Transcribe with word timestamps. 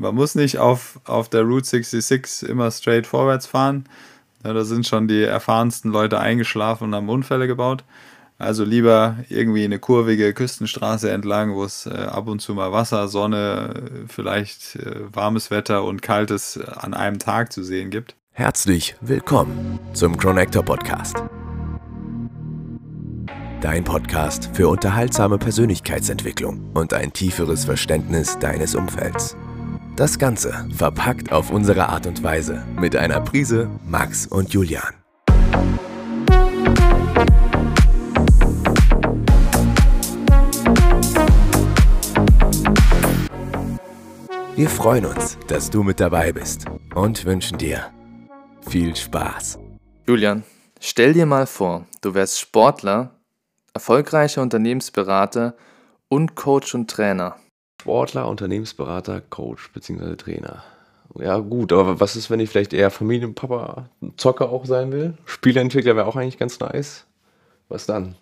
man 0.00 0.14
muss 0.14 0.34
nicht 0.34 0.58
auf, 0.58 0.98
auf 1.04 1.28
der 1.28 1.42
Route 1.42 1.66
66 1.66 2.48
immer 2.48 2.70
straight 2.70 3.06
vorwärts 3.06 3.46
fahren. 3.46 3.84
Ja, 4.42 4.54
da 4.54 4.64
sind 4.64 4.86
schon 4.86 5.06
die 5.06 5.22
erfahrensten 5.22 5.92
Leute 5.92 6.18
eingeschlafen 6.18 6.84
und 6.84 6.94
haben 6.94 7.10
Unfälle 7.10 7.46
gebaut. 7.46 7.84
Also 8.38 8.64
lieber 8.64 9.16
irgendwie 9.28 9.64
eine 9.64 9.78
kurvige 9.78 10.32
Küstenstraße 10.32 11.10
entlang, 11.10 11.54
wo 11.54 11.62
es 11.62 11.84
äh, 11.84 11.90
ab 11.90 12.26
und 12.28 12.40
zu 12.40 12.54
mal 12.54 12.72
Wasser, 12.72 13.06
Sonne, 13.08 14.06
vielleicht 14.08 14.76
äh, 14.76 15.02
warmes 15.12 15.50
Wetter 15.50 15.84
und 15.84 16.00
kaltes 16.00 16.58
an 16.58 16.94
einem 16.94 17.18
Tag 17.18 17.52
zu 17.52 17.62
sehen 17.62 17.90
gibt. 17.90 18.16
Herzlich 18.32 18.96
willkommen 19.02 19.78
zum 19.92 20.16
Connector 20.16 20.62
Podcast. 20.62 21.22
Dein 23.60 23.84
Podcast 23.84 24.48
für 24.54 24.68
unterhaltsame 24.68 25.36
Persönlichkeitsentwicklung 25.36 26.70
und 26.72 26.94
ein 26.94 27.12
tieferes 27.12 27.66
Verständnis 27.66 28.38
deines 28.38 28.74
Umfelds. 28.74 29.36
Das 29.96 30.18
Ganze 30.18 30.66
verpackt 30.74 31.30
auf 31.32 31.50
unsere 31.50 31.88
Art 31.88 32.06
und 32.06 32.22
Weise 32.22 32.64
mit 32.78 32.96
einer 32.96 33.20
Prise 33.20 33.68
Max 33.86 34.26
und 34.26 34.52
Julian. 34.52 34.94
Wir 44.56 44.68
freuen 44.68 45.06
uns, 45.06 45.38
dass 45.48 45.70
du 45.70 45.82
mit 45.82 46.00
dabei 46.00 46.32
bist 46.32 46.66
und 46.94 47.24
wünschen 47.24 47.56
dir 47.56 47.90
viel 48.68 48.94
Spaß. 48.94 49.58
Julian, 50.06 50.44
stell 50.80 51.14
dir 51.14 51.24
mal 51.26 51.46
vor, 51.46 51.86
du 52.02 52.14
wärst 52.14 52.40
Sportler, 52.40 53.14
erfolgreicher 53.72 54.42
Unternehmensberater 54.42 55.56
und 56.08 56.34
Coach 56.34 56.74
und 56.74 56.90
Trainer. 56.90 57.36
Sportler, 57.80 58.28
Unternehmensberater, 58.28 59.22
Coach 59.22 59.70
bzw. 59.72 60.14
Trainer. 60.16 60.62
Ja, 61.18 61.38
gut, 61.38 61.72
aber 61.72 61.98
was 61.98 62.14
ist, 62.14 62.28
wenn 62.28 62.38
ich 62.38 62.50
vielleicht 62.50 62.74
eher 62.74 62.90
Familienpapa, 62.90 63.88
Zocker 64.18 64.50
auch 64.50 64.66
sein 64.66 64.92
will? 64.92 65.14
Spieleentwickler 65.24 65.96
wäre 65.96 66.06
auch 66.06 66.14
eigentlich 66.14 66.36
ganz 66.36 66.60
nice. 66.60 67.06
Was 67.70 67.86
dann? 67.86 68.16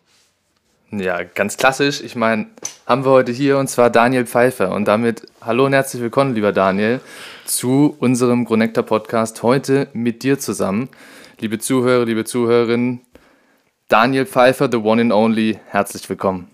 Ja, 0.92 1.24
ganz 1.24 1.56
klassisch. 1.56 2.00
Ich 2.02 2.14
meine, 2.14 2.46
haben 2.86 3.04
wir 3.04 3.10
heute 3.10 3.32
hier 3.32 3.58
und 3.58 3.66
zwar 3.66 3.90
Daniel 3.90 4.26
Pfeiffer. 4.26 4.72
Und 4.72 4.86
damit 4.86 5.26
hallo 5.40 5.66
und 5.66 5.72
herzlich 5.72 6.02
willkommen, 6.02 6.36
lieber 6.36 6.52
Daniel, 6.52 7.00
zu 7.44 7.96
unserem 7.98 8.44
Connector 8.44 8.84
Podcast 8.84 9.42
heute 9.42 9.88
mit 9.92 10.22
dir 10.22 10.38
zusammen. 10.38 10.88
Liebe 11.40 11.58
Zuhörer, 11.58 12.04
liebe 12.04 12.24
Zuhörerinnen, 12.24 13.00
Daniel 13.88 14.24
Pfeiffer, 14.24 14.68
the 14.70 14.78
one 14.78 15.02
and 15.02 15.12
only, 15.12 15.58
herzlich 15.66 16.08
willkommen. 16.08 16.48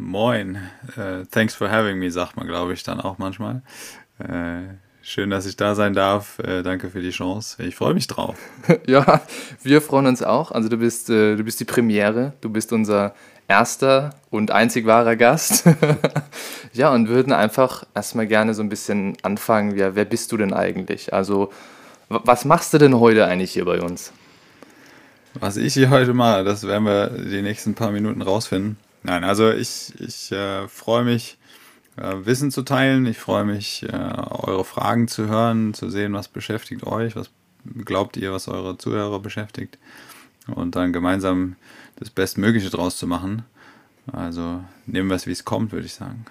Moin, 0.00 0.56
uh, 0.96 1.26
thanks 1.30 1.54
for 1.54 1.70
having 1.70 1.98
me, 1.98 2.10
sagt 2.10 2.34
man, 2.34 2.46
glaube 2.46 2.72
ich, 2.72 2.82
dann 2.82 3.02
auch 3.02 3.18
manchmal. 3.18 3.60
Uh, 4.18 4.62
schön, 5.02 5.28
dass 5.28 5.44
ich 5.44 5.56
da 5.56 5.74
sein 5.74 5.92
darf. 5.92 6.38
Uh, 6.38 6.62
danke 6.62 6.88
für 6.88 7.02
die 7.02 7.10
Chance. 7.10 7.62
Ich 7.62 7.76
freue 7.76 7.92
mich 7.92 8.06
drauf. 8.06 8.38
ja, 8.86 9.20
wir 9.62 9.82
freuen 9.82 10.06
uns 10.06 10.22
auch. 10.22 10.52
Also 10.52 10.70
du 10.70 10.78
bist, 10.78 11.10
du 11.10 11.44
bist 11.44 11.60
die 11.60 11.66
Premiere, 11.66 12.32
du 12.40 12.48
bist 12.48 12.72
unser 12.72 13.14
erster 13.46 14.14
und 14.30 14.50
einzig 14.52 14.86
wahrer 14.86 15.16
Gast. 15.16 15.68
ja, 16.72 16.90
und 16.94 17.08
würden 17.08 17.34
einfach 17.34 17.84
erstmal 17.94 18.26
gerne 18.26 18.54
so 18.54 18.62
ein 18.62 18.70
bisschen 18.70 19.18
anfangen. 19.20 19.76
Ja, 19.76 19.94
wer 19.94 20.06
bist 20.06 20.32
du 20.32 20.38
denn 20.38 20.54
eigentlich? 20.54 21.12
Also, 21.12 21.52
was 22.08 22.46
machst 22.46 22.72
du 22.72 22.78
denn 22.78 22.98
heute 22.98 23.26
eigentlich 23.26 23.52
hier 23.52 23.66
bei 23.66 23.82
uns? 23.82 24.14
Was 25.34 25.58
ich 25.58 25.74
hier 25.74 25.90
heute 25.90 26.14
mache, 26.14 26.42
das 26.42 26.66
werden 26.66 26.84
wir 26.84 27.08
die 27.08 27.42
nächsten 27.42 27.74
paar 27.74 27.92
Minuten 27.92 28.22
rausfinden. 28.22 28.78
Nein, 29.02 29.24
also 29.24 29.50
ich, 29.50 29.94
ich 29.98 30.30
äh, 30.32 30.68
freue 30.68 31.04
mich, 31.04 31.38
äh, 31.96 32.14
Wissen 32.24 32.50
zu 32.50 32.62
teilen. 32.62 33.06
Ich 33.06 33.18
freue 33.18 33.44
mich, 33.44 33.84
äh, 33.84 33.92
eure 33.92 34.64
Fragen 34.64 35.08
zu 35.08 35.28
hören, 35.28 35.74
zu 35.74 35.90
sehen, 35.90 36.12
was 36.12 36.28
beschäftigt 36.28 36.86
euch, 36.86 37.16
was 37.16 37.30
glaubt 37.84 38.16
ihr, 38.16 38.32
was 38.32 38.48
eure 38.48 38.78
Zuhörer 38.78 39.20
beschäftigt. 39.20 39.78
Und 40.46 40.76
dann 40.76 40.92
gemeinsam 40.92 41.56
das 41.96 42.10
Bestmögliche 42.10 42.70
draus 42.70 42.96
zu 42.96 43.06
machen. 43.06 43.44
Also 44.12 44.64
nehmen 44.86 45.08
wir 45.08 45.16
es, 45.16 45.26
wie 45.26 45.32
es 45.32 45.44
kommt, 45.44 45.72
würde 45.72 45.86
ich 45.86 45.94
sagen. 45.94 46.24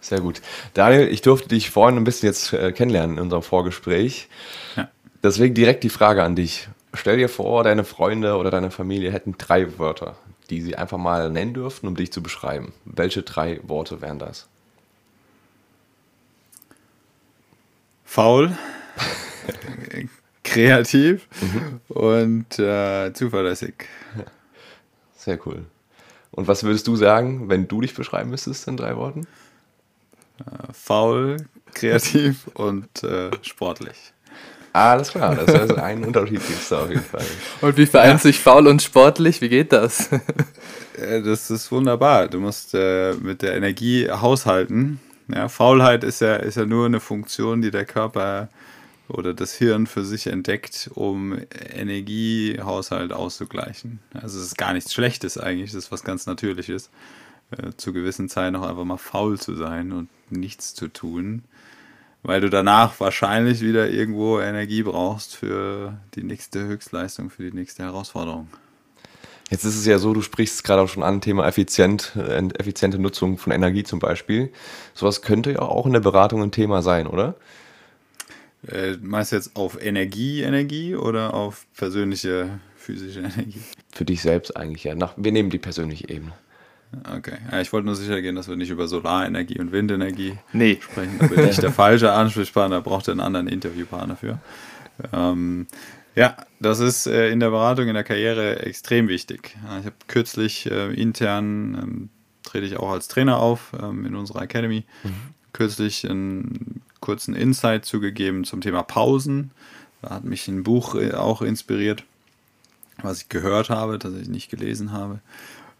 Sehr 0.00 0.20
gut. 0.20 0.40
Daniel, 0.74 1.08
ich 1.08 1.22
durfte 1.22 1.48
dich 1.48 1.70
vorhin 1.70 1.96
ein 1.96 2.04
bisschen 2.04 2.28
jetzt 2.28 2.52
äh, 2.52 2.72
kennenlernen 2.72 3.16
in 3.16 3.24
unserem 3.24 3.42
Vorgespräch. 3.42 4.28
Ja. 4.76 4.88
Deswegen 5.22 5.54
direkt 5.54 5.82
die 5.82 5.88
Frage 5.88 6.22
an 6.22 6.36
dich. 6.36 6.68
Stell 6.94 7.16
dir 7.16 7.28
vor, 7.28 7.64
deine 7.64 7.84
Freunde 7.84 8.36
oder 8.36 8.50
deine 8.50 8.70
Familie 8.70 9.10
hätten 9.10 9.34
drei 9.36 9.78
Wörter, 9.78 10.16
die 10.50 10.62
sie 10.62 10.76
einfach 10.76 10.98
mal 10.98 11.30
nennen 11.30 11.54
dürften, 11.54 11.86
um 11.86 11.96
dich 11.96 12.12
zu 12.12 12.22
beschreiben. 12.22 12.72
Welche 12.84 13.22
drei 13.22 13.60
Worte 13.62 14.00
wären 14.00 14.18
das? 14.18 14.48
Faul, 18.04 18.56
kreativ 20.42 21.28
mhm. 21.40 21.80
und 21.88 22.58
äh, 22.58 23.12
zuverlässig. 23.12 23.84
Sehr 25.16 25.38
cool. 25.46 25.66
Und 26.30 26.48
was 26.48 26.62
würdest 26.62 26.86
du 26.86 26.96
sagen, 26.96 27.48
wenn 27.48 27.68
du 27.68 27.80
dich 27.80 27.94
beschreiben 27.94 28.30
müsstest 28.30 28.66
in 28.68 28.76
drei 28.76 28.96
Worten? 28.96 29.26
Äh, 30.40 30.72
faul, 30.72 31.36
kreativ 31.74 32.48
und 32.54 33.02
äh, 33.02 33.30
sportlich. 33.42 34.12
Alles 34.72 35.10
klar, 35.10 35.34
das 35.34 35.62
ist 35.62 35.78
ein 35.78 36.04
Unterschied 36.04 36.40
gibt 36.46 36.72
auf 36.72 36.88
jeden 36.88 37.02
Fall. 37.02 37.24
Und 37.60 37.76
wie 37.76 37.86
vereint 37.86 38.12
ja. 38.12 38.18
sich 38.18 38.38
faul 38.38 38.66
und 38.66 38.82
sportlich? 38.82 39.40
Wie 39.40 39.48
geht 39.48 39.72
das? 39.72 40.10
Äh, 41.00 41.22
das 41.22 41.48
ist 41.48 41.70
wunderbar. 41.70 42.26
Du 42.26 42.40
musst 42.40 42.74
äh, 42.74 43.14
mit 43.14 43.42
der 43.42 43.54
Energie 43.54 44.10
haushalten. 44.10 44.98
Ja, 45.32 45.48
Faulheit 45.48 46.02
ist 46.02 46.20
ja, 46.20 46.34
ist 46.34 46.56
ja 46.56 46.66
nur 46.66 46.86
eine 46.86 46.98
Funktion, 46.98 47.62
die 47.62 47.70
der 47.70 47.84
Körper 47.84 48.48
oder 49.08 49.32
das 49.32 49.52
Hirn 49.54 49.86
für 49.86 50.04
sich 50.04 50.26
entdeckt, 50.26 50.90
um 50.94 51.38
Energiehaushalt 51.72 53.12
auszugleichen. 53.12 54.00
Also 54.12 54.40
es 54.40 54.46
ist 54.46 54.58
gar 54.58 54.72
nichts 54.72 54.92
Schlechtes 54.92 55.38
eigentlich, 55.38 55.70
das 55.70 55.84
ist 55.84 55.92
was 55.92 56.02
ganz 56.02 56.26
Natürliches. 56.26 56.90
Äh, 57.50 57.70
zu 57.76 57.92
gewissen 57.92 58.28
Zeiten 58.28 58.56
auch 58.56 58.68
einfach 58.68 58.84
mal 58.84 58.98
faul 58.98 59.38
zu 59.38 59.54
sein 59.54 59.92
und 59.92 60.08
nichts 60.30 60.74
zu 60.74 60.88
tun 60.88 61.44
weil 62.22 62.40
du 62.40 62.50
danach 62.50 62.98
wahrscheinlich 63.00 63.60
wieder 63.60 63.88
irgendwo 63.90 64.40
Energie 64.40 64.82
brauchst 64.82 65.36
für 65.36 65.98
die 66.14 66.22
nächste 66.22 66.66
Höchstleistung, 66.66 67.30
für 67.30 67.42
die 67.42 67.56
nächste 67.56 67.84
Herausforderung. 67.84 68.48
Jetzt 69.50 69.64
ist 69.64 69.76
es 69.76 69.86
ja 69.86 69.98
so, 69.98 70.12
du 70.12 70.20
sprichst 70.20 70.62
gerade 70.62 70.82
auch 70.82 70.88
schon 70.88 71.02
an, 71.02 71.22
Thema 71.22 71.46
effizient, 71.46 72.12
effiziente 72.58 72.98
Nutzung 72.98 73.38
von 73.38 73.52
Energie 73.52 73.82
zum 73.82 73.98
Beispiel. 73.98 74.52
Sowas 74.92 75.22
könnte 75.22 75.52
ja 75.52 75.60
auch 75.60 75.86
in 75.86 75.94
der 75.94 76.00
Beratung 76.00 76.42
ein 76.42 76.50
Thema 76.52 76.82
sein, 76.82 77.06
oder? 77.06 77.34
Äh, 78.66 78.96
meinst 79.00 79.32
du 79.32 79.36
jetzt 79.36 79.56
auf 79.56 79.80
Energie, 79.80 80.42
Energie 80.42 80.96
oder 80.96 81.32
auf 81.32 81.66
persönliche 81.76 82.58
physische 82.76 83.20
Energie? 83.20 83.62
Für 83.92 84.04
dich 84.04 84.20
selbst 84.20 84.56
eigentlich, 84.56 84.84
ja. 84.84 84.94
Nach, 84.94 85.14
wir 85.16 85.32
nehmen 85.32 85.48
die 85.48 85.58
persönliche 85.58 86.08
Ebene. 86.10 86.32
Okay. 87.16 87.36
Ja, 87.50 87.60
ich 87.60 87.72
wollte 87.72 87.86
nur 87.86 87.96
sicher 87.96 88.20
gehen, 88.22 88.34
dass 88.34 88.48
wir 88.48 88.56
nicht 88.56 88.70
über 88.70 88.88
Solarenergie 88.88 89.58
und 89.58 89.72
Windenergie 89.72 90.38
nee. 90.52 90.78
sprechen. 90.80 91.18
Da 91.18 91.26
bin 91.26 91.48
ich 91.48 91.56
der 91.56 91.72
falsche 91.72 92.12
Ansprechpartner, 92.12 92.80
braucht 92.80 93.08
einen 93.08 93.20
anderen 93.20 93.46
Interviewpartner 93.46 94.16
für. 94.16 94.38
Ähm, 95.12 95.66
ja, 96.14 96.36
das 96.60 96.80
ist 96.80 97.06
äh, 97.06 97.30
in 97.30 97.40
der 97.40 97.50
Beratung, 97.50 97.88
in 97.88 97.94
der 97.94 98.04
Karriere 98.04 98.60
extrem 98.60 99.08
wichtig. 99.08 99.56
Ich 99.80 99.86
habe 99.86 99.94
kürzlich 100.08 100.70
äh, 100.70 100.92
intern, 100.94 101.78
ähm, 101.80 102.08
trete 102.42 102.66
ich 102.66 102.78
auch 102.78 102.90
als 102.90 103.08
Trainer 103.08 103.38
auf 103.38 103.72
ähm, 103.80 104.06
in 104.06 104.16
unserer 104.16 104.42
Academy, 104.42 104.84
mhm. 105.04 105.12
kürzlich 105.52 106.08
einen 106.08 106.82
kurzen 107.00 107.34
Insight 107.34 107.84
zugegeben 107.84 108.44
zum 108.44 108.60
Thema 108.60 108.82
Pausen. 108.82 109.52
Da 110.02 110.10
hat 110.10 110.24
mich 110.24 110.48
ein 110.48 110.64
Buch 110.64 110.94
äh, 110.94 111.12
auch 111.12 111.42
inspiriert, 111.42 112.02
was 113.02 113.22
ich 113.22 113.28
gehört 113.28 113.70
habe, 113.70 113.98
das 113.98 114.14
ich 114.14 114.28
nicht 114.28 114.50
gelesen 114.50 114.90
habe. 114.92 115.20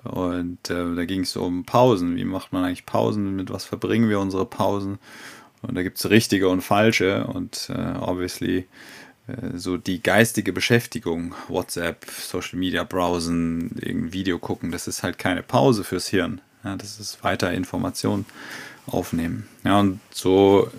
Und 0.08 0.70
äh, 0.70 0.94
da 0.94 1.04
ging 1.04 1.22
es 1.22 1.36
um 1.36 1.64
Pausen. 1.64 2.16
Wie 2.16 2.24
macht 2.24 2.52
man 2.52 2.64
eigentlich 2.64 2.86
Pausen? 2.86 3.36
Mit 3.36 3.50
was 3.50 3.64
verbringen 3.64 4.08
wir 4.08 4.20
unsere 4.20 4.46
Pausen? 4.46 4.98
Und 5.62 5.74
da 5.74 5.82
gibt 5.82 5.98
es 5.98 6.08
richtige 6.10 6.48
und 6.48 6.62
falsche. 6.62 7.26
Und 7.26 7.70
äh, 7.74 7.98
obviously 7.98 8.66
äh, 9.26 9.56
so 9.56 9.76
die 9.76 10.02
geistige 10.02 10.52
Beschäftigung, 10.52 11.34
WhatsApp, 11.48 12.06
Social 12.06 12.58
Media 12.58 12.84
browsen, 12.84 13.76
irgendein 13.80 14.12
Video 14.12 14.38
gucken, 14.38 14.72
das 14.72 14.88
ist 14.88 15.02
halt 15.02 15.18
keine 15.18 15.42
Pause 15.42 15.84
fürs 15.84 16.08
Hirn. 16.08 16.40
Ja, 16.64 16.76
das 16.76 16.98
ist 16.98 17.22
weiter 17.22 17.52
Information 17.52 18.24
aufnehmen. 18.88 19.46
Ja, 19.64 19.80
und 19.80 20.00
so 20.10 20.70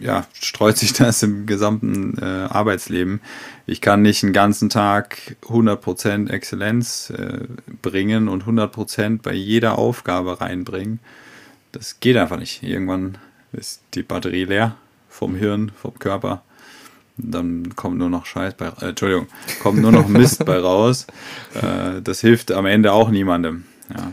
ja, 0.00 0.26
streut 0.40 0.76
sich 0.76 0.92
das 0.94 1.22
im 1.22 1.46
gesamten 1.46 2.18
äh, 2.18 2.24
Arbeitsleben. 2.24 3.20
Ich 3.66 3.80
kann 3.80 4.02
nicht 4.02 4.22
einen 4.22 4.32
ganzen 4.32 4.70
Tag 4.70 5.36
100% 5.42 6.30
Exzellenz 6.30 7.10
äh, 7.10 7.46
bringen 7.82 8.28
und 8.28 8.44
100% 8.44 9.20
bei 9.22 9.32
jeder 9.32 9.78
Aufgabe 9.78 10.40
reinbringen. 10.40 11.00
Das 11.72 12.00
geht 12.00 12.16
einfach 12.16 12.38
nicht. 12.38 12.62
Irgendwann 12.62 13.18
ist 13.52 13.82
die 13.94 14.02
Batterie 14.02 14.44
leer 14.44 14.76
vom 15.08 15.34
Hirn, 15.34 15.72
vom 15.76 15.98
Körper. 15.98 16.42
Dann 17.16 17.76
kommt 17.76 17.98
nur 17.98 18.10
noch 18.10 18.26
Scheiß 18.26 18.54
bei, 18.54 18.66
äh, 18.80 18.88
Entschuldigung, 18.88 19.28
kommt 19.62 19.80
nur 19.80 19.92
noch 19.92 20.08
Mist 20.08 20.44
bei 20.44 20.58
raus. 20.58 21.06
Äh, 21.54 22.02
das 22.02 22.20
hilft 22.20 22.52
am 22.52 22.66
Ende 22.66 22.92
auch 22.92 23.10
niemandem. 23.10 23.64
Ja. 23.90 24.12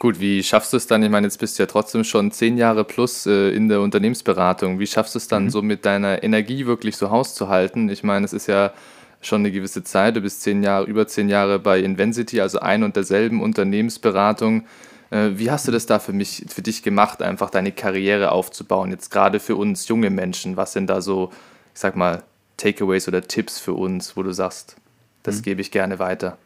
Gut, 0.00 0.18
wie 0.18 0.42
schaffst 0.42 0.72
du 0.72 0.78
es 0.78 0.86
dann? 0.86 1.02
Ich 1.02 1.10
meine, 1.10 1.26
jetzt 1.26 1.38
bist 1.38 1.58
du 1.58 1.62
ja 1.62 1.66
trotzdem 1.66 2.04
schon 2.04 2.32
zehn 2.32 2.56
Jahre 2.56 2.84
plus 2.84 3.26
äh, 3.26 3.50
in 3.50 3.68
der 3.68 3.82
Unternehmensberatung. 3.82 4.78
Wie 4.78 4.86
schaffst 4.86 5.14
du 5.14 5.18
es 5.18 5.28
dann, 5.28 5.44
mhm. 5.44 5.50
so 5.50 5.60
mit 5.60 5.84
deiner 5.84 6.22
Energie 6.22 6.64
wirklich 6.64 6.96
so 6.96 7.10
Haus 7.10 7.34
zu 7.34 7.48
halten? 7.48 7.90
Ich 7.90 8.02
meine, 8.02 8.24
es 8.24 8.32
ist 8.32 8.46
ja 8.46 8.72
schon 9.20 9.42
eine 9.42 9.52
gewisse 9.52 9.84
Zeit. 9.84 10.16
Du 10.16 10.22
bist 10.22 10.40
zehn 10.40 10.62
Jahre, 10.62 10.86
über 10.86 11.06
zehn 11.06 11.28
Jahre 11.28 11.58
bei 11.58 11.80
Invensity, 11.80 12.40
also 12.40 12.60
ein 12.60 12.82
und 12.82 12.96
derselben 12.96 13.42
Unternehmensberatung. 13.42 14.64
Äh, 15.10 15.32
wie 15.34 15.50
hast 15.50 15.68
du 15.68 15.72
das 15.72 15.84
da 15.84 15.98
für 15.98 16.14
mich, 16.14 16.46
für 16.48 16.62
dich 16.62 16.82
gemacht, 16.82 17.20
einfach 17.20 17.50
deine 17.50 17.70
Karriere 17.70 18.32
aufzubauen? 18.32 18.90
Jetzt 18.90 19.10
gerade 19.10 19.38
für 19.38 19.56
uns 19.56 19.86
junge 19.86 20.08
Menschen. 20.08 20.56
Was 20.56 20.72
sind 20.72 20.88
da 20.88 21.02
so, 21.02 21.28
ich 21.74 21.80
sag 21.80 21.94
mal, 21.94 22.22
Takeaways 22.56 23.06
oder 23.06 23.20
Tipps 23.20 23.58
für 23.58 23.74
uns, 23.74 24.16
wo 24.16 24.22
du 24.22 24.32
sagst, 24.32 24.76
das 25.24 25.40
mhm. 25.40 25.42
gebe 25.42 25.60
ich 25.60 25.70
gerne 25.70 25.98
weiter? 25.98 26.38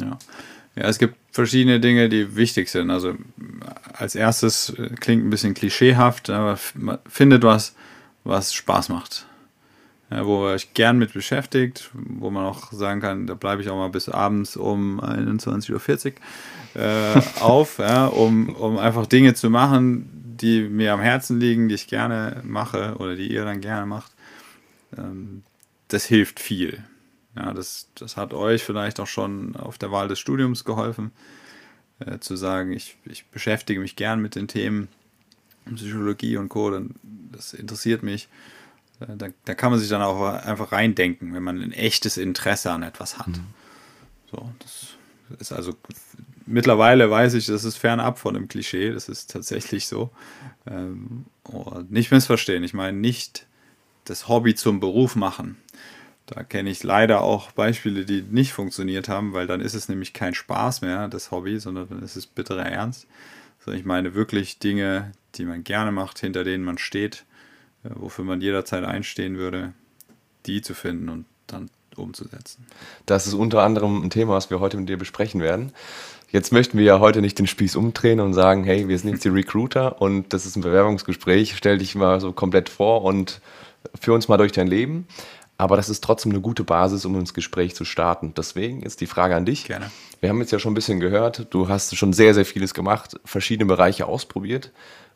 Ja. 0.00 0.18
Ja, 0.76 0.88
es 0.88 0.98
gibt 0.98 1.14
verschiedene 1.30 1.78
Dinge, 1.78 2.08
die 2.08 2.36
wichtig 2.36 2.68
sind. 2.68 2.90
Also 2.90 3.14
als 3.92 4.14
erstes 4.14 4.70
äh, 4.70 4.90
klingt 4.98 5.24
ein 5.24 5.30
bisschen 5.30 5.54
klischeehaft, 5.54 6.30
aber 6.30 6.58
findet 7.08 7.42
was, 7.42 7.74
was 8.24 8.54
Spaß 8.54 8.88
macht. 8.88 9.26
Ja, 10.10 10.26
wo 10.26 10.46
ihr 10.46 10.54
euch 10.54 10.74
gern 10.74 10.98
mit 10.98 11.12
beschäftigt, 11.12 11.90
wo 11.92 12.30
man 12.30 12.44
auch 12.44 12.72
sagen 12.72 13.00
kann, 13.00 13.26
da 13.26 13.34
bleibe 13.34 13.62
ich 13.62 13.70
auch 13.70 13.76
mal 13.76 13.88
bis 13.88 14.08
abends 14.08 14.56
um 14.56 15.00
21.40 15.00 16.12
Uhr 16.76 16.82
äh, 16.82 17.22
auf, 17.40 17.78
ja, 17.78 18.06
um, 18.06 18.50
um 18.50 18.78
einfach 18.78 19.06
Dinge 19.06 19.34
zu 19.34 19.50
machen, 19.50 20.10
die 20.40 20.68
mir 20.68 20.92
am 20.92 21.00
Herzen 21.00 21.40
liegen, 21.40 21.68
die 21.68 21.74
ich 21.76 21.86
gerne 21.86 22.42
mache 22.44 22.96
oder 22.98 23.16
die 23.16 23.32
ihr 23.32 23.44
dann 23.44 23.60
gerne 23.60 23.86
macht. 23.86 24.12
Ähm, 24.98 25.42
das 25.88 26.04
hilft 26.04 26.40
viel. 26.40 26.82
Ja, 27.36 27.52
das, 27.52 27.88
das 27.94 28.16
hat 28.16 28.32
euch 28.32 28.62
vielleicht 28.62 29.00
auch 29.00 29.06
schon 29.06 29.56
auf 29.56 29.78
der 29.78 29.90
Wahl 29.90 30.08
des 30.08 30.18
Studiums 30.18 30.64
geholfen, 30.64 31.10
äh, 31.98 32.18
zu 32.18 32.36
sagen, 32.36 32.72
ich, 32.72 32.96
ich 33.04 33.26
beschäftige 33.26 33.80
mich 33.80 33.96
gern 33.96 34.20
mit 34.20 34.34
den 34.36 34.48
Themen 34.48 34.88
Psychologie 35.74 36.36
und 36.36 36.48
Co., 36.48 36.70
dann, 36.70 36.94
das 37.02 37.54
interessiert 37.54 38.02
mich. 38.02 38.28
Äh, 39.00 39.16
da, 39.16 39.28
da 39.44 39.54
kann 39.54 39.70
man 39.70 39.80
sich 39.80 39.88
dann 39.88 40.02
auch 40.02 40.22
einfach 40.22 40.72
reindenken, 40.72 41.34
wenn 41.34 41.42
man 41.42 41.60
ein 41.60 41.72
echtes 41.72 42.16
Interesse 42.16 42.70
an 42.70 42.82
etwas 42.82 43.18
hat. 43.18 43.28
Mhm. 43.28 43.46
So, 44.30 44.52
das 44.60 44.94
ist 45.40 45.52
also 45.52 45.74
mittlerweile 46.46 47.10
weiß 47.10 47.34
ich, 47.34 47.46
das 47.46 47.64
ist 47.64 47.76
fernab 47.76 48.18
von 48.18 48.34
dem 48.34 48.48
Klischee, 48.48 48.92
das 48.92 49.08
ist 49.08 49.30
tatsächlich 49.30 49.86
so. 49.86 50.10
Ähm, 50.66 51.26
nicht 51.88 52.10
missverstehen, 52.10 52.64
ich 52.64 52.74
meine 52.74 52.98
nicht 52.98 53.46
das 54.04 54.28
Hobby 54.28 54.54
zum 54.54 54.80
Beruf 54.80 55.16
machen. 55.16 55.56
Da 56.26 56.42
kenne 56.42 56.70
ich 56.70 56.82
leider 56.82 57.20
auch 57.20 57.52
Beispiele, 57.52 58.04
die 58.06 58.22
nicht 58.22 58.52
funktioniert 58.52 59.08
haben, 59.08 59.34
weil 59.34 59.46
dann 59.46 59.60
ist 59.60 59.74
es 59.74 59.88
nämlich 59.88 60.14
kein 60.14 60.34
Spaß 60.34 60.80
mehr, 60.80 61.08
das 61.08 61.30
Hobby, 61.30 61.58
sondern 61.58 61.88
dann 61.88 62.02
ist 62.02 62.16
es 62.16 62.26
bitterer 62.26 62.64
Ernst. 62.64 63.06
Also 63.58 63.72
ich 63.72 63.84
meine 63.84 64.14
wirklich 64.14 64.58
Dinge, 64.58 65.12
die 65.34 65.44
man 65.44 65.64
gerne 65.64 65.92
macht, 65.92 66.18
hinter 66.18 66.44
denen 66.44 66.64
man 66.64 66.78
steht, 66.78 67.24
äh, 67.84 67.90
wofür 67.94 68.24
man 68.24 68.40
jederzeit 68.40 68.84
einstehen 68.84 69.36
würde, 69.36 69.72
die 70.46 70.62
zu 70.62 70.74
finden 70.74 71.08
und 71.08 71.26
dann 71.46 71.70
umzusetzen. 71.96 72.66
Das 73.06 73.26
ist 73.26 73.34
unter 73.34 73.62
anderem 73.62 74.02
ein 74.02 74.10
Thema, 74.10 74.34
was 74.34 74.50
wir 74.50 74.60
heute 74.60 74.76
mit 74.76 74.88
dir 74.88 74.98
besprechen 74.98 75.40
werden. 75.40 75.72
Jetzt 76.30 76.52
möchten 76.52 76.78
wir 76.78 76.84
ja 76.84 77.00
heute 77.00 77.20
nicht 77.20 77.38
den 77.38 77.46
Spieß 77.46 77.76
umdrehen 77.76 78.20
und 78.20 78.34
sagen, 78.34 78.64
hey, 78.64 78.88
wir 78.88 78.98
sind 78.98 79.10
jetzt 79.10 79.24
die 79.24 79.28
Recruiter 79.30 80.00
und 80.00 80.32
das 80.32 80.46
ist 80.46 80.56
ein 80.56 80.62
Bewerbungsgespräch, 80.62 81.54
stell 81.56 81.78
dich 81.78 81.94
mal 81.94 82.20
so 82.20 82.32
komplett 82.32 82.68
vor 82.68 83.04
und 83.04 83.40
führ 84.00 84.14
uns 84.14 84.28
mal 84.28 84.38
durch 84.38 84.52
dein 84.52 84.66
Leben. 84.66 85.06
Aber 85.56 85.76
das 85.76 85.88
ist 85.88 86.02
trotzdem 86.02 86.32
eine 86.32 86.40
gute 86.40 86.64
Basis, 86.64 87.04
um 87.04 87.18
ins 87.18 87.32
Gespräch 87.32 87.74
zu 87.74 87.84
starten. 87.84 88.34
Deswegen 88.36 88.82
ist 88.82 89.00
die 89.00 89.06
Frage 89.06 89.36
an 89.36 89.44
dich. 89.44 89.66
Gerne. 89.66 89.90
Wir 90.20 90.28
haben 90.28 90.40
jetzt 90.40 90.50
ja 90.50 90.58
schon 90.58 90.72
ein 90.72 90.74
bisschen 90.74 91.00
gehört, 91.00 91.46
du 91.50 91.68
hast 91.68 91.96
schon 91.96 92.12
sehr, 92.12 92.34
sehr 92.34 92.44
vieles 92.44 92.74
gemacht, 92.74 93.20
verschiedene 93.24 93.66
Bereiche 93.66 94.06
ausprobiert. 94.06 94.72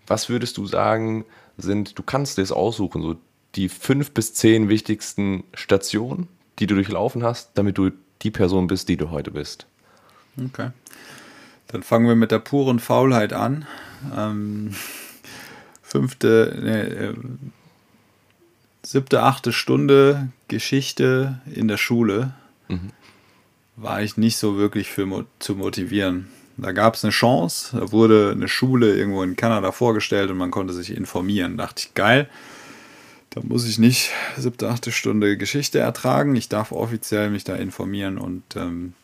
Was 0.06 0.28
würdest 0.28 0.56
du 0.56 0.66
sagen, 0.66 1.24
sind, 1.56 1.98
du 1.98 2.02
kannst 2.02 2.38
es 2.38 2.52
aussuchen, 2.52 3.02
so 3.02 3.16
die 3.56 3.68
fünf 3.68 4.12
bis 4.12 4.34
zehn 4.34 4.68
wichtigsten 4.68 5.44
Stationen, 5.54 6.28
die 6.58 6.66
du 6.66 6.74
durchlaufen 6.74 7.24
hast, 7.24 7.50
damit 7.54 7.78
du 7.78 7.90
die 8.22 8.30
Person 8.30 8.68
bist, 8.68 8.88
die 8.88 8.96
du 8.96 9.10
heute 9.10 9.30
bist? 9.30 9.66
Okay. 10.42 10.70
Dann 11.66 11.82
fangen 11.82 12.06
wir 12.06 12.14
mit 12.14 12.30
der 12.30 12.38
puren 12.38 12.78
Faulheit 12.78 13.32
an. 13.32 13.66
Ähm, 14.16 14.74
fünfte, 15.82 16.56
ne, 16.62 17.14
siebte, 18.88 19.22
achte 19.22 19.52
Stunde 19.52 20.30
Geschichte 20.48 21.40
in 21.54 21.68
der 21.68 21.76
Schule 21.76 22.32
mhm. 22.68 22.90
war 23.76 24.00
ich 24.00 24.16
nicht 24.16 24.38
so 24.38 24.56
wirklich 24.56 24.88
für 24.88 25.26
zu 25.40 25.56
motivieren. 25.56 26.28
Da 26.56 26.72
gab 26.72 26.94
es 26.94 27.04
eine 27.04 27.12
Chance, 27.12 27.78
da 27.78 27.92
wurde 27.92 28.32
eine 28.32 28.48
Schule 28.48 28.96
irgendwo 28.96 29.22
in 29.22 29.36
Kanada 29.36 29.72
vorgestellt 29.72 30.30
und 30.30 30.38
man 30.38 30.50
konnte 30.50 30.72
sich 30.72 30.96
informieren. 30.96 31.58
Da 31.58 31.66
dachte 31.66 31.82
ich, 31.84 31.94
geil, 31.94 32.30
da 33.28 33.42
muss 33.44 33.68
ich 33.68 33.78
nicht 33.78 34.10
siebte, 34.38 34.70
achte 34.70 34.90
Stunde 34.90 35.36
Geschichte 35.36 35.78
ertragen. 35.80 36.34
Ich 36.34 36.48
darf 36.48 36.72
offiziell 36.72 37.28
mich 37.28 37.44
da 37.44 37.56
informieren 37.56 38.16
und 38.16 38.56
ähm, 38.56 38.94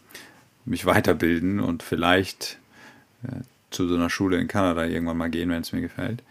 mich 0.65 0.87
weiterbilden 0.87 1.61
und 1.61 1.83
vielleicht 1.83 2.57
äh, 3.23 3.43
zu 3.71 3.87
so 3.87 3.97
einer 3.97 4.09
Schule 4.09 4.39
in 4.39 4.49
Kanada 4.49 4.87
irgendwann 4.87 5.19
mal 5.19 5.29
gehen, 5.29 5.51
wenn 5.51 5.61
es 5.61 5.73
mir 5.73 5.83
gefällt. 5.83 6.23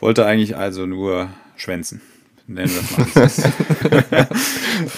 Wollte 0.00 0.26
eigentlich 0.26 0.54
also 0.54 0.84
nur 0.84 1.30
schwänzen 1.56 2.02
nennen 2.46 2.70
wir 2.70 3.24
es 3.24 3.38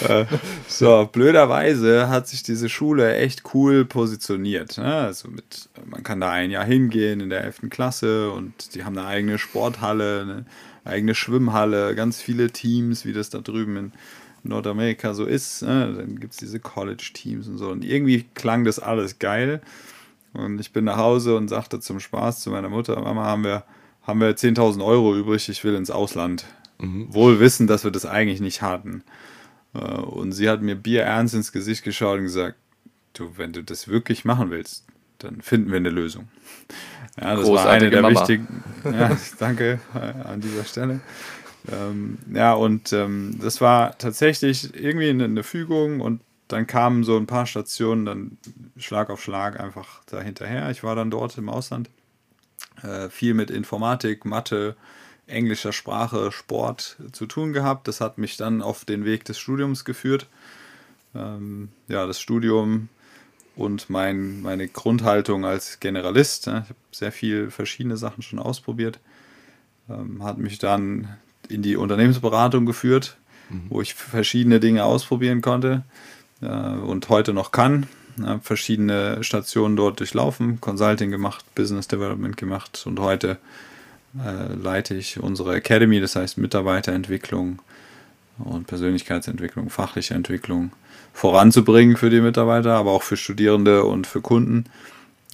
mal. 0.09 0.27
So, 0.69 1.09
blöderweise 1.11 2.09
hat 2.09 2.29
sich 2.29 2.43
diese 2.43 2.69
Schule 2.69 3.17
echt 3.17 3.55
cool 3.55 3.85
positioniert. 3.85 4.79
Ne? 4.79 4.95
Also 4.95 5.29
mit, 5.29 5.69
man 5.85 6.03
kann 6.03 6.21
da 6.21 6.31
ein 6.31 6.51
Jahr 6.51 6.65
hingehen 6.65 7.21
in 7.21 7.31
der 7.31 7.45
11. 7.45 7.71
Klasse 7.71 8.31
und 8.31 8.75
die 8.75 8.85
haben 8.85 8.99
eine 8.99 9.07
eigene 9.07 9.39
Sporthalle, 9.39 10.23
eine 10.23 10.45
eigene 10.85 11.15
Schwimmhalle, 11.15 11.95
ganz 11.95 12.21
viele 12.21 12.51
Teams, 12.51 13.05
wie 13.05 13.13
das 13.13 13.31
da 13.31 13.39
drüben 13.39 13.77
in 13.77 13.93
Nordamerika 14.43 15.15
so 15.15 15.25
ist. 15.25 15.63
Ne? 15.63 15.95
Dann 15.97 16.21
gibt 16.21 16.33
es 16.33 16.39
diese 16.39 16.61
College-Teams 16.61 17.49
und 17.49 17.59
so. 17.59 17.69
Und 17.69 17.85
irgendwie 17.85 18.25
klang 18.35 18.65
das 18.65 18.79
alles 18.79 19.19
geil. 19.19 19.61
Und 20.33 20.61
ich 20.61 20.73
bin 20.73 20.85
nach 20.85 20.99
Hause 20.99 21.37
und 21.37 21.49
sagte 21.49 21.81
zum 21.81 22.01
Spaß 22.01 22.41
zu 22.41 22.51
meiner 22.51 22.69
Mutter, 22.69 23.01
Mama, 23.01 23.25
haben 23.25 23.45
wir, 23.45 23.65
haben 24.03 24.21
wir 24.21 24.37
10.000 24.37 24.85
Euro 24.85 25.17
übrig, 25.17 25.49
ich 25.49 25.65
will 25.65 25.75
ins 25.75 25.91
Ausland. 25.91 26.45
Mhm. 26.79 27.13
Wohl 27.13 27.41
wissen, 27.41 27.67
dass 27.67 27.85
wir 27.85 27.91
das 27.91 28.07
eigentlich 28.07 28.41
nicht 28.41 28.63
hatten. 28.63 29.03
Äh, 29.75 29.79
und 29.79 30.33
sie 30.33 30.49
hat 30.49 30.63
mir 30.63 30.77
bierernst 30.77 31.35
ins 31.35 31.53
Gesicht 31.53 31.85
geschaut 31.85 32.19
und 32.19 32.25
gesagt, 32.25 32.57
du, 33.15 33.33
wenn 33.37 33.53
du 33.53 33.63
das 33.63 33.89
wirklich 33.89 34.25
machen 34.25 34.51
willst, 34.51 34.85
dann 35.19 35.41
finden 35.41 35.71
wir 35.71 35.77
eine 35.77 35.91
Lösung. 35.91 36.29
Ja, 37.19 37.35
das 37.35 37.45
Großartige 37.45 37.57
war 37.57 37.73
eine 37.73 37.91
der 37.91 38.03
Mama. 38.03 38.21
wichtigen. 38.21 38.65
Ja, 38.85 39.17
danke 39.39 39.81
äh, 39.95 40.29
an 40.29 40.41
dieser 40.41 40.65
Stelle. 40.65 41.01
Ähm, 41.73 42.19
ja, 42.33 42.53
und 42.53 42.93
ähm, 42.93 43.39
das 43.41 43.61
war 43.61 43.97
tatsächlich 43.99 44.75
irgendwie 44.75 45.09
eine, 45.09 45.25
eine, 45.25 45.43
Fügung 45.43 46.01
und 46.01 46.21
dann 46.49 46.67
kamen 46.67 47.03
so 47.03 47.17
ein 47.17 47.27
paar 47.27 47.47
Stationen 47.47 48.05
dann 48.05 48.39
Schlag 48.77 49.11
auf 49.11 49.21
Schlag 49.21 49.59
einfach 49.59 50.03
dahinterher. 50.07 50.71
Ich 50.71 50.85
war 50.85 50.95
dann 50.95 51.11
dort 51.11 51.37
im 51.39 51.49
Ausland. 51.49 51.91
Äh, 52.83 53.09
viel 53.09 53.35
mit 53.35 53.51
Informatik, 53.51 54.25
Mathe, 54.25 54.77
englischer 55.27 55.73
Sprache, 55.73 56.31
Sport 56.33 56.97
zu 57.13 57.27
tun 57.27 57.53
gehabt. 57.53 57.89
Das 57.89 58.01
hat 58.01 58.19
mich 58.19 58.37
dann 58.37 58.63
auf 58.63 58.85
den 58.85 59.05
Weg 59.05 59.25
des 59.25 59.39
Studiums 59.39 59.85
geführt. 59.85 60.27
Ähm, 61.15 61.69
ja, 61.89 62.07
das 62.07 62.21
Studium 62.21 62.89
und 63.57 63.91
mein, 63.91 64.43
meine 64.43 64.69
Grundhaltung 64.69 65.45
als 65.45 65.81
Generalist. 65.81 66.47
Ne? 66.47 66.63
Ich 66.65 66.69
habe 66.69 66.79
sehr 66.93 67.13
viel 67.13 67.51
verschiedene 67.51 67.97
Sachen 67.97 68.23
schon 68.23 68.39
ausprobiert. 68.39 69.01
Ähm, 69.89 70.23
hat 70.23 70.39
mich 70.39 70.59
dann 70.59 71.17
in 71.49 71.63
die 71.63 71.77
Unternehmensberatung 71.77 72.67
geführt, 72.67 73.17
mhm. 73.49 73.67
wo 73.69 73.81
ich 73.81 73.95
verschiedene 73.95 74.61
Dinge 74.61 74.85
ausprobieren 74.85 75.41
konnte 75.41 75.85
äh, 76.43 76.47
und 76.47 77.09
heute 77.09 77.33
noch 77.33 77.51
kann. 77.51 77.87
Habe 78.23 78.41
verschiedene 78.43 79.23
Stationen 79.23 79.77
dort 79.77 80.01
durchlaufen, 80.01 80.61
Consulting 80.61 81.11
gemacht, 81.11 81.45
Business 81.55 81.87
Development 81.87 82.37
gemacht 82.37 82.85
und 82.87 82.99
heute 82.99 83.39
äh, 84.25 84.55
leite 84.55 84.95
ich 84.95 85.21
unsere 85.21 85.55
Academy, 85.55 86.01
das 86.01 86.17
heißt 86.17 86.39
Mitarbeiterentwicklung 86.39 87.61
und 88.39 88.67
Persönlichkeitsentwicklung, 88.67 89.71
fachliche 89.71 90.15
Entwicklung 90.15 90.73
voranzubringen 91.13 91.97
für 91.97 92.11
die 92.11 92.21
Mitarbeiter, 92.21 92.75
aber 92.75 92.93
auch 92.93 93.03
für 93.03 93.17
Studierende 93.17 93.85
und 93.85 94.07
für 94.07 94.21
Kunden 94.21 94.65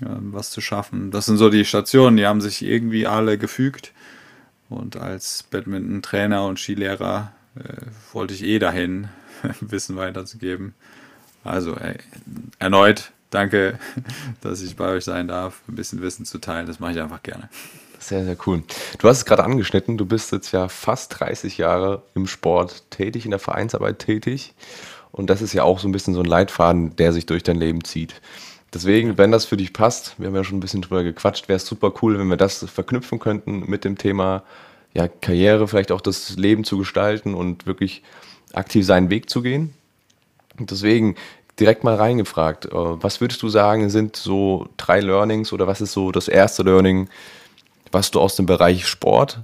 äh, 0.01 0.07
was 0.07 0.51
zu 0.51 0.61
schaffen. 0.61 1.11
Das 1.11 1.27
sind 1.27 1.37
so 1.37 1.51
die 1.51 1.65
Stationen, 1.65 2.17
die 2.17 2.27
haben 2.27 2.41
sich 2.41 2.63
irgendwie 2.63 3.07
alle 3.07 3.39
gefügt. 3.39 3.93
Und 4.69 4.97
als 4.97 5.43
Badminton-Trainer 5.43 6.47
und 6.47 6.59
Skilehrer 6.59 7.33
äh, 7.57 7.87
wollte 8.13 8.35
ich 8.35 8.43
eh 8.45 8.59
dahin, 8.59 9.09
Wissen 9.61 9.97
weiterzugeben. 9.97 10.75
Also 11.45 11.75
ey, 11.75 11.97
erneut 12.59 13.13
danke, 13.33 13.79
dass 14.41 14.63
ich 14.63 14.77
bei 14.77 14.89
euch 14.89 15.05
sein 15.05 15.29
darf, 15.29 15.63
ein 15.69 15.75
bisschen 15.75 16.01
Wissen 16.01 16.25
zu 16.25 16.39
teilen. 16.39 16.67
Das 16.67 16.79
mache 16.79 16.93
ich 16.93 17.01
einfach 17.01 17.23
gerne. 17.23 17.49
Sehr, 18.03 18.25
sehr 18.25 18.37
cool. 18.47 18.65
Du 18.99 19.09
hast 19.09 19.19
es 19.19 19.25
gerade 19.25 19.45
angeschnitten, 19.45 19.97
du 19.97 20.05
bist 20.05 20.33
jetzt 20.33 20.51
ja 20.51 20.67
fast 20.69 21.21
30 21.21 21.57
Jahre 21.59 22.03
im 22.17 22.27
Sport 22.27 22.91
tätig, 22.91 23.25
in 23.25 23.31
der 23.31 23.39
Vereinsarbeit 23.39 24.01
tätig. 24.01 24.55
Und 25.13 25.31
das 25.31 25.41
ist 25.41 25.53
ja 25.53 25.63
auch 25.63 25.79
so 25.79 25.87
ein 25.87 25.93
bisschen 25.93 26.15
so 26.15 26.21
ein 26.21 26.27
Leitfaden, 26.27 26.97
der 26.97 27.13
sich 27.13 27.27
durch 27.27 27.45
dein 27.45 27.57
Leben 27.57 27.85
zieht. 27.85 28.21
Deswegen, 28.75 29.19
wenn 29.19 29.31
das 29.31 29.45
für 29.45 29.57
dich 29.57 29.73
passt, 29.73 30.19
wir 30.19 30.27
haben 30.27 30.35
ja 30.35 30.43
schon 30.43 30.57
ein 30.57 30.61
bisschen 30.61 30.83
drüber 30.83 31.05
gequatscht, 31.05 31.49
wäre 31.49 31.59
es 31.59 31.67
super 31.67 31.93
cool, 32.03 32.19
wenn 32.19 32.27
wir 32.27 32.37
das 32.37 32.65
verknüpfen 32.65 33.21
könnten 33.21 33.71
mit 33.71 33.85
dem 33.85 33.97
Thema 33.97 34.43
ja, 34.95 35.07
Karriere, 35.07 35.69
vielleicht 35.69 35.93
auch 35.93 36.01
das 36.01 36.37
Leben 36.37 36.65
zu 36.65 36.79
gestalten 36.79 37.35
und 37.35 37.67
wirklich 37.67 38.03
aktiv 38.53 38.85
seinen 38.85 39.11
Weg 39.11 39.31
zu 39.31 39.43
gehen. 39.43 39.75
Und 40.59 40.73
deswegen 40.73 41.15
direkt 41.61 41.85
mal 41.85 41.95
reingefragt, 41.95 42.67
äh, 42.67 42.71
was 42.73 43.21
würdest 43.21 43.43
du 43.43 43.49
sagen, 43.49 43.91
sind 43.91 44.17
so 44.17 44.67
drei 44.77 44.99
Learnings 44.99 45.53
oder 45.53 45.69
was 45.69 45.81
ist 45.81 45.93
so 45.93 46.11
das 46.11 46.27
erste 46.27 46.65
Learning, 46.65 47.09
was 47.93 48.11
du 48.11 48.21
aus 48.21 48.37
dem 48.37 48.47
Bereich 48.47 48.87
Sport 48.87 49.43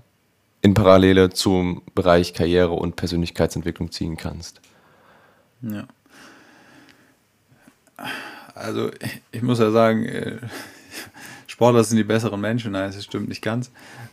in 0.63 0.75
Parallele 0.75 1.31
zum 1.31 1.83
Bereich 1.95 2.35
Karriere 2.35 2.73
und 2.73 2.97
Persönlichkeitsentwicklung 2.97 3.93
ziehen 3.93 4.17
kannst? 4.17 4.61
Ja. 5.63 5.87
Also 8.55 8.91
ich 9.31 9.43
muss 9.43 9.59
ja 9.59 9.71
sagen, 9.71 10.07
äh, 10.07 10.39
Sportler 11.47 11.85
sind 11.85 11.97
die 11.97 12.05
besseren 12.05 12.41
Menschen, 12.41 12.73
nein, 12.73 12.91
das 12.93 13.05
stimmt 13.05 13.29
nicht 13.29 13.43
ganz. 13.43 13.71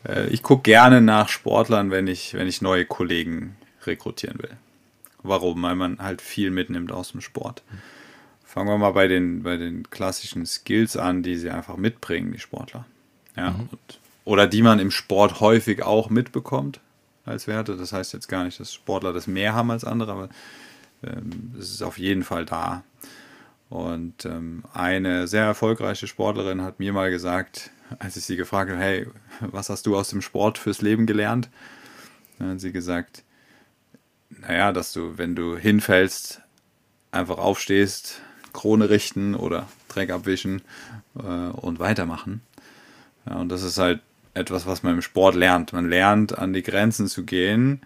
Äh, 0.07 0.27
ich 0.27 0.43
gucke 0.43 0.63
gerne 0.63 1.01
nach 1.01 1.29
Sportlern, 1.29 1.91
wenn 1.91 2.07
ich, 2.07 2.33
wenn 2.33 2.47
ich 2.47 2.61
neue 2.61 2.85
Kollegen 2.85 3.55
rekrutieren 3.85 4.41
will. 4.41 4.57
Warum? 5.23 5.63
Weil 5.63 5.75
man 5.75 5.99
halt 5.99 6.21
viel 6.21 6.51
mitnimmt 6.51 6.91
aus 6.91 7.11
dem 7.11 7.21
Sport. 7.21 7.63
Fangen 8.43 8.69
wir 8.69 8.77
mal 8.77 8.91
bei 8.91 9.07
den, 9.07 9.43
bei 9.43 9.57
den 9.57 9.89
klassischen 9.89 10.45
Skills 10.45 10.95
an, 10.95 11.23
die 11.23 11.35
sie 11.35 11.49
einfach 11.49 11.77
mitbringen, 11.77 12.31
die 12.31 12.39
Sportler. 12.39 12.85
Ja, 13.35 13.51
mhm. 13.51 13.69
und, 13.71 13.99
oder 14.25 14.47
die 14.47 14.61
man 14.61 14.79
im 14.79 14.91
Sport 14.91 15.39
häufig 15.39 15.83
auch 15.83 16.09
mitbekommt 16.09 16.81
als 17.25 17.47
Werte. 17.47 17.77
Das 17.77 17.93
heißt 17.93 18.13
jetzt 18.13 18.27
gar 18.27 18.43
nicht, 18.43 18.59
dass 18.59 18.73
Sportler 18.73 19.13
das 19.13 19.27
mehr 19.27 19.53
haben 19.53 19.71
als 19.71 19.85
andere, 19.85 20.11
aber 20.11 20.29
ähm, 21.03 21.53
es 21.57 21.69
ist 21.69 21.83
auf 21.83 21.97
jeden 21.97 22.23
Fall 22.23 22.45
da. 22.45 22.83
Und 23.69 24.25
ähm, 24.25 24.63
eine 24.73 25.27
sehr 25.27 25.43
erfolgreiche 25.43 26.07
Sportlerin 26.07 26.61
hat 26.61 26.79
mir 26.79 26.93
mal 26.93 27.09
gesagt, 27.09 27.71
als 27.99 28.17
ich 28.17 28.25
sie 28.25 28.35
gefragt 28.35 28.71
habe, 28.71 28.81
hey, 28.81 29.07
was 29.39 29.69
hast 29.69 29.85
du 29.85 29.95
aus 29.97 30.09
dem 30.09 30.21
Sport 30.21 30.57
fürs 30.57 30.81
Leben 30.81 31.05
gelernt? 31.05 31.49
Dann 32.37 32.51
hat 32.51 32.59
sie 32.59 32.71
gesagt, 32.71 33.23
naja, 34.29 34.71
dass 34.71 34.93
du, 34.93 35.17
wenn 35.17 35.35
du 35.35 35.57
hinfällst, 35.57 36.41
einfach 37.11 37.37
aufstehst, 37.37 38.21
Krone 38.53 38.89
richten 38.89 39.35
oder 39.35 39.67
Dreck 39.87 40.11
abwischen 40.11 40.61
äh, 41.17 41.21
und 41.21 41.79
weitermachen. 41.79 42.41
Ja, 43.25 43.37
und 43.37 43.49
das 43.49 43.63
ist 43.63 43.77
halt 43.77 44.01
etwas, 44.35 44.67
was 44.67 44.83
man 44.83 44.95
im 44.95 45.01
Sport 45.01 45.35
lernt. 45.35 45.73
Man 45.73 45.89
lernt, 45.89 46.37
an 46.37 46.53
die 46.53 46.61
Grenzen 46.61 47.07
zu 47.07 47.23
gehen. 47.23 47.81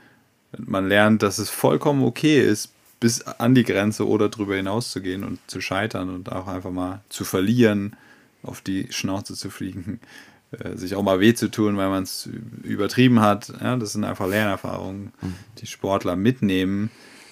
Man 0.58 0.88
lernt, 0.88 1.24
dass 1.24 1.38
es 1.38 1.50
vollkommen 1.50 2.04
okay 2.04 2.42
ist, 2.42 2.74
bis 3.00 3.22
an 3.22 3.56
die 3.56 3.64
Grenze 3.64 4.08
oder 4.08 4.30
darüber 4.30 4.56
hinaus 4.56 4.92
zu 4.92 5.02
gehen 5.02 5.24
und 5.24 5.40
zu 5.48 5.62
scheitern 5.62 6.10
und 6.10 6.32
auch 6.32 6.48
einfach 6.48 6.72
mal 6.72 7.02
zu 7.10 7.24
verlieren, 7.24 7.96
auf 8.44 8.62
die 8.62 8.88
Schnauze 8.90 9.36
zu 9.36 9.50
fliegen, 9.50 10.00
äh, 10.52 10.76
sich 10.76 10.96
auch 10.96 11.04
mal 11.04 11.20
weh 11.20 11.34
zu 11.34 11.50
tun, 11.50 11.78
weil 11.78 11.90
man 11.90 12.04
es 12.04 12.28
übertrieben 12.64 13.22
hat. 13.22 13.54
Ja, 13.62 13.78
das 13.78 13.94
sind 13.94 14.04
einfach 14.04 14.28
Lernerfahrungen, 14.28 15.14
mhm. 15.22 15.36
die 15.60 15.68
Sportler 15.68 16.16
mitnehmen, 16.16 16.90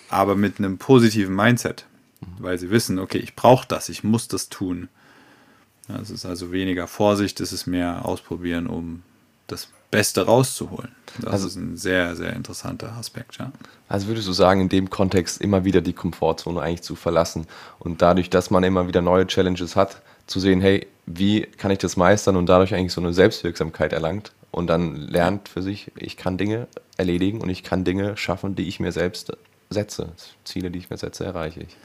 aber 0.10 0.36
mit 0.36 0.60
einem 0.60 0.78
positiven 0.78 1.36
Mindset, 1.36 1.86
mhm. 2.22 2.44
weil 2.44 2.58
sie 2.60 2.70
wissen, 2.70 3.00
okay, 3.00 3.18
ich 3.18 3.36
brauche 3.36 3.68
das, 3.68 3.90
ich 3.90 4.04
muss 4.04 4.28
das 4.28 4.50
tun. 4.50 4.90
Ja, 5.90 6.00
es 6.00 6.10
ist 6.10 6.26
also 6.26 6.52
weniger 6.52 6.88
Vorsicht, 6.88 7.40
es 7.40 7.52
ist 7.52 7.66
mehr 7.66 8.06
Ausprobieren, 8.06 8.68
um 8.68 9.04
das 9.48 9.70
Beste 9.90 10.26
rauszuholen. 10.26 10.92
Das 11.20 11.34
also, 11.34 11.48
ist 11.48 11.56
ein 11.56 11.78
sehr, 11.78 12.16
sehr 12.16 12.34
interessanter 12.34 12.94
Aspekt, 12.94 13.38
ja. 13.38 13.52
Also 13.88 14.08
würdest 14.08 14.28
du 14.28 14.34
sagen, 14.34 14.62
in 14.62 14.70
dem 14.70 14.90
Kontext 14.90 15.42
immer 15.42 15.64
wieder 15.64 15.82
die 15.82 15.94
Komfortzone 15.94 16.62
eigentlich 16.62 16.82
zu 16.82 16.96
verlassen 16.96 17.48
und 17.80 18.02
dadurch, 18.02 18.30
dass 18.30 18.52
man 18.52 18.64
immer 18.64 18.88
wieder 18.88 19.02
neue 19.02 19.26
Challenges 19.26 19.76
hat, 19.76 20.02
zu 20.28 20.42
sehen, 20.42 20.60
hey, 20.60 20.88
wie 21.06 21.44
kann 21.44 21.72
ich 21.72 21.78
das 21.78 21.96
meistern 21.96 22.36
und 22.36 22.48
dadurch 22.48 22.76
eigentlich 22.76 22.92
so 22.92 23.02
eine 23.02 23.14
Selbstwirksamkeit 23.14 23.94
erlangt 23.94 24.34
und 24.52 24.68
dann 24.68 24.96
lernt 24.96 25.48
für 25.48 25.62
sich, 25.62 25.92
ich 25.96 26.18
kann 26.18 26.38
Dinge 26.38 26.68
erledigen 26.98 27.40
und 27.40 27.50
ich 27.50 27.64
kann 27.64 27.86
Dinge 27.86 28.18
schaffen, 28.18 28.56
die 28.56 28.68
ich 28.68 28.82
mir 28.82 28.92
selbst 28.92 29.32
setze. 29.70 30.12
Ziele, 30.44 30.70
die 30.70 30.80
ich 30.80 30.90
mir 30.90 30.98
setze, 30.98 31.24
erreiche 31.24 31.62
ich. 31.62 31.78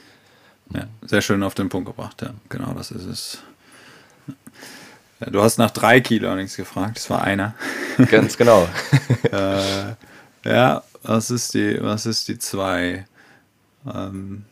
Ja, 0.73 0.87
sehr 1.05 1.21
schön 1.21 1.43
auf 1.43 1.55
den 1.55 1.69
Punkt 1.69 1.87
gebracht, 1.87 2.21
ja. 2.21 2.33
Genau, 2.49 2.73
das 2.73 2.91
ist 2.91 3.05
es. 3.05 3.37
Du 5.19 5.41
hast 5.41 5.57
nach 5.57 5.71
drei 5.71 6.01
Key 6.01 6.17
Learnings 6.17 6.55
gefragt, 6.55 6.97
das 6.97 7.09
war 7.09 7.23
einer. 7.23 7.55
Ganz 8.09 8.37
genau. 8.37 8.67
äh, 9.31 9.93
ja, 10.43 10.83
was 11.03 11.31
ist 11.31 11.53
die, 11.53 11.77
was 11.81 12.05
ist 12.05 12.27
die 12.27 12.37
zwei? 12.37 13.05
Ähm, 13.93 14.43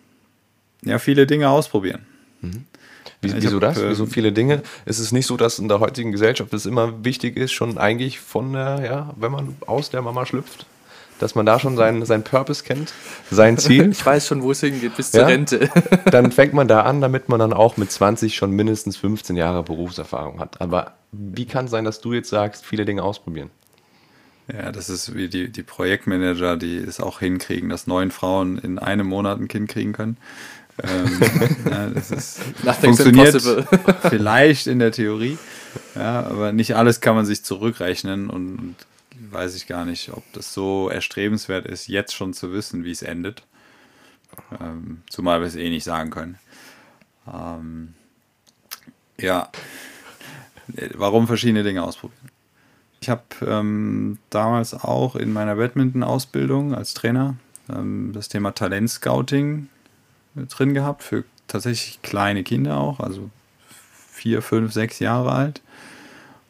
ja, 0.84 1.00
viele 1.00 1.28
Dinge 1.28 1.50
ausprobieren. 1.50 2.06
Mhm. 2.42 2.66
Wie, 3.22 3.34
wieso 3.36 3.56
hab, 3.56 3.62
das? 3.62 3.82
Wieso 3.82 4.06
viele 4.08 4.32
Dinge? 4.32 4.64
Ist 4.86 5.00
es 5.00 5.12
nicht 5.12 5.28
so, 5.28 5.38
dass 5.38 5.60
in 5.60 5.68
der 5.68 5.80
heutigen 5.80 6.12
Gesellschaft 6.12 6.54
es 6.54 6.66
immer 6.66 7.04
wichtig 7.06 7.38
ist, 7.38 7.52
schon 7.52 7.78
eigentlich 7.78 8.20
von 8.20 8.54
der, 8.54 8.82
ja, 8.84 9.14
wenn 9.16 9.32
man 9.32 9.56
aus 9.68 9.92
der 9.92 10.02
Mama 10.02 10.26
schlüpft, 10.26 10.66
dass 11.22 11.36
man 11.36 11.46
da 11.46 11.60
schon 11.60 11.76
seinen, 11.76 12.06
seinen 12.06 12.24
Purpose 12.24 12.64
kennt, 12.64 12.94
sein 13.30 13.58
Ziel. 13.60 13.92
Ich 13.92 14.06
weiß 14.06 14.28
schon, 14.28 14.42
wo 14.42 14.52
es 14.52 14.62
hingeht, 14.62 14.96
bis 14.96 15.12
zur 15.12 15.22
ja? 15.22 15.28
Rente. 15.28 15.70
dann 16.12 16.32
fängt 16.32 16.54
man 16.54 16.68
da 16.68 16.82
an, 16.82 17.02
damit 17.02 17.30
man 17.30 17.40
dann 17.40 17.54
auch 17.54 17.78
mit 17.78 17.92
20 17.92 18.36
schon 18.36 18.52
mindestens 18.52 18.98
15 18.98 19.36
Jahre 19.36 19.64
Berufserfahrung 19.64 20.40
hat. 20.40 20.62
Aber 20.62 20.94
wie 21.12 21.46
kann 21.46 21.66
es 21.66 21.72
sein, 21.72 21.86
dass 21.86 22.02
du 22.02 22.14
jetzt 22.14 22.30
sagst, 22.30 22.66
viele 22.66 22.86
Dinge 22.86 23.04
ausprobieren? 23.04 23.50
Ja, 24.52 24.72
das 24.72 24.90
ist 24.90 25.16
wie 25.16 25.30
die, 25.30 25.50
die 25.50 25.64
Projektmanager, 25.64 26.58
die 26.58 26.78
es 26.78 27.00
auch 27.00 27.20
hinkriegen, 27.20 27.70
dass 27.70 27.88
neun 27.88 28.12
Frauen 28.12 28.58
in 28.58 28.80
einem 28.80 29.08
Monat 29.08 29.40
ein 29.40 29.48
Kind 29.48 29.70
kriegen 29.70 29.94
können. 29.94 30.18
Ähm, 30.84 31.20
ja, 31.70 31.88
das 31.88 32.12
ist, 32.12 32.40
funktioniert 32.82 33.42
vielleicht 34.10 34.68
in 34.68 34.80
der 34.80 34.92
Theorie, 34.92 35.38
ja, 35.96 36.26
aber 36.26 36.54
nicht 36.54 36.76
alles 36.76 37.02
kann 37.02 37.16
man 37.16 37.26
sich 37.26 37.44
zurückrechnen 37.44 38.30
und, 38.30 38.58
und 38.58 38.76
weiß 39.32 39.56
ich 39.56 39.68
gar 39.68 39.86
nicht, 39.86 40.12
ob 40.14 40.24
das 40.34 40.54
so 40.54 40.90
erstrebenswert 40.90 41.66
ist, 41.66 41.88
jetzt 41.88 42.14
schon 42.14 42.34
zu 42.34 42.54
wissen, 42.54 42.84
wie 42.84 42.92
es 42.92 43.02
endet. 43.02 43.44
Ähm, 44.60 45.02
zumal 45.10 45.42
wir 45.42 45.48
es 45.48 45.56
eh 45.56 45.70
nicht 45.70 45.84
sagen 45.84 46.10
können. 46.10 46.38
Ähm, 47.32 47.94
ja, 49.20 49.50
warum 50.94 51.28
verschiedene 51.28 51.64
Dinge 51.64 51.84
ausprobieren? 51.84 52.30
Ich 53.02 53.10
habe 53.10 53.24
ähm, 53.46 54.20
damals 54.30 54.74
auch 54.74 55.16
in 55.16 55.34
meiner 55.34 55.56
Badminton-Ausbildung 55.56 56.76
als 56.76 56.94
Trainer 56.94 57.36
ähm, 57.70 58.12
das 58.14 58.30
Thema 58.30 58.52
Talentscouting 58.52 59.70
drin 60.36 60.74
gehabt, 60.74 61.04
für 61.04 61.24
tatsächlich 61.48 62.02
kleine 62.02 62.44
Kinder 62.44 62.78
auch, 62.78 63.00
also 63.00 63.30
vier, 64.08 64.42
fünf, 64.42 64.72
sechs 64.72 65.00
Jahre 65.00 65.32
alt. 65.32 65.62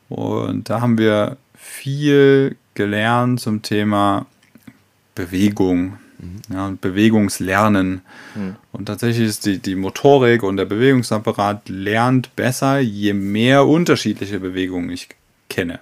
Und 0.10 0.70
da 0.70 0.82
haben 0.82 0.98
wir 0.98 1.38
viel 1.56 2.58
gelernt 2.74 3.40
zum 3.40 3.62
Thema 3.62 4.26
Bewegung 5.16 5.98
mhm. 6.20 6.42
ja, 6.54 6.68
und 6.68 6.82
Bewegungslernen. 6.82 8.02
Mhm. 8.36 8.56
Und 8.72 8.86
tatsächlich 8.86 9.28
ist 9.28 9.46
die, 9.46 9.60
die 9.60 9.76
Motorik 9.76 10.44
und 10.44 10.58
der 10.58 10.66
Bewegungsapparat 10.66 11.70
lernt 11.70 12.36
besser, 12.36 12.80
je 12.80 13.14
mehr 13.14 13.66
unterschiedliche 13.66 14.40
Bewegungen 14.40 14.90
ich 14.90 15.10
kenne. 15.50 15.80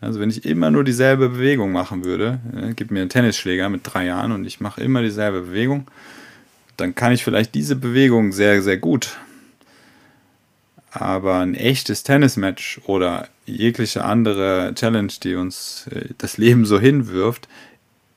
Also 0.00 0.20
wenn 0.20 0.30
ich 0.30 0.44
immer 0.44 0.70
nur 0.70 0.84
dieselbe 0.84 1.30
Bewegung 1.30 1.72
machen 1.72 2.04
würde, 2.04 2.38
äh, 2.54 2.74
gib 2.74 2.90
mir 2.90 3.00
einen 3.00 3.10
Tennisschläger 3.10 3.68
mit 3.68 3.80
drei 3.84 4.06
Jahren 4.06 4.32
und 4.32 4.44
ich 4.44 4.60
mache 4.60 4.80
immer 4.80 5.02
dieselbe 5.02 5.42
Bewegung, 5.42 5.86
dann 6.76 6.94
kann 6.94 7.12
ich 7.12 7.24
vielleicht 7.24 7.54
diese 7.54 7.76
Bewegung 7.76 8.32
sehr, 8.32 8.62
sehr 8.62 8.76
gut. 8.76 9.16
Aber 11.00 11.40
ein 11.40 11.54
echtes 11.54 12.02
Tennismatch 12.02 12.80
oder 12.86 13.28
jegliche 13.44 14.04
andere 14.04 14.72
Challenge, 14.74 15.12
die 15.22 15.34
uns 15.34 15.86
äh, 15.90 16.10
das 16.18 16.38
Leben 16.38 16.66
so 16.66 16.78
hinwirft, 16.78 17.48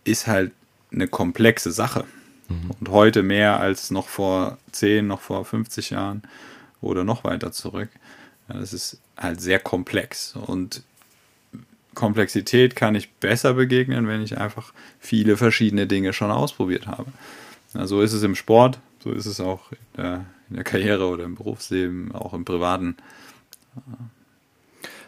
ist 0.03 0.27
halt 0.27 0.51
eine 0.91 1.07
komplexe 1.07 1.71
Sache. 1.71 2.05
Mhm. 2.47 2.71
Und 2.79 2.89
heute 2.89 3.23
mehr 3.23 3.59
als 3.59 3.91
noch 3.91 4.07
vor 4.07 4.57
10, 4.71 5.07
noch 5.07 5.21
vor 5.21 5.45
50 5.45 5.91
Jahren 5.91 6.23
oder 6.81 7.03
noch 7.03 7.23
weiter 7.23 7.51
zurück. 7.51 7.89
Ja, 8.47 8.59
das 8.59 8.73
ist 8.73 8.99
halt 9.17 9.41
sehr 9.41 9.59
komplex. 9.59 10.35
Und 10.35 10.83
Komplexität 11.93 12.75
kann 12.75 12.95
ich 12.95 13.11
besser 13.11 13.53
begegnen, 13.53 14.07
wenn 14.07 14.21
ich 14.21 14.37
einfach 14.37 14.73
viele 14.99 15.37
verschiedene 15.37 15.85
Dinge 15.87 16.13
schon 16.13 16.31
ausprobiert 16.31 16.87
habe. 16.87 17.11
Ja, 17.73 17.85
so 17.87 18.01
ist 18.01 18.13
es 18.13 18.23
im 18.23 18.35
Sport, 18.35 18.79
so 19.03 19.11
ist 19.11 19.25
es 19.25 19.39
auch 19.39 19.71
in 19.71 19.77
der, 19.97 20.25
in 20.49 20.55
der 20.55 20.63
Karriere 20.63 21.07
oder 21.07 21.23
im 21.25 21.35
Berufsleben, 21.35 22.13
auch 22.13 22.33
im 22.33 22.45
Privaten. 22.45 22.97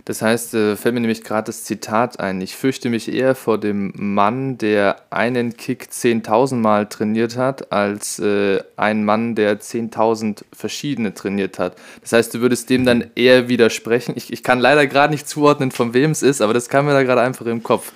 Das 0.05 0.21
heißt, 0.21 0.55
äh, 0.55 0.75
fällt 0.75 0.95
mir 0.95 1.01
nämlich 1.01 1.23
gerade 1.23 1.45
das 1.45 1.63
Zitat 1.63 2.19
ein. 2.19 2.41
Ich 2.41 2.55
fürchte 2.55 2.89
mich 2.89 3.13
eher 3.13 3.35
vor 3.35 3.59
dem 3.59 3.93
Mann, 3.95 4.57
der 4.57 5.03
einen 5.11 5.55
Kick 5.55 5.89
10.000 5.91 6.55
Mal 6.55 6.87
trainiert 6.87 7.37
hat, 7.37 7.71
als 7.71 8.17
äh, 8.17 8.63
ein 8.77 9.05
Mann, 9.05 9.35
der 9.35 9.59
10.000 9.59 10.43
verschiedene 10.53 11.13
trainiert 11.13 11.59
hat. 11.59 11.75
Das 12.01 12.13
heißt, 12.13 12.33
du 12.33 12.41
würdest 12.41 12.69
dem 12.69 12.83
dann 12.83 13.11
eher 13.15 13.47
widersprechen. 13.47 14.13
Ich, 14.15 14.33
ich 14.33 14.41
kann 14.41 14.59
leider 14.59 14.87
gerade 14.87 15.13
nicht 15.13 15.27
zuordnen, 15.27 15.71
von 15.71 15.93
wem 15.93 16.11
es 16.11 16.23
ist, 16.23 16.41
aber 16.41 16.53
das 16.53 16.67
kam 16.67 16.85
mir 16.85 16.93
da 16.93 17.03
gerade 17.03 17.21
einfach 17.21 17.45
im 17.45 17.61
Kopf. 17.61 17.91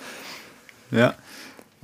Ja, 0.92 1.14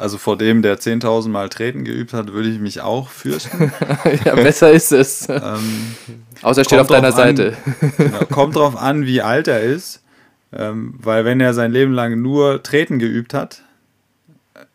Also 0.03 0.19
vor 0.19 0.37
dem, 0.37 0.63
der 0.63 0.81
10.000 0.81 1.29
Mal 1.29 1.49
Treten 1.49 1.85
geübt 1.85 2.13
hat, 2.13 2.33
würde 2.33 2.49
ich 2.49 2.59
mich 2.59 2.81
auch 2.81 3.09
fürchten. 3.09 3.73
ja, 4.25 4.35
besser 4.35 4.73
ist 4.73 4.91
es. 4.91 5.29
Ähm, 5.29 5.95
Außer 6.43 6.63
er 6.63 6.65
steht 6.65 6.81
auf 6.81 6.89
deiner 6.89 7.13
Seite. 7.13 7.57
An, 7.81 7.93
genau, 7.97 8.25
kommt 8.25 8.57
drauf 8.57 8.77
an, 8.77 9.07
wie 9.07 9.23
alt 9.23 9.47
er 9.47 9.63
ist. 9.63 10.03
Ähm, 10.53 10.95
weil 11.01 11.25
wenn 11.25 11.39
er 11.39 11.55
sein 11.55 11.71
Leben 11.71 11.93
lang 11.93 12.21
nur 12.21 12.65
Treten 12.65 12.99
geübt 12.99 13.33
hat, 13.33 13.63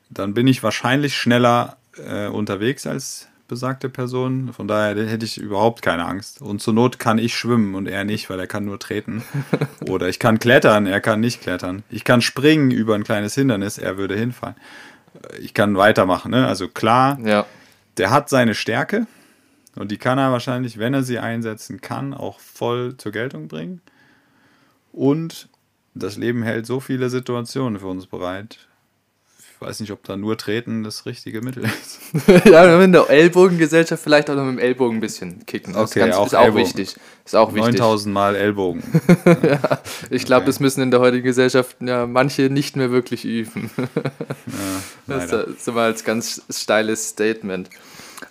dann 0.09 0.33
bin 0.33 0.47
ich 0.47 0.63
wahrscheinlich 0.63 1.17
schneller 1.17 1.75
äh, 2.07 2.27
unterwegs 2.27 2.87
als 2.87 3.27
besagte 3.49 3.89
Person. 3.89 4.53
Von 4.53 4.69
daher 4.69 4.95
hätte 5.07 5.25
ich 5.25 5.37
überhaupt 5.37 5.81
keine 5.81 6.05
Angst. 6.05 6.41
Und 6.41 6.61
zur 6.61 6.73
Not 6.73 6.99
kann 6.99 7.17
ich 7.17 7.35
schwimmen 7.35 7.75
und 7.75 7.89
er 7.89 8.05
nicht, 8.05 8.29
weil 8.29 8.39
er 8.39 8.47
kann 8.47 8.63
nur 8.63 8.79
treten. 8.79 9.25
Oder 9.89 10.07
ich 10.07 10.19
kann 10.19 10.39
klettern, 10.39 10.85
er 10.85 11.01
kann 11.01 11.19
nicht 11.19 11.41
klettern. 11.41 11.83
Ich 11.89 12.05
kann 12.05 12.21
springen 12.21 12.71
über 12.71 12.95
ein 12.95 13.03
kleines 13.03 13.35
Hindernis, 13.35 13.77
er 13.77 13.97
würde 13.97 14.15
hinfallen. 14.15 14.55
Ich 15.39 15.53
kann 15.53 15.77
weitermachen. 15.77 16.31
Ne? 16.31 16.47
Also 16.47 16.67
klar, 16.67 17.19
ja. 17.23 17.45
der 17.97 18.11
hat 18.11 18.29
seine 18.29 18.55
Stärke 18.55 19.07
und 19.75 19.91
die 19.91 19.97
kann 19.97 20.17
er 20.17 20.31
wahrscheinlich, 20.31 20.77
wenn 20.77 20.93
er 20.93 21.03
sie 21.03 21.19
einsetzen 21.19 21.81
kann, 21.81 22.13
auch 22.13 22.39
voll 22.39 22.97
zur 22.97 23.11
Geltung 23.11 23.47
bringen. 23.47 23.81
Und 24.91 25.49
das 25.93 26.17
Leben 26.17 26.43
hält 26.43 26.65
so 26.65 26.79
viele 26.79 27.09
Situationen 27.09 27.79
für 27.79 27.87
uns 27.87 28.07
bereit, 28.07 28.66
weiß 29.59 29.79
nicht, 29.79 29.91
ob 29.91 30.03
da 30.03 30.15
nur 30.17 30.37
Treten 30.37 30.83
das 30.83 31.05
richtige 31.05 31.41
Mittel 31.41 31.63
ist. 31.65 31.99
ja, 32.45 32.81
in 32.81 32.91
der 32.91 33.09
Ellbogengesellschaft 33.09 34.03
vielleicht 34.03 34.29
auch 34.29 34.35
noch 34.35 34.43
mit 34.43 34.53
dem 34.53 34.59
Ellbogen 34.59 34.97
ein 34.97 35.01
bisschen 35.01 35.45
kicken. 35.45 35.73
Das 35.73 35.91
okay, 35.91 35.99
ist, 35.99 36.05
ganz, 36.05 36.15
auch, 36.15 36.27
ist 36.27 36.35
auch 36.35 36.55
wichtig. 36.55 36.95
Ist 37.25 37.35
auch 37.35 37.53
wichtig. 37.53 37.73
9000 37.73 38.13
Mal 38.13 38.35
Ellbogen. 38.35 38.83
ja, 39.25 39.81
ich 40.09 40.25
glaube, 40.25 40.41
okay. 40.41 40.45
das 40.47 40.59
müssen 40.59 40.81
in 40.81 40.91
der 40.91 40.99
heutigen 40.99 41.23
Gesellschaft 41.23 41.77
ja 41.81 42.05
manche 42.05 42.43
nicht 42.43 42.75
mehr 42.75 42.91
wirklich 42.91 43.25
üben. 43.25 43.69
ja, 45.07 45.17
das 45.17 45.31
ist 45.31 45.65
so 45.65 45.71
mal 45.71 45.85
als 45.85 46.03
ganz 46.03 46.43
steiles 46.49 47.09
Statement. 47.09 47.69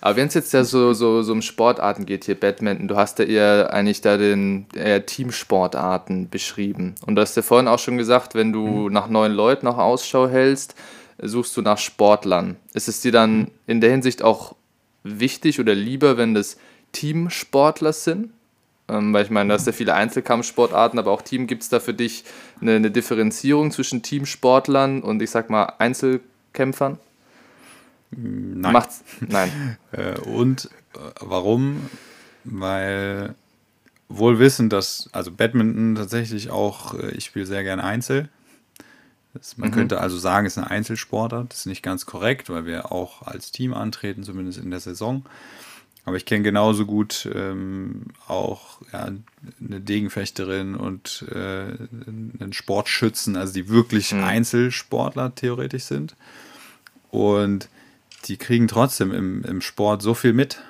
Aber 0.01 0.17
wenn 0.17 0.27
es 0.27 0.33
jetzt 0.33 0.53
ja 0.53 0.63
so, 0.63 0.93
so, 0.93 1.21
so 1.21 1.31
um 1.31 1.41
Sportarten 1.41 2.05
geht, 2.05 2.25
hier 2.25 2.39
Badminton, 2.39 2.87
du 2.87 2.95
hast 2.95 3.19
ja 3.19 3.25
eher 3.25 3.73
eigentlich 3.73 4.01
da 4.01 4.17
den 4.17 4.67
eher 4.75 5.05
Teamsportarten 5.05 6.29
beschrieben. 6.29 6.95
Und 7.05 7.15
du 7.15 7.21
hast 7.21 7.35
ja 7.35 7.41
vorhin 7.41 7.67
auch 7.67 7.79
schon 7.79 7.97
gesagt, 7.97 8.35
wenn 8.35 8.51
du 8.51 8.65
mhm. 8.67 8.93
nach 8.93 9.07
neuen 9.07 9.33
Leuten 9.33 9.67
auch 9.67 9.77
Ausschau 9.77 10.27
hältst, 10.27 10.75
suchst 11.21 11.55
du 11.57 11.61
nach 11.61 11.77
Sportlern. 11.77 12.57
Ist 12.73 12.87
es 12.87 13.01
dir 13.01 13.11
dann 13.11 13.51
in 13.65 13.81
der 13.81 13.91
Hinsicht 13.91 14.21
auch 14.21 14.55
wichtig 15.03 15.59
oder 15.59 15.75
lieber, 15.75 16.17
wenn 16.17 16.33
das 16.33 16.57
Teamsportler 16.91 17.93
sind? 17.93 18.31
Ähm, 18.89 19.13
weil 19.13 19.25
ich 19.25 19.29
meine, 19.29 19.49
da 19.49 19.55
hast 19.55 19.67
ja 19.67 19.73
viele 19.73 19.93
Einzelkampfsportarten, 19.95 20.97
aber 20.97 21.11
auch 21.11 21.21
Team 21.21 21.47
gibt 21.47 21.63
es 21.63 21.69
da 21.69 21.79
für 21.79 21.93
dich 21.93 22.23
eine, 22.61 22.75
eine, 22.75 22.89
Differenzierung 22.89 23.71
zwischen 23.71 24.01
Teamsportlern 24.01 25.01
und 25.01 25.21
ich 25.21 25.29
sag 25.29 25.49
mal 25.49 25.73
Einzelkämpfern? 25.77 26.97
Nein. 28.11 28.73
Macht's? 28.73 29.03
Nein. 29.19 29.77
Äh, 29.91 30.19
und 30.19 30.69
äh, 30.95 30.99
warum? 31.21 31.89
Weil 32.43 33.35
wohl 34.09 34.39
wissen, 34.39 34.69
dass, 34.69 35.09
also 35.11 35.31
Badminton 35.31 35.95
tatsächlich 35.95 36.49
auch, 36.49 36.93
äh, 36.93 37.11
ich 37.11 37.25
spiele 37.25 37.45
sehr 37.45 37.63
gerne 37.63 37.83
Einzel. 37.83 38.29
Man 39.57 39.69
mhm. 39.69 39.73
könnte 39.73 39.99
also 39.99 40.17
sagen, 40.17 40.45
es 40.45 40.57
ist 40.57 40.63
ein 40.63 40.69
Einzelsportart. 40.69 41.51
Das 41.51 41.59
ist 41.59 41.65
nicht 41.65 41.83
ganz 41.83 42.05
korrekt, 42.05 42.49
weil 42.49 42.65
wir 42.65 42.91
auch 42.91 43.21
als 43.21 43.51
Team 43.51 43.73
antreten, 43.73 44.23
zumindest 44.23 44.59
in 44.59 44.71
der 44.71 44.79
Saison. 44.79 45.25
Aber 46.05 46.15
ich 46.15 46.25
kenne 46.25 46.41
genauso 46.41 46.85
gut 46.85 47.29
ähm, 47.35 48.03
auch 48.27 48.81
ja, 48.93 49.09
eine 49.59 49.81
Degenfechterin 49.81 50.75
und 50.75 51.25
äh, 51.29 51.35
einen 51.35 52.53
Sportschützen, 52.53 53.35
also 53.35 53.53
die 53.53 53.67
wirklich 53.67 54.13
mhm. 54.13 54.23
Einzelsportler 54.23 55.35
theoretisch 55.35 55.83
sind. 55.83 56.15
Und 57.09 57.67
die 58.25 58.37
kriegen 58.37 58.69
trotzdem 58.69 59.11
im, 59.11 59.43
im 59.43 59.59
Sport 59.59 60.01
so 60.01 60.13
viel 60.13 60.31
mit. 60.31 60.61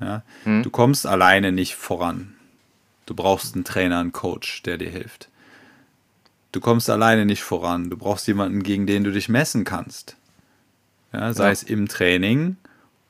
Ja? 0.00 0.22
Mhm. 0.46 0.62
Du 0.62 0.70
kommst 0.70 1.06
alleine 1.06 1.52
nicht 1.52 1.74
voran. 1.74 2.34
Du 3.04 3.14
brauchst 3.14 3.54
einen 3.54 3.64
Trainer, 3.64 4.00
einen 4.00 4.12
Coach, 4.12 4.62
der 4.62 4.78
dir 4.78 4.90
hilft. 4.90 5.28
Du 6.56 6.60
kommst 6.62 6.88
alleine 6.88 7.26
nicht 7.26 7.42
voran. 7.42 7.90
Du 7.90 7.98
brauchst 7.98 8.26
jemanden, 8.26 8.62
gegen 8.62 8.86
den 8.86 9.04
du 9.04 9.12
dich 9.12 9.28
messen 9.28 9.64
kannst. 9.64 10.16
Ja, 11.12 11.34
sei 11.34 11.44
ja. 11.44 11.50
es 11.50 11.62
im 11.62 11.86
Training 11.86 12.56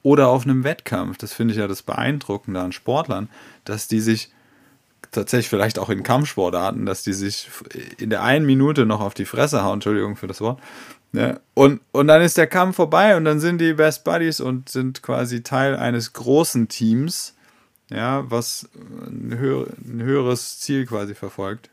oder 0.03 0.27
auf 0.27 0.43
einem 0.43 0.65
Wettkampf. 0.65 1.17
Das 1.17 1.33
finde 1.33 1.55
ich 1.55 1.61
ja 1.61 1.69
das 1.69 1.83
Beeindruckende 1.83 2.59
an 2.59 2.73
Sportlern, 2.73 3.29
dass 3.65 3.87
die 3.87 4.01
sich 4.01 4.33
tatsächlich 5.13 5.49
vielleicht 5.49 5.79
auch 5.79 5.91
in 5.91 6.03
Kampfsportarten, 6.03 6.87
dass 6.87 7.05
die 7.05 7.13
sich 7.13 7.49
in 7.99 8.11
der 8.11 8.25
einen 8.25 8.47
Minute 8.47 8.85
noch 8.85 9.01
auf 9.01 9.15
die 9.15 9.27
Fresse 9.27 9.63
hauen, 9.63 9.75
Entschuldigung 9.75 10.17
für 10.17 10.27
das 10.27 10.41
Wort. 10.41 10.61
Ja, 11.13 11.39
und, 11.55 11.81
und 11.93 12.09
dann 12.09 12.23
ist 12.23 12.37
der 12.37 12.49
Kampf 12.49 12.75
vorbei 12.75 13.17
und 13.17 13.25
dann 13.25 13.39
sind 13.39 13.61
die 13.61 13.75
Best 13.75 14.03
Buddies 14.03 14.41
und 14.41 14.69
sind 14.69 15.05
quasi 15.05 15.45
Teil 15.45 15.77
eines 15.77 16.15
großen 16.15 16.67
Teams, 16.67 17.37
ja, 17.91 18.29
was 18.29 18.69
ein, 19.07 19.39
höher, 19.39 19.69
ein 19.87 20.03
höheres 20.03 20.59
Ziel 20.59 20.85
quasi 20.85 21.15
verfolgt 21.15 21.71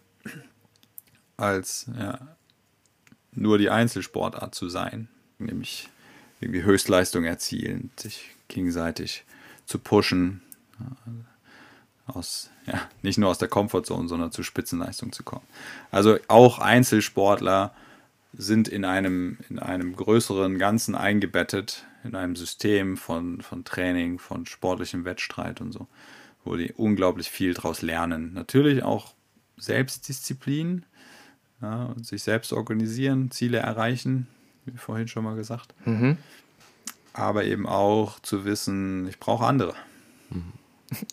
als 1.37 1.87
ja, 1.97 2.19
nur 3.31 3.57
die 3.57 3.69
Einzelsportart 3.69 4.53
zu 4.53 4.69
sein, 4.69 5.07
nämlich 5.39 5.89
irgendwie 6.39 6.63
Höchstleistung 6.63 7.23
erzielen, 7.23 7.91
sich 7.97 8.31
gegenseitig 8.47 9.23
zu 9.65 9.79
pushen, 9.79 10.41
aus, 12.05 12.49
ja, 12.65 12.81
nicht 13.01 13.17
nur 13.17 13.29
aus 13.29 13.37
der 13.37 13.47
Komfortzone, 13.47 14.07
sondern 14.07 14.31
zu 14.31 14.43
Spitzenleistung 14.43 15.11
zu 15.11 15.23
kommen. 15.23 15.45
Also 15.91 16.17
auch 16.27 16.59
Einzelsportler 16.59 17.73
sind 18.33 18.67
in 18.67 18.83
einem, 18.83 19.37
in 19.49 19.59
einem 19.59 19.95
größeren 19.95 20.57
Ganzen 20.57 20.95
eingebettet, 20.95 21.85
in 22.03 22.15
einem 22.15 22.35
System 22.35 22.97
von, 22.97 23.41
von 23.41 23.63
Training, 23.63 24.19
von 24.19 24.45
sportlichem 24.45 25.05
Wettstreit 25.05 25.61
und 25.61 25.71
so, 25.71 25.87
wo 26.43 26.55
die 26.55 26.73
unglaublich 26.73 27.29
viel 27.29 27.53
daraus 27.53 27.81
lernen. 27.81 28.33
Natürlich 28.33 28.83
auch 28.83 29.13
Selbstdisziplin, 29.57 30.85
ja, 31.63 31.85
und 31.85 32.05
sich 32.05 32.21
selbst 32.21 32.53
organisieren, 32.53 33.31
Ziele 33.31 33.59
erreichen, 33.59 34.27
wie 34.65 34.77
vorhin 34.77 35.07
schon 35.07 35.23
mal 35.23 35.35
gesagt. 35.35 35.73
Mhm. 35.85 36.17
Aber 37.13 37.45
eben 37.45 37.65
auch 37.65 38.19
zu 38.19 38.43
wissen, 38.43 39.07
ich 39.07 39.19
brauche 39.19 39.45
andere. 39.45 39.73
Mhm. 40.29 40.51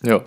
Ja. 0.02 0.24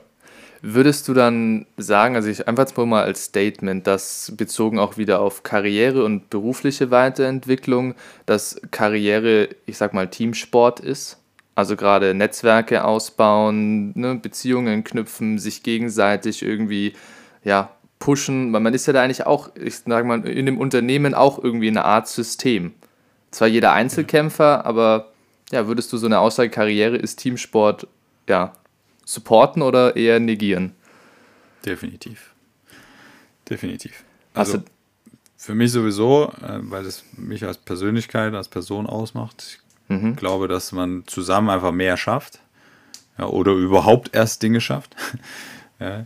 Würdest 0.66 1.10
du 1.10 1.14
dann 1.14 1.66
sagen, 1.76 2.16
also 2.16 2.30
ich 2.30 2.48
einfach 2.48 2.74
mal 2.86 3.04
als 3.04 3.26
Statement, 3.26 3.86
dass 3.86 4.32
bezogen 4.38 4.80
auch 4.80 4.96
wieder 4.96 5.20
auf 5.20 5.44
Karriere 5.44 6.06
und 6.06 6.30
berufliche 6.30 6.90
Weiterentwicklung, 6.90 7.96
dass 8.26 8.62
Karriere, 8.72 9.50
ich 9.66 9.78
sag 9.78 9.94
mal, 9.94 10.10
Teamsport 10.10 10.80
ist? 10.80 11.20
Also 11.54 11.76
gerade 11.76 12.14
Netzwerke 12.14 12.86
ausbauen, 12.86 13.92
ne, 14.00 14.16
Beziehungen 14.16 14.86
knüpfen, 14.86 15.38
sich 15.38 15.64
gegenseitig 15.64 16.42
irgendwie 16.42 16.94
ja, 17.44 17.76
pushen, 18.04 18.52
weil 18.52 18.60
man 18.60 18.74
ist 18.74 18.86
ja 18.86 18.92
da 18.92 19.02
eigentlich 19.02 19.26
auch, 19.26 19.56
ich 19.56 19.78
sage 19.78 20.06
mal, 20.06 20.28
in 20.28 20.46
dem 20.46 20.58
Unternehmen 20.58 21.14
auch 21.14 21.42
irgendwie 21.42 21.70
eine 21.70 21.86
Art 21.86 22.10
System. 22.10 22.74
Zwar 23.32 23.48
jeder 23.48 23.72
Einzelkämpfer, 23.72 24.66
aber 24.66 25.14
ja, 25.52 25.68
würdest 25.68 25.94
du 25.94 25.98
so 25.98 26.08
eine 26.08 26.20
Aussage, 26.20 26.50
Karriere 26.50 26.98
ist 26.98 27.16
Teamsport, 27.16 27.88
ja, 28.28 28.52
supporten 29.06 29.62
oder 29.62 29.96
eher 29.96 30.20
negieren? 30.20 30.74
Definitiv. 31.66 32.34
Definitiv. 33.50 34.04
Also 34.34 34.62
für 35.38 35.56
mich 35.56 35.72
sowieso, 35.72 36.34
äh, 36.42 36.60
weil 36.60 36.86
es 36.86 37.06
mich 37.16 37.46
als 37.46 37.58
Persönlichkeit, 37.58 38.34
als 38.34 38.50
Person 38.50 38.86
ausmacht. 38.86 39.62
Ich 39.88 39.96
mhm. 39.96 40.18
glaube, 40.18 40.50
dass 40.50 40.74
man 40.74 41.04
zusammen 41.08 41.50
einfach 41.50 41.72
mehr 41.72 41.96
schafft. 41.96 42.40
Ja, 43.18 43.28
oder 43.28 43.54
überhaupt 43.54 44.14
erst 44.14 44.44
Dinge 44.44 44.60
schafft. 44.60 44.94
ja, 45.80 46.06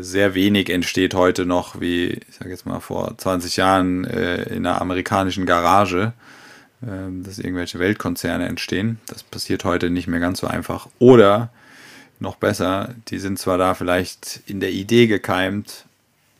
sehr 0.00 0.34
wenig 0.34 0.68
entsteht 0.68 1.14
heute 1.14 1.46
noch, 1.46 1.80
wie 1.80 2.08
ich 2.08 2.34
sage 2.36 2.50
jetzt 2.50 2.66
mal 2.66 2.80
vor 2.80 3.16
20 3.16 3.56
Jahren 3.56 4.04
äh, 4.04 4.42
in 4.44 4.66
einer 4.66 4.80
amerikanischen 4.80 5.46
Garage, 5.46 6.12
äh, 6.82 6.86
dass 7.22 7.38
irgendwelche 7.38 7.78
Weltkonzerne 7.78 8.46
entstehen. 8.46 8.98
Das 9.06 9.22
passiert 9.22 9.64
heute 9.64 9.90
nicht 9.90 10.08
mehr 10.08 10.20
ganz 10.20 10.40
so 10.40 10.48
einfach. 10.48 10.88
Oder 10.98 11.50
noch 12.18 12.36
besser, 12.36 12.94
die 13.08 13.18
sind 13.18 13.38
zwar 13.38 13.58
da 13.58 13.74
vielleicht 13.74 14.40
in 14.46 14.60
der 14.60 14.72
Idee 14.72 15.06
gekeimt, 15.06 15.86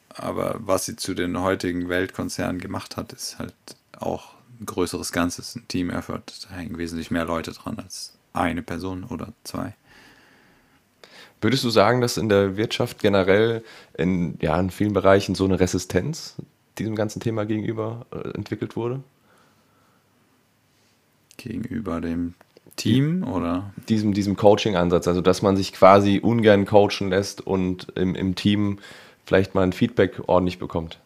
aber 0.08 0.56
was 0.58 0.86
sie 0.86 0.96
zu 0.96 1.14
den 1.14 1.40
heutigen 1.40 1.88
Weltkonzernen 1.88 2.60
gemacht 2.60 2.96
hat, 2.96 3.12
ist 3.12 3.38
halt 3.38 3.54
auch 3.98 4.34
ein 4.60 4.66
größeres 4.66 5.12
Ganzes, 5.12 5.54
ein 5.54 5.66
Team-Effort. 5.68 6.22
Da 6.48 6.56
hängen 6.56 6.78
wesentlich 6.78 7.10
mehr 7.10 7.24
Leute 7.24 7.52
dran 7.52 7.78
als 7.78 8.12
eine 8.32 8.62
Person 8.62 9.04
oder 9.04 9.32
zwei. 9.44 9.74
Würdest 11.40 11.64
du 11.64 11.70
sagen, 11.70 12.00
dass 12.00 12.16
in 12.16 12.28
der 12.28 12.56
Wirtschaft 12.56 13.00
generell 13.00 13.64
in, 13.96 14.36
ja, 14.40 14.58
in 14.60 14.70
vielen 14.70 14.92
Bereichen 14.92 15.34
so 15.34 15.44
eine 15.44 15.58
Resistenz 15.58 16.36
diesem 16.78 16.96
ganzen 16.96 17.20
Thema 17.20 17.46
gegenüber 17.46 18.06
äh, 18.12 18.28
entwickelt 18.34 18.76
wurde? 18.76 19.00
Gegenüber 21.36 22.00
dem 22.00 22.34
Team 22.76 23.24
oder? 23.24 23.72
Diesem, 23.88 24.12
diesem 24.12 24.36
Coaching-Ansatz, 24.36 25.08
also 25.08 25.20
dass 25.20 25.42
man 25.42 25.56
sich 25.56 25.72
quasi 25.72 26.18
ungern 26.18 26.66
coachen 26.66 27.10
lässt 27.10 27.46
und 27.46 27.88
im, 27.94 28.14
im 28.14 28.34
Team 28.34 28.78
vielleicht 29.24 29.54
mal 29.54 29.62
ein 29.62 29.72
Feedback 29.72 30.20
ordentlich 30.26 30.58
bekommt. 30.58 30.98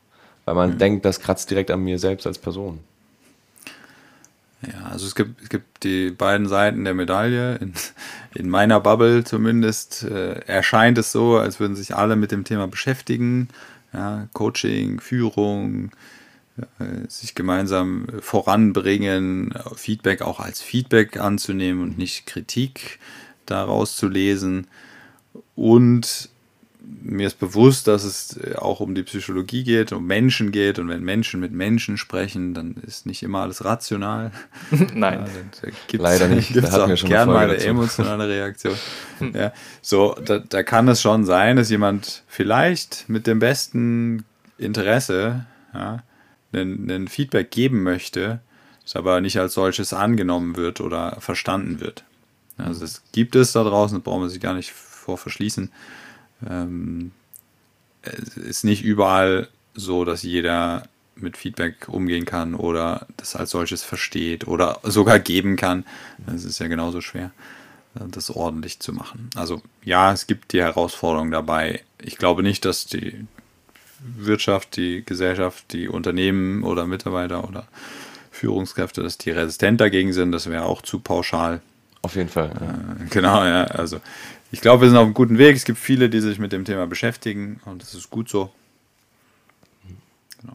Weil 0.45 0.55
man 0.55 0.75
mhm. 0.75 0.79
denkt, 0.79 1.05
das 1.05 1.21
kratzt 1.21 1.51
direkt 1.51 1.71
an 1.71 1.81
mir 1.81 1.99
selbst 1.99 2.27
als 2.27 2.39
Person. 2.39 2.81
Ja, 4.67 4.87
also 4.91 5.07
es 5.07 5.15
gibt, 5.15 5.43
es 5.43 5.49
gibt 5.49 5.85
die 5.85 6.11
beiden 6.11 6.49
Seiten 6.49 6.85
der 6.85 6.95
Medaille. 6.95 7.57
In, 7.57 7.75
in 8.35 8.49
meiner 8.49 8.81
Bubble 8.81 9.25
zumindest 9.25 10.05
äh, 10.05 10.41
erscheint 10.47 10.99
es 10.99 11.13
so, 11.13 11.37
als 11.37 11.61
würden 11.61 11.77
sich 11.77 11.95
alle 11.95 12.17
mit 12.17 12.33
dem 12.33 12.45
Thema 12.45 12.67
beschäftigen. 12.69 13.49
Ja, 13.93 14.29
Coaching, 14.33 15.01
Führung, 15.01 15.93
äh, 16.57 17.09
sich 17.09 17.35
gemeinsam 17.35 18.07
voranbringen, 18.21 19.55
Feedback 19.77 20.23
auch 20.23 20.41
als 20.41 20.61
Feedback 20.61 21.19
anzunehmen 21.19 21.83
und 21.83 21.99
nicht 21.99 22.27
Kritik 22.27 22.99
daraus 23.47 23.97
zu 23.97 24.09
lesen. 24.09 24.67
Und 25.55 26.31
mir 27.05 27.27
ist 27.27 27.39
bewusst, 27.39 27.87
dass 27.87 28.05
es 28.05 28.39
auch 28.57 28.81
um 28.81 28.95
die 28.95 29.03
Psychologie 29.03 29.63
geht, 29.63 29.93
um 29.93 30.07
Menschen 30.07 30.53
geht. 30.53 30.79
Und 30.79 30.89
wenn 30.89 31.03
Menschen 31.03 31.41
mit 31.41 31.53
Menschen 31.53 31.99
sprechen, 31.99 32.55
dann 32.55 32.75
ist 32.87 33.07
nicht 33.07 33.23
immer 33.23 33.41
alles 33.41 33.65
rational. 33.65 34.33
Nein, 34.95 35.27
ja, 35.63 35.99
leider 35.99 36.29
nicht. 36.29 36.49
Gibt's 36.53 36.71
da 36.71 36.85
auch 36.85 36.95
gerne 36.95 37.33
mal 37.33 37.51
eine 37.51 37.59
emotionale 37.59 38.29
Reaktion. 38.29 38.75
ja, 39.35 39.53
so, 39.83 40.17
da, 40.25 40.39
da 40.39 40.63
kann 40.63 40.89
es 40.89 41.01
schon 41.01 41.25
sein, 41.25 41.57
dass 41.57 41.71
jemand 41.71 42.23
vielleicht 42.27 43.09
mit 43.09 43.27
dem 43.27 43.39
besten 43.39 44.25
Interesse 44.57 45.47
ja, 45.75 46.03
einen, 46.53 46.91
einen 46.91 47.09
Feedback 47.09 47.51
geben 47.51 47.83
möchte, 47.83 48.41
es 48.85 48.97
aber 48.97 49.21
nicht 49.21 49.39
als 49.39 49.55
solches 49.55 49.93
angenommen 49.93 50.57
wird 50.57 50.81
oder 50.81 51.19
verstanden 51.21 51.81
wird. 51.81 52.05
Also 52.57 52.81
das 52.81 53.03
gibt 53.13 53.37
es 53.37 53.53
da 53.53 53.63
draußen, 53.63 53.99
das 53.99 54.05
brauchen 54.05 54.23
wir 54.23 54.29
sich 54.29 54.41
gar 54.41 54.55
nicht 54.55 54.73
vor 54.73 55.19
verschließen 55.19 55.71
ähm, 56.49 57.13
es 58.03 58.37
ist 58.37 58.65
nicht 58.65 58.85
überall 58.85 59.49
so, 59.75 60.05
dass 60.05 60.23
jeder 60.23 60.89
mit 61.17 61.37
Feedback 61.37 61.89
umgehen 61.89 62.25
kann 62.25 62.55
oder 62.55 63.07
das 63.17 63.37
als 63.37 63.51
solches 63.51 63.83
versteht 63.83 64.47
oder 64.47 64.81
sogar 64.83 65.19
geben 65.19 65.57
kann. 65.57 65.85
Es 66.27 66.45
ist 66.45 66.59
ja 66.59 66.67
genauso 66.67 67.01
schwer, 67.01 67.31
das 67.95 68.31
ordentlich 68.31 68.81
zu 68.81 68.93
machen. 68.93 69.31
Also 69.35 69.63
ja, 69.85 70.13
es 70.13 70.27
gibt 70.27 70.53
die 70.53 70.61
Herausforderung 70.61 71.31
dabei. 71.31 71.83
Ich 72.01 72.19
glaube 72.19 72.43
nicht, 72.43 72.65
dass 72.65 72.87
die 72.87 73.27
Wirtschaft, 74.01 74.77
die 74.77 75.05
Gesellschaft, 75.05 75.73
die 75.73 75.89
Unternehmen 75.89 76.63
oder 76.63 76.87
Mitarbeiter 76.87 77.49
oder 77.49 77.67
Führungskräfte, 78.31 79.03
dass 79.03 79.17
die 79.17 79.31
resistent 79.31 79.81
dagegen 79.81 80.13
sind. 80.13 80.33
Das 80.33 80.51
wäre 80.51 80.65
auch 80.65 80.83
zu 80.83 80.99
pauschal. 80.99 81.63
Auf 82.05 82.17
jeden 82.17 82.29
Fall. 82.29 82.51
Ja. 82.61 83.05
Äh, 83.05 83.09
genau, 83.09 83.45
ja. 83.45 83.65
Also 83.65 83.99
ich 84.53 84.61
glaube, 84.61 84.83
wir 84.83 84.89
sind 84.89 84.99
auf 84.99 85.05
einem 85.05 85.15
guten 85.15 85.39
Weg. 85.39 85.57
Es 85.57 85.65
gibt 85.65 85.79
viele, 85.79 86.11
die 86.11 86.21
sich 86.21 86.39
mit 86.39 86.53
dem 86.53 86.65
Thema 86.65 86.87
beschäftigen 86.87 87.61
und 87.65 87.83
das 87.83 87.95
ist 87.95 88.11
gut 88.11 88.29
so. 88.29 88.51
Genau. 90.41 90.55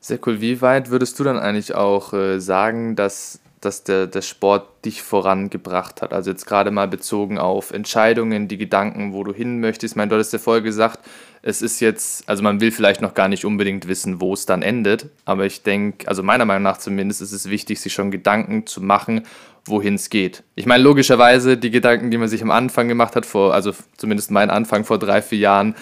Sehr 0.00 0.18
cool. 0.26 0.40
Wie 0.40 0.62
weit 0.62 0.90
würdest 0.90 1.18
du 1.18 1.24
dann 1.24 1.38
eigentlich 1.38 1.74
auch 1.74 2.14
äh, 2.14 2.40
sagen, 2.40 2.96
dass, 2.96 3.40
dass 3.60 3.84
der, 3.84 4.06
der 4.06 4.22
Sport 4.22 4.86
dich 4.86 5.02
vorangebracht 5.02 6.00
hat? 6.00 6.14
Also 6.14 6.30
jetzt 6.30 6.46
gerade 6.46 6.70
mal 6.70 6.88
bezogen 6.88 7.38
auf 7.38 7.70
Entscheidungen, 7.70 8.48
die 8.48 8.56
Gedanken, 8.56 9.12
wo 9.12 9.24
du 9.24 9.34
hin 9.34 9.60
möchtest. 9.60 9.92
Ich 9.92 9.96
meine, 9.96 10.08
du 10.08 10.14
hattest 10.14 10.32
ja 10.32 10.38
vorher 10.38 10.62
gesagt, 10.62 11.00
es 11.42 11.62
ist 11.62 11.78
jetzt, 11.80 12.28
also 12.28 12.42
man 12.42 12.60
will 12.60 12.72
vielleicht 12.72 13.02
noch 13.02 13.14
gar 13.14 13.28
nicht 13.28 13.44
unbedingt 13.44 13.86
wissen, 13.86 14.20
wo 14.20 14.32
es 14.32 14.46
dann 14.46 14.62
endet, 14.62 15.10
aber 15.26 15.46
ich 15.46 15.62
denke, 15.62 16.08
also 16.08 16.24
meiner 16.24 16.44
Meinung 16.44 16.64
nach 16.64 16.78
zumindest 16.78 17.22
ist 17.22 17.30
es 17.30 17.48
wichtig, 17.48 17.78
sich 17.78 17.92
schon 17.92 18.10
Gedanken 18.10 18.66
zu 18.66 18.80
machen, 18.80 19.22
wohin 19.66 19.94
es 19.94 20.10
geht. 20.10 20.42
Ich 20.54 20.66
meine, 20.66 20.82
logischerweise, 20.82 21.56
die 21.56 21.70
Gedanken, 21.70 22.10
die 22.10 22.18
man 22.18 22.28
sich 22.28 22.42
am 22.42 22.50
Anfang 22.50 22.88
gemacht 22.88 23.16
hat, 23.16 23.26
vor, 23.26 23.52
also 23.54 23.72
zumindest 23.96 24.30
mein 24.30 24.50
Anfang 24.50 24.84
vor 24.84 24.98
drei, 24.98 25.22
vier 25.22 25.38
Jahren, 25.38 25.74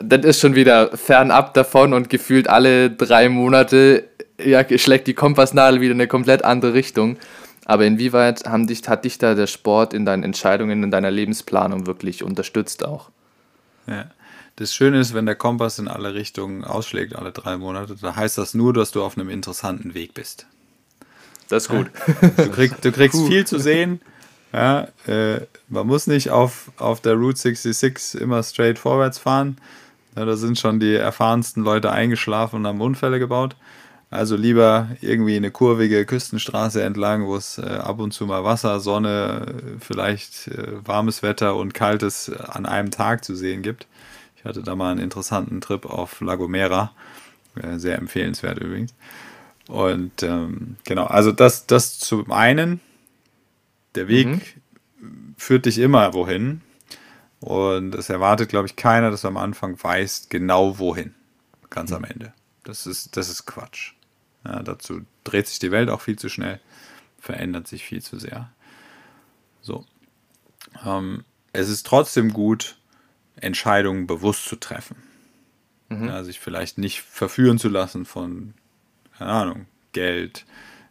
das 0.00 0.24
ist 0.24 0.40
schon 0.40 0.54
wieder 0.54 0.96
fernab 0.96 1.54
davon 1.54 1.92
und 1.92 2.08
gefühlt 2.08 2.48
alle 2.48 2.90
drei 2.90 3.28
Monate 3.28 4.04
ja, 4.44 4.64
schlägt 4.78 5.06
die 5.06 5.14
Kompassnadel 5.14 5.80
wieder 5.80 5.92
in 5.92 6.00
eine 6.00 6.08
komplett 6.08 6.44
andere 6.44 6.74
Richtung. 6.74 7.18
Aber 7.64 7.84
inwieweit 7.84 8.44
dich, 8.68 8.88
hat 8.88 9.04
dich 9.04 9.18
da 9.18 9.34
der 9.34 9.46
Sport 9.46 9.94
in 9.94 10.04
deinen 10.04 10.24
Entscheidungen, 10.24 10.82
in 10.82 10.90
deiner 10.90 11.10
Lebensplanung 11.10 11.86
wirklich 11.86 12.24
unterstützt 12.24 12.84
auch? 12.84 13.10
Ja. 13.86 14.06
Das 14.56 14.74
Schöne 14.74 15.00
ist, 15.00 15.14
wenn 15.14 15.26
der 15.26 15.34
Kompass 15.34 15.78
in 15.78 15.88
alle 15.88 16.12
Richtungen 16.14 16.64
ausschlägt, 16.64 17.16
alle 17.16 17.32
drei 17.32 17.56
Monate, 17.56 17.96
da 18.00 18.16
heißt 18.16 18.36
das 18.36 18.52
nur, 18.52 18.74
dass 18.74 18.90
du 18.90 19.02
auf 19.02 19.16
einem 19.16 19.30
interessanten 19.30 19.94
Weg 19.94 20.12
bist. 20.12 20.46
Das 21.52 21.64
ist 21.64 21.68
gut. 21.68 21.90
Du, 22.38 22.50
krieg, 22.50 22.80
du 22.80 22.90
kriegst 22.92 23.18
Puh. 23.18 23.26
viel 23.26 23.46
zu 23.46 23.58
sehen. 23.58 24.00
Ja, 24.54 24.88
äh, 25.06 25.42
man 25.68 25.86
muss 25.86 26.06
nicht 26.06 26.30
auf, 26.30 26.72
auf 26.78 27.02
der 27.02 27.12
Route 27.12 27.38
66 27.38 28.22
immer 28.22 28.42
straight 28.42 28.78
vorwärts 28.78 29.18
fahren. 29.18 29.58
Ja, 30.16 30.24
da 30.24 30.36
sind 30.36 30.58
schon 30.58 30.80
die 30.80 30.94
erfahrensten 30.94 31.62
Leute 31.62 31.92
eingeschlafen 31.92 32.56
und 32.56 32.66
haben 32.66 32.80
Unfälle 32.80 33.18
gebaut. 33.18 33.54
Also 34.08 34.34
lieber 34.34 34.88
irgendwie 35.02 35.36
eine 35.36 35.50
kurvige 35.50 36.06
Küstenstraße 36.06 36.82
entlang, 36.82 37.26
wo 37.26 37.36
es 37.36 37.58
äh, 37.58 37.66
ab 37.66 38.00
und 38.00 38.12
zu 38.12 38.24
mal 38.24 38.44
Wasser, 38.44 38.80
Sonne, 38.80 39.54
vielleicht 39.78 40.48
äh, 40.48 40.86
warmes 40.86 41.22
Wetter 41.22 41.56
und 41.56 41.74
kaltes 41.74 42.28
äh, 42.28 42.36
an 42.48 42.64
einem 42.64 42.90
Tag 42.90 43.26
zu 43.26 43.34
sehen 43.34 43.60
gibt. 43.60 43.86
Ich 44.36 44.44
hatte 44.46 44.62
da 44.62 44.74
mal 44.74 44.92
einen 44.92 45.00
interessanten 45.00 45.60
Trip 45.60 45.84
auf 45.84 46.22
La 46.22 46.36
Gomera. 46.36 46.92
Äh, 47.62 47.78
sehr 47.78 47.98
empfehlenswert 47.98 48.58
übrigens. 48.58 48.94
Und 49.68 50.22
ähm, 50.22 50.76
genau, 50.84 51.04
also 51.04 51.32
das, 51.32 51.66
das 51.66 51.98
zum 51.98 52.30
einen, 52.32 52.80
der 53.94 54.08
Weg 54.08 54.28
mhm. 54.98 55.34
führt 55.36 55.66
dich 55.66 55.78
immer 55.78 56.14
wohin. 56.14 56.62
Und 57.40 57.94
es 57.94 58.08
erwartet, 58.08 58.48
glaube 58.48 58.66
ich, 58.66 58.76
keiner, 58.76 59.10
dass 59.10 59.22
du 59.22 59.28
am 59.28 59.36
Anfang 59.36 59.82
weißt, 59.82 60.30
genau 60.30 60.78
wohin. 60.78 61.14
Ganz 61.70 61.90
mhm. 61.90 61.96
am 61.96 62.04
Ende. 62.04 62.32
Das 62.64 62.86
ist, 62.86 63.16
das 63.16 63.28
ist 63.28 63.46
Quatsch. 63.46 63.94
Ja, 64.44 64.62
dazu 64.62 65.02
dreht 65.24 65.46
sich 65.48 65.58
die 65.58 65.70
Welt 65.70 65.88
auch 65.88 66.00
viel 66.00 66.18
zu 66.18 66.28
schnell, 66.28 66.60
verändert 67.18 67.68
sich 67.68 67.84
viel 67.84 68.02
zu 68.02 68.18
sehr. 68.18 68.52
So. 69.60 69.84
Ähm, 70.84 71.24
es 71.52 71.68
ist 71.68 71.86
trotzdem 71.86 72.32
gut, 72.32 72.78
Entscheidungen 73.36 74.06
bewusst 74.06 74.46
zu 74.46 74.56
treffen. 74.56 74.96
Mhm. 75.88 76.08
Ja, 76.08 76.24
sich 76.24 76.40
vielleicht 76.40 76.78
nicht 76.78 77.02
verführen 77.02 77.58
zu 77.58 77.68
lassen 77.68 78.04
von 78.04 78.54
keine 79.18 79.30
Ahnung, 79.30 79.66
Geld, 79.92 80.44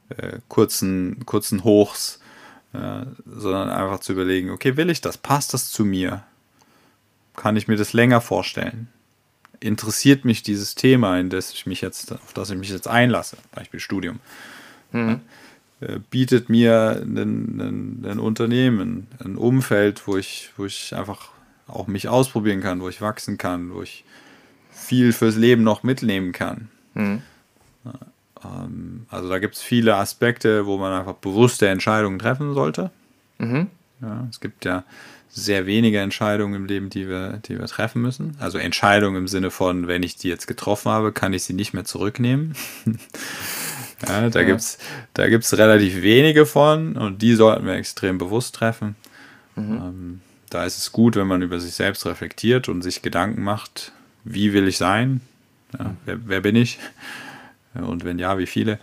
äh, 0.10 0.39
kurzen, 0.47 1.25
kurzen 1.25 1.63
Hochs, 1.63 2.19
äh, 2.73 3.05
sondern 3.25 3.69
einfach 3.69 3.99
zu 3.99 4.13
überlegen, 4.13 4.49
okay, 4.49 4.77
will 4.77 4.89
ich 4.89 5.01
das? 5.01 5.17
Passt 5.17 5.53
das 5.53 5.71
zu 5.71 5.86
mir? 5.86 6.23
Kann 7.36 7.57
ich 7.57 7.67
mir 7.67 7.77
das 7.77 7.93
länger 7.93 8.21
vorstellen? 8.21 8.88
Interessiert 9.60 10.25
mich 10.25 10.43
dieses 10.43 10.75
Thema, 10.75 11.19
in 11.19 11.29
das 11.29 11.53
ich 11.53 11.65
mich 11.65 11.81
jetzt, 11.81 12.12
auf 12.12 12.34
das 12.34 12.49
ich 12.49 12.57
mich 12.57 12.69
jetzt 12.69 12.88
einlasse, 12.88 13.38
Beispiel 13.53 13.79
Studium? 13.79 14.19
Mhm. 14.91 15.21
Äh, 15.81 15.99
bietet 16.10 16.49
mir 16.49 17.01
ein, 17.01 17.17
ein, 17.17 18.05
ein, 18.05 18.19
Unternehmen, 18.19 19.07
ein 19.23 19.36
Umfeld, 19.36 20.07
wo 20.07 20.17
ich, 20.17 20.51
wo 20.57 20.65
ich 20.65 20.95
einfach 20.95 21.29
auch 21.67 21.88
mich 21.88 22.07
ausprobieren 22.07 22.62
kann, 22.62 22.81
wo 22.81 22.89
ich 22.89 23.01
wachsen 23.01 23.38
kann, 23.38 23.73
wo 23.73 23.81
ich 23.81 24.03
viel 24.71 25.13
fürs 25.13 25.36
Leben 25.36 25.63
noch 25.63 25.84
mitnehmen 25.84 26.31
kann. 26.31 26.69
Mhm. 26.93 27.21
Ähm, 28.43 29.06
also 29.10 29.30
da 29.30 29.39
gibt 29.39 29.56
es 29.56 29.62
viele 29.62 29.95
Aspekte, 29.95 30.65
wo 30.65 30.77
man 30.77 30.93
einfach 30.93 31.15
bewusste 31.15 31.67
Entscheidungen 31.67 32.19
treffen 32.19 32.54
sollte. 32.54 32.91
Mhm. 33.38 33.67
Ja, 34.01 34.27
es 34.30 34.39
gibt 34.39 34.65
ja 34.65 34.84
sehr 35.30 35.65
wenige 35.65 35.99
Entscheidungen 35.99 36.56
im 36.56 36.65
Leben, 36.65 36.89
die 36.89 37.08
wir, 37.08 37.39
die 37.45 37.58
wir 37.58 37.65
treffen 37.67 38.01
müssen. 38.01 38.36
Also 38.39 38.58
Entscheidungen 38.58 39.15
im 39.17 39.27
Sinne 39.27 39.49
von, 39.49 39.88
wenn 39.88 40.04
ich 40.04 40.17
die 40.17 40.27
jetzt 40.27 40.47
getroffen 40.47 40.91
habe, 40.91 41.13
kann 41.13 41.34
ich 41.34 41.43
sie 41.43 41.54
nicht 41.54 41.73
mehr 41.73 41.86
zurücknehmen. 41.86 42.54
ja, 44.08 44.30
da 44.30 44.39
ja. 44.39 44.45
gibt 44.45 44.60
es 44.60 44.77
da 45.13 45.30
gibt's 45.30 45.58
relativ 45.58 46.01
wenige 46.01 46.45
von 46.45 46.97
und 46.97 47.21
die 47.21 47.36
sollten 47.36 47.65
wir 47.65 47.75
extrem 47.75 48.17
bewusst 48.17 48.56
treffen. 48.56 48.95
Mhm. 49.56 49.73
Ähm, 49.73 50.21
da 50.49 50.65
ist 50.65 50.77
es 50.77 50.91
gut, 50.91 51.15
wenn 51.15 51.27
man 51.27 51.41
über 51.41 51.60
sich 51.62 51.73
selbst 51.73 52.06
reflektiert 52.06 52.67
und 52.67 52.82
sich 52.82 53.01
Gedanken 53.01 53.41
macht, 53.41 53.93
wie 54.25 54.51
will 54.51 54.67
ich 54.67 54.77
sein? 54.77 55.21
Ja, 55.80 55.95
wer, 56.06 56.19
wer 56.25 56.41
bin 56.41 56.58
ich? 56.58 56.77
Und 57.73 58.03
wenn 58.03 58.19
ja, 58.19 58.38
wie 58.38 58.47
viele? 58.47 58.79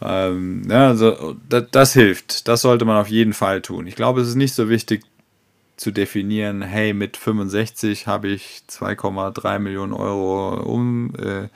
Ähm, 0.00 0.62
ja, 0.68 0.88
also 0.88 1.36
das, 1.48 1.64
das, 1.70 1.92
hilft. 1.92 2.48
Das 2.48 2.62
sollte 2.62 2.84
man 2.84 2.96
auf 2.96 3.08
jeden 3.08 3.32
Fall 3.32 3.62
tun. 3.62 3.86
Ich 3.86 3.96
glaube, 3.96 4.20
es 4.20 4.28
ist 4.28 4.34
nicht 4.36 4.54
so 4.54 4.68
wichtig 4.68 5.02
zu 5.76 5.90
definieren, 5.90 6.62
hey, 6.62 6.92
mit 6.92 7.16
65 7.16 8.06
habe 8.06 8.28
ich 8.28 8.62
2,3 8.68 9.58
Millionen 9.58 9.92
Euro 9.92 10.60
um, 10.60 11.14
äh, 11.16 11.48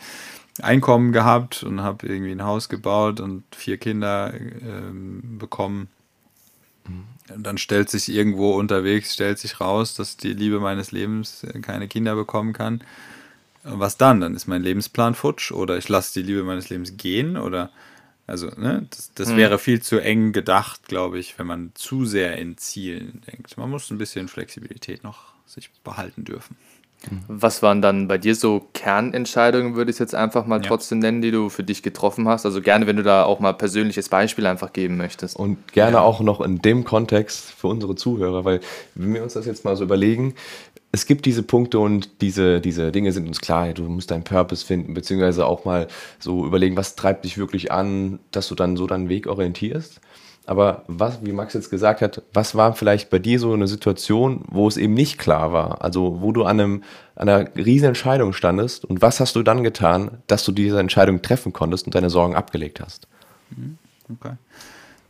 Einkommen 0.60 1.12
gehabt 1.12 1.62
und 1.62 1.80
habe 1.80 2.06
irgendwie 2.06 2.32
ein 2.32 2.44
Haus 2.44 2.68
gebaut 2.68 3.20
und 3.20 3.42
vier 3.54 3.78
Kinder 3.78 4.34
äh, 4.34 4.40
bekommen. 5.38 5.88
Und 7.34 7.42
dann 7.46 7.56
stellt 7.56 7.88
sich 7.88 8.10
irgendwo 8.10 8.54
unterwegs, 8.54 9.14
stellt 9.14 9.38
sich 9.38 9.60
raus, 9.60 9.94
dass 9.94 10.18
die 10.18 10.34
Liebe 10.34 10.60
meines 10.60 10.92
Lebens 10.92 11.46
keine 11.62 11.88
Kinder 11.88 12.14
bekommen 12.14 12.52
kann 12.52 12.82
was 13.64 13.96
dann? 13.96 14.20
Dann 14.20 14.34
ist 14.34 14.46
mein 14.46 14.62
Lebensplan 14.62 15.14
futsch 15.14 15.52
oder 15.52 15.78
ich 15.78 15.88
lasse 15.88 16.20
die 16.20 16.26
Liebe 16.26 16.42
meines 16.42 16.68
Lebens 16.68 16.96
gehen 16.96 17.36
oder 17.36 17.70
also, 18.26 18.46
ne, 18.56 18.86
das, 18.88 19.12
das 19.14 19.28
mhm. 19.30 19.36
wäre 19.36 19.58
viel 19.58 19.82
zu 19.82 19.98
eng 19.98 20.32
gedacht, 20.32 20.86
glaube 20.86 21.18
ich, 21.18 21.38
wenn 21.38 21.46
man 21.46 21.72
zu 21.74 22.04
sehr 22.04 22.38
in 22.38 22.56
Zielen 22.56 23.22
denkt. 23.30 23.58
Man 23.58 23.68
muss 23.68 23.90
ein 23.90 23.98
bisschen 23.98 24.28
Flexibilität 24.28 25.02
noch 25.02 25.34
sich 25.46 25.70
behalten 25.82 26.24
dürfen. 26.24 26.56
Was 27.26 27.62
waren 27.62 27.82
dann 27.82 28.06
bei 28.06 28.16
dir 28.16 28.34
so 28.34 28.68
Kernentscheidungen, 28.74 29.74
würde 29.74 29.90
ich 29.90 29.96
es 29.96 29.98
jetzt 29.98 30.14
einfach 30.14 30.46
mal 30.46 30.62
ja. 30.62 30.68
trotzdem 30.68 31.00
nennen, 31.00 31.20
die 31.20 31.30
du 31.30 31.48
für 31.48 31.64
dich 31.64 31.82
getroffen 31.82 32.28
hast? 32.28 32.46
Also 32.46 32.62
gerne, 32.62 32.86
wenn 32.86 32.96
du 32.96 33.02
da 33.02 33.24
auch 33.24 33.40
mal 33.40 33.52
persönliches 33.52 34.08
Beispiel 34.08 34.46
einfach 34.46 34.72
geben 34.72 34.96
möchtest. 34.96 35.36
Und 35.36 35.72
gerne 35.72 35.96
ja. 35.96 36.00
auch 36.00 36.20
noch 36.20 36.40
in 36.40 36.62
dem 36.62 36.84
Kontext 36.84 37.50
für 37.50 37.66
unsere 37.66 37.96
Zuhörer, 37.96 38.44
weil 38.44 38.60
wenn 38.94 39.14
wir 39.14 39.22
uns 39.22 39.32
das 39.32 39.46
jetzt 39.46 39.64
mal 39.64 39.76
so 39.76 39.84
überlegen, 39.84 40.34
es 40.94 41.06
gibt 41.06 41.24
diese 41.24 41.42
Punkte 41.42 41.78
und 41.78 42.20
diese, 42.20 42.60
diese 42.60 42.92
Dinge 42.92 43.12
sind 43.12 43.26
uns 43.26 43.40
klar. 43.40 43.72
Du 43.72 43.84
musst 43.84 44.10
deinen 44.10 44.24
Purpose 44.24 44.64
finden, 44.64 44.92
beziehungsweise 44.92 45.46
auch 45.46 45.64
mal 45.64 45.88
so 46.18 46.46
überlegen, 46.46 46.76
was 46.76 46.96
treibt 46.96 47.24
dich 47.24 47.38
wirklich 47.38 47.72
an, 47.72 48.18
dass 48.30 48.48
du 48.48 48.54
dann 48.54 48.76
so 48.76 48.86
deinen 48.86 49.08
Weg 49.08 49.26
orientierst. 49.26 50.00
Aber 50.44 50.84
was, 50.88 51.24
wie 51.24 51.32
Max 51.32 51.54
jetzt 51.54 51.70
gesagt 51.70 52.02
hat, 52.02 52.22
was 52.34 52.54
war 52.54 52.74
vielleicht 52.74 53.08
bei 53.08 53.18
dir 53.18 53.38
so 53.38 53.52
eine 53.52 53.68
Situation, 53.68 54.44
wo 54.48 54.68
es 54.68 54.76
eben 54.76 54.92
nicht 54.92 55.16
klar 55.16 55.52
war? 55.52 55.82
Also 55.82 56.20
wo 56.20 56.32
du 56.32 56.44
an, 56.44 56.60
einem, 56.60 56.82
an 57.14 57.28
einer 57.28 57.56
riesen 57.56 57.88
Entscheidung 57.88 58.34
standest 58.34 58.84
und 58.84 59.00
was 59.00 59.20
hast 59.20 59.34
du 59.36 59.42
dann 59.42 59.62
getan, 59.62 60.18
dass 60.26 60.44
du 60.44 60.52
diese 60.52 60.78
Entscheidung 60.78 61.22
treffen 61.22 61.52
konntest 61.52 61.86
und 61.86 61.94
deine 61.94 62.10
Sorgen 62.10 62.34
abgelegt 62.34 62.80
hast? 62.80 63.06
Mhm, 63.50 63.78
okay. 64.12 64.34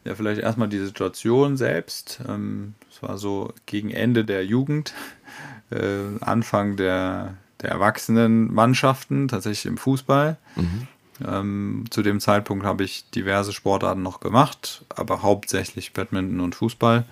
Ja, 0.05 0.15
vielleicht 0.15 0.41
erstmal 0.41 0.69
die 0.69 0.81
Situation 0.81 1.57
selbst. 1.57 2.21
Ähm, 2.29 2.75
es 2.91 3.03
war 3.03 3.19
so 3.19 3.53
gegen 3.67 3.91
Ende 3.91 4.25
der 4.25 4.45
Jugend, 4.45 4.93
äh, 5.73 6.25
Anfang 6.25 6.77
der, 6.77 7.35
der 7.61 7.71
Erwachsenenmannschaften, 7.71 9.29
tatsächlich 9.29 9.67
im 9.67 9.79
Fußball. 9.79 10.37
Mhm. 10.57 10.89
Ähm, 11.27 11.85
zu 11.91 12.03
dem 12.03 12.21
Zeitpunkt 12.21 12.65
habe 12.65 12.85
ich 12.85 13.09
diverse 13.11 13.53
Sportarten 13.53 14.03
noch 14.03 14.21
gemacht, 14.21 14.85
aber 14.89 15.23
hauptsächlich 15.23 15.93
Badminton 15.93 16.41
und 16.41 16.55
Fußball. 16.55 17.05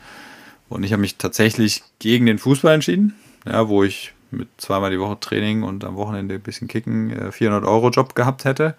Und 0.68 0.84
ich 0.84 0.92
habe 0.92 1.00
mich 1.00 1.16
tatsächlich 1.16 1.82
gegen 1.98 2.26
den 2.26 2.38
Fußball 2.38 2.74
entschieden, 2.74 3.14
ja, 3.44 3.68
wo 3.68 3.82
ich 3.82 4.12
mit 4.30 4.48
zweimal 4.58 4.90
die 4.90 5.00
Woche 5.00 5.18
Training 5.18 5.62
und 5.62 5.84
am 5.84 5.96
Wochenende 5.96 6.36
ein 6.36 6.40
bisschen 6.40 6.68
Kicken 6.68 7.10
äh, 7.10 7.32
400 7.32 7.64
Euro 7.64 7.90
Job 7.90 8.14
gehabt 8.14 8.44
hätte, 8.44 8.74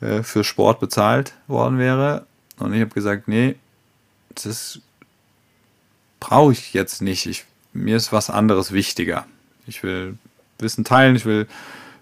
äh, 0.00 0.22
für 0.22 0.44
Sport 0.44 0.80
bezahlt 0.80 1.34
worden 1.46 1.78
wäre. 1.78 2.26
Und 2.58 2.72
ich 2.72 2.80
habe 2.80 2.94
gesagt, 2.94 3.28
nee, 3.28 3.56
das 4.34 4.80
brauche 6.20 6.52
ich 6.52 6.72
jetzt 6.72 7.02
nicht. 7.02 7.26
Ich, 7.26 7.44
mir 7.78 7.96
ist 7.96 8.12
was 8.12 8.30
anderes 8.30 8.72
wichtiger. 8.72 9.26
Ich 9.66 9.82
will 9.82 10.18
Wissen 10.58 10.84
teilen, 10.84 11.16
ich 11.16 11.24
will 11.24 11.46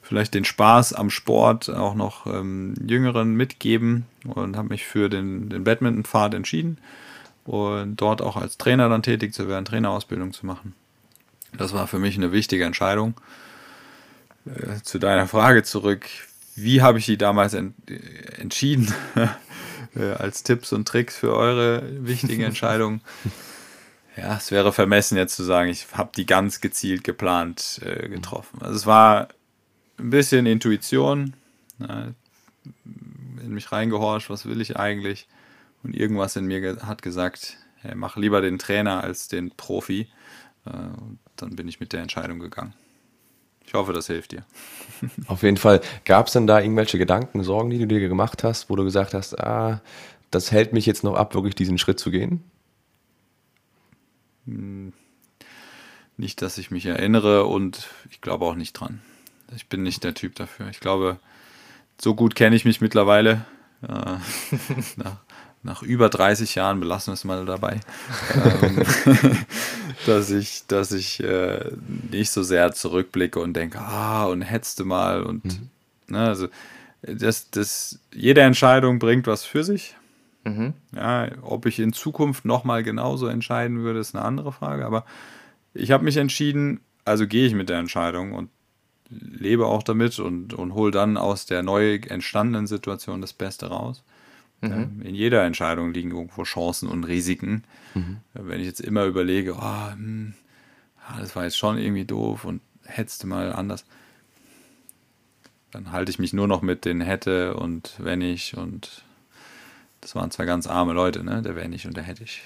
vielleicht 0.03 0.35
den 0.35 0.45
Spaß 0.45 0.93
am 0.93 1.11
Sport 1.11 1.69
auch 1.69 1.95
noch 1.95 2.27
ähm, 2.27 2.75
Jüngeren 2.87 3.35
mitgeben 3.35 4.07
und 4.25 4.57
habe 4.57 4.69
mich 4.69 4.85
für 4.85 5.09
den, 5.09 5.49
den 5.49 5.65
Badminton-Pfad 5.65 6.35
entschieden 6.35 6.79
und 7.45 7.97
dort 7.97 8.23
auch 8.23 8.37
als 8.37 8.57
Trainer 8.57 8.89
dann 8.89 9.03
tätig 9.03 9.35
zu 9.35 9.49
werden, 9.49 9.65
Trainerausbildung 9.65 10.33
zu 10.33 10.47
machen. 10.47 10.75
Das 11.57 11.73
war 11.73 11.87
für 11.87 11.99
mich 11.99 12.17
eine 12.17 12.33
wichtige 12.33 12.65
Entscheidung. 12.65 13.15
Äh, 14.47 14.83
zu 14.83 14.99
deiner 14.99 15.27
Frage 15.27 15.62
zurück, 15.65 16.07
wie 16.55 16.83
habe 16.83 16.99
ich 16.99 17.07
die 17.07 17.19
damals 17.19 17.55
ent 17.55 17.75
entschieden? 18.39 18.93
äh, 19.97 20.12
als 20.12 20.43
Tipps 20.43 20.73
und 20.73 20.87
Tricks 20.87 21.17
für 21.17 21.35
eure 21.35 21.83
wichtigen 22.07 22.43
Entscheidungen. 22.45 23.01
Ja, 24.17 24.37
es 24.37 24.51
wäre 24.51 24.73
vermessen 24.73 25.19
jetzt 25.19 25.37
zu 25.37 25.43
sagen, 25.43 25.69
ich 25.69 25.87
habe 25.93 26.11
die 26.17 26.25
ganz 26.25 26.61
gezielt 26.61 27.05
geplant 27.05 27.81
äh, 27.85 28.09
getroffen. 28.09 28.63
Also 28.63 28.75
es 28.75 28.87
war 28.87 29.29
ein 29.99 30.11
bisschen 30.11 30.47
Intuition, 30.47 31.35
ne, 31.79 32.15
in 33.45 33.53
mich 33.53 33.71
reingehorcht, 33.73 34.31
was 34.31 34.47
will 34.47 34.61
ich 34.61 34.77
eigentlich? 34.77 35.29
Und 35.83 35.95
irgendwas 35.95 36.35
in 36.37 36.47
mir 36.47 36.61
ge 36.61 36.81
hat 36.81 37.03
gesagt, 37.03 37.59
hey, 37.77 37.95
mach 37.95 38.17
lieber 38.17 38.41
den 38.41 38.59
Trainer 38.59 39.05
als 39.05 39.29
den 39.29 39.51
Profi. 39.51 40.09
Äh, 40.65 40.71
dann 41.37 41.55
bin 41.55 41.69
ich 41.69 41.79
mit 41.79 41.93
der 41.93 42.01
Entscheidung 42.01 42.39
gegangen. 42.39 42.73
Ich 43.67 43.75
hoffe, 43.75 43.93
das 43.93 44.07
hilft 44.07 44.33
dir. 44.33 44.45
Auf 45.27 45.43
jeden 45.43 45.57
Fall. 45.59 45.81
Gab 46.05 46.29
es 46.29 46.33
denn 46.33 46.47
da 46.47 46.61
irgendwelche 46.61 46.99
Gedanken, 46.99 47.43
Sorgen, 47.43 47.69
die 47.69 47.79
du 47.79 47.87
dir 47.87 48.09
gemacht 48.09 48.45
hast, 48.45 48.71
wo 48.71 48.77
du 48.77 48.85
gesagt 48.85 49.13
hast, 49.13 49.39
ah, 49.39 49.83
das 50.31 50.53
hält 50.53 50.73
mich 50.73 50.87
jetzt 50.87 51.05
noch 51.05 51.15
ab, 51.15 51.35
wirklich 51.35 51.55
diesen 51.55 51.77
Schritt 51.77 52.01
zu 52.01 52.11
gehen? 52.11 52.43
Hm. 54.47 54.93
Nicht, 56.17 56.41
dass 56.41 56.57
ich 56.57 56.71
mich 56.71 56.87
erinnere 56.87 57.45
und 57.45 57.91
ich 58.11 58.23
glaube 58.23 58.47
auch 58.47 58.55
nicht 58.55 58.73
dran. 58.73 59.03
Ich 59.55 59.67
bin 59.69 59.83
nicht 59.83 60.03
der 60.03 60.15
Typ 60.15 60.35
dafür. 60.35 60.69
Ich 60.71 60.81
glaube, 60.81 61.19
so 62.01 62.15
gut 62.15 62.35
kenne 62.35 62.57
ich 62.57 62.65
mich 62.65 62.81
mittlerweile. 62.81 63.45
Äh, 63.83 63.87
nach, 64.97 65.19
nach, 65.63 65.83
über 65.83 66.09
30 66.09 66.55
Jahren, 66.55 66.81
belassen 66.81 67.11
wir 67.11 67.15
es 67.15 67.25
mal 67.25 67.45
dabei, 67.45 67.81
ähm, 68.63 68.83
dass 70.07 70.31
ich, 70.31 70.67
dass 70.69 70.93
ich 70.93 71.23
äh, 71.23 71.71
nicht 72.11 72.31
so 72.31 72.43
sehr 72.43 72.73
zurückblicke 72.73 73.39
und 73.39 73.53
denke, 73.55 73.79
ah, 73.81 74.25
und 74.25 74.41
hetzte 74.41 74.85
mal. 74.85 75.23
Und 75.23 75.45
mhm. 75.45 75.71
ne, 76.09 76.27
also 76.27 76.49
das, 77.03 77.51
das, 77.51 78.01
jede 78.13 78.41
Entscheidung 78.41 78.99
bringt 78.99 79.27
was 79.27 79.45
für 79.45 79.65
sich. 79.65 79.97
Mhm. 80.47 80.75
Ja, 80.95 81.29
ob 81.43 81.67
ich 81.67 81.81
in 81.81 81.93
Zukunft 81.93 82.45
nochmal 82.45 82.85
genauso 82.85 83.27
entscheiden 83.27 83.81
würde, 83.81 83.99
ist 83.99 84.15
eine 84.15 84.25
andere 84.25 84.53
Frage. 84.53 84.87
Aber 84.87 85.05
ich 85.75 85.91
habe 85.91 86.05
mich 86.05 86.17
entschieden, 86.17 86.81
also 87.05 87.27
gehe 87.27 87.47
ich 87.47 87.55
mit 87.55 87.69
der 87.69 87.79
Entscheidung 87.79 88.33
und 88.33 88.49
lebe 89.11 89.67
auch 89.67 89.83
damit 89.83 90.19
und, 90.21 90.55
und 90.55 90.75
hole 90.75 90.93
dann 90.93 91.17
aus 91.17 91.47
der 91.47 91.63
neu 91.63 91.97
entstandenen 91.97 92.69
Situation 92.69 93.21
das 93.21 93.33
Beste 93.33 93.67
raus. 93.67 94.05
Mhm. 94.61 94.73
Ähm, 94.73 95.03
in 95.03 95.15
jeder 95.17 95.43
Entscheidung 95.45 95.93
liegen 95.93 96.13
irgendwo 96.13 96.45
Chancen 96.45 96.89
und 96.89 97.05
Risiken. 97.05 97.65
Mhm. 97.95 98.19
Wenn 98.35 98.61
ich 98.61 98.67
jetzt 98.67 98.81
immer 98.81 99.05
überlege, 99.05 99.55
oh, 99.55 99.91
hm, 99.91 100.35
das 101.19 101.35
war 101.35 101.45
jetzt 101.45 101.59
schon 101.59 101.77
irgendwie 101.77 102.05
doof 102.05 102.45
und 102.45 102.61
hättest 102.85 103.25
mal 103.27 103.53
anders, 103.53 103.85
dann 105.73 105.91
halte 105.91 106.11
ich 106.11 106.21
mich 106.21 106.33
nur 106.33 106.47
noch 106.47 106.63
mit 106.63 106.85
den 106.85 107.01
hätte 107.01 107.55
und 107.55 107.95
wenn 107.99 108.21
ich 108.21 108.57
und 108.57 109.05
das 110.07 110.14
waren 110.14 110.31
zwei 110.31 110.45
ganz 110.45 110.69
arme 110.69 110.92
Leute, 110.92 111.25
ne? 111.25 111.42
Der 111.42 111.57
wenn 111.57 111.73
ich 111.73 111.85
und 111.85 111.97
der 111.97 112.05
hätte 112.05 112.23
ich. 112.23 112.40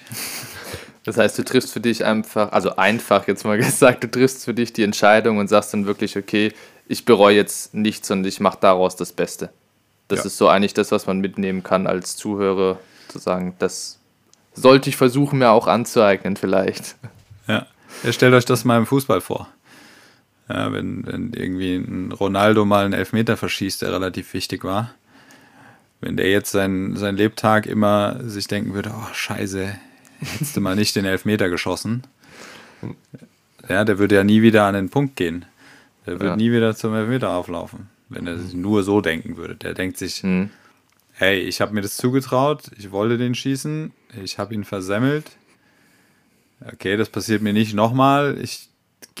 Das 1.03 1.17
heißt, 1.17 1.37
du 1.37 1.43
triffst 1.43 1.71
für 1.71 1.79
dich 1.79 2.03
einfach, 2.03 2.51
also 2.51 2.75
einfach 2.75 3.27
jetzt 3.27 3.43
mal 3.43 3.57
gesagt, 3.59 4.03
du 4.03 4.09
triffst 4.09 4.45
für 4.45 4.55
dich 4.55 4.73
die 4.73 4.81
Entscheidung 4.81 5.37
und 5.37 5.47
sagst 5.47 5.71
dann 5.71 5.85
wirklich, 5.85 6.17
okay, 6.17 6.53
ich 6.87 7.05
bereue 7.05 7.35
jetzt 7.35 7.75
nichts 7.75 8.09
und 8.09 8.25
ich 8.25 8.39
mache 8.39 8.57
daraus 8.61 8.95
das 8.95 9.13
Beste. 9.13 9.51
Das 10.07 10.19
ja. 10.19 10.25
ist 10.25 10.37
so 10.37 10.47
eigentlich 10.47 10.73
das, 10.73 10.91
was 10.91 11.05
man 11.05 11.19
mitnehmen 11.19 11.61
kann 11.61 11.85
als 11.85 12.17
Zuhörer, 12.17 12.79
zu 13.09 13.19
sagen, 13.19 13.55
das 13.59 13.99
sollte 14.55 14.89
ich 14.89 14.95
versuchen, 14.95 15.37
mir 15.37 15.51
auch 15.51 15.67
anzueignen 15.67 16.37
vielleicht. 16.37 16.95
Ja, 17.47 17.67
ja 18.03 18.11
stellt 18.11 18.33
euch 18.33 18.45
das 18.45 18.65
mal 18.65 18.77
im 18.77 18.87
Fußball 18.87 19.21
vor. 19.21 19.47
Ja, 20.49 20.73
wenn, 20.73 21.05
wenn 21.05 21.33
irgendwie 21.33 21.75
ein 21.75 22.11
Ronaldo 22.11 22.65
mal 22.65 22.85
einen 22.85 22.93
Elfmeter 22.93 23.37
verschießt, 23.37 23.83
der 23.83 23.91
relativ 23.91 24.33
wichtig 24.33 24.63
war. 24.63 24.95
Wenn 26.01 26.17
der 26.17 26.29
jetzt 26.29 26.51
sein, 26.51 26.95
sein 26.95 27.15
Lebtag 27.15 27.67
immer 27.67 28.19
sich 28.23 28.47
denken 28.47 28.73
würde, 28.73 28.91
oh 28.93 29.13
scheiße, 29.13 29.75
hättest 30.19 30.57
du 30.57 30.61
mal 30.61 30.75
nicht 30.75 30.95
den 30.95 31.05
Elfmeter 31.05 31.49
geschossen. 31.49 32.03
Ja, 33.69 33.85
der 33.85 33.99
würde 33.99 34.15
ja 34.15 34.23
nie 34.23 34.41
wieder 34.41 34.65
an 34.65 34.73
den 34.73 34.89
Punkt 34.89 35.15
gehen. 35.15 35.45
Der 36.07 36.15
würde 36.15 36.27
ja. 36.27 36.35
nie 36.35 36.51
wieder 36.51 36.75
zum 36.75 36.95
Elfmeter 36.95 37.29
auflaufen, 37.29 37.89
wenn 38.09 38.25
er 38.25 38.39
sich 38.39 38.55
nur 38.55 38.81
so 38.81 39.01
denken 39.01 39.37
würde. 39.37 39.55
Der 39.55 39.75
denkt 39.75 39.97
sich, 39.97 40.23
mhm. 40.23 40.49
hey, 41.13 41.39
ich 41.39 41.61
habe 41.61 41.73
mir 41.75 41.81
das 41.81 41.95
zugetraut, 41.97 42.71
ich 42.79 42.91
wollte 42.91 43.19
den 43.19 43.35
schießen, 43.35 43.91
ich 44.23 44.39
habe 44.39 44.55
ihn 44.55 44.63
versemmelt. 44.63 45.25
Okay, 46.73 46.97
das 46.97 47.09
passiert 47.09 47.43
mir 47.43 47.53
nicht 47.53 47.75
nochmal. 47.75 48.39
Ich 48.41 48.70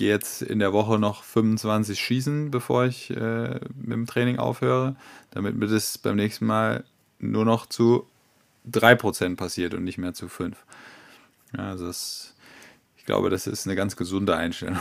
gehe 0.01 0.09
jetzt 0.09 0.41
in 0.41 0.57
der 0.57 0.73
Woche 0.73 0.97
noch 0.97 1.21
25 1.23 1.99
schießen, 1.99 2.49
bevor 2.49 2.85
ich 2.85 3.11
äh, 3.11 3.59
mit 3.75 3.91
dem 3.91 4.07
Training 4.07 4.39
aufhöre, 4.39 4.95
damit 5.29 5.55
mir 5.55 5.67
das 5.67 5.99
beim 5.99 6.15
nächsten 6.15 6.47
Mal 6.47 6.83
nur 7.19 7.45
noch 7.45 7.67
zu 7.67 8.07
3% 8.71 9.35
passiert 9.35 9.75
und 9.75 9.83
nicht 9.83 9.99
mehr 9.99 10.15
zu 10.15 10.25
5%. 10.25 10.53
Ja, 11.55 11.69
also 11.69 11.85
das, 11.85 12.33
ich 12.97 13.05
glaube, 13.05 13.29
das 13.29 13.45
ist 13.45 13.67
eine 13.67 13.75
ganz 13.75 13.95
gesunde 13.95 14.35
Einstellung. 14.35 14.79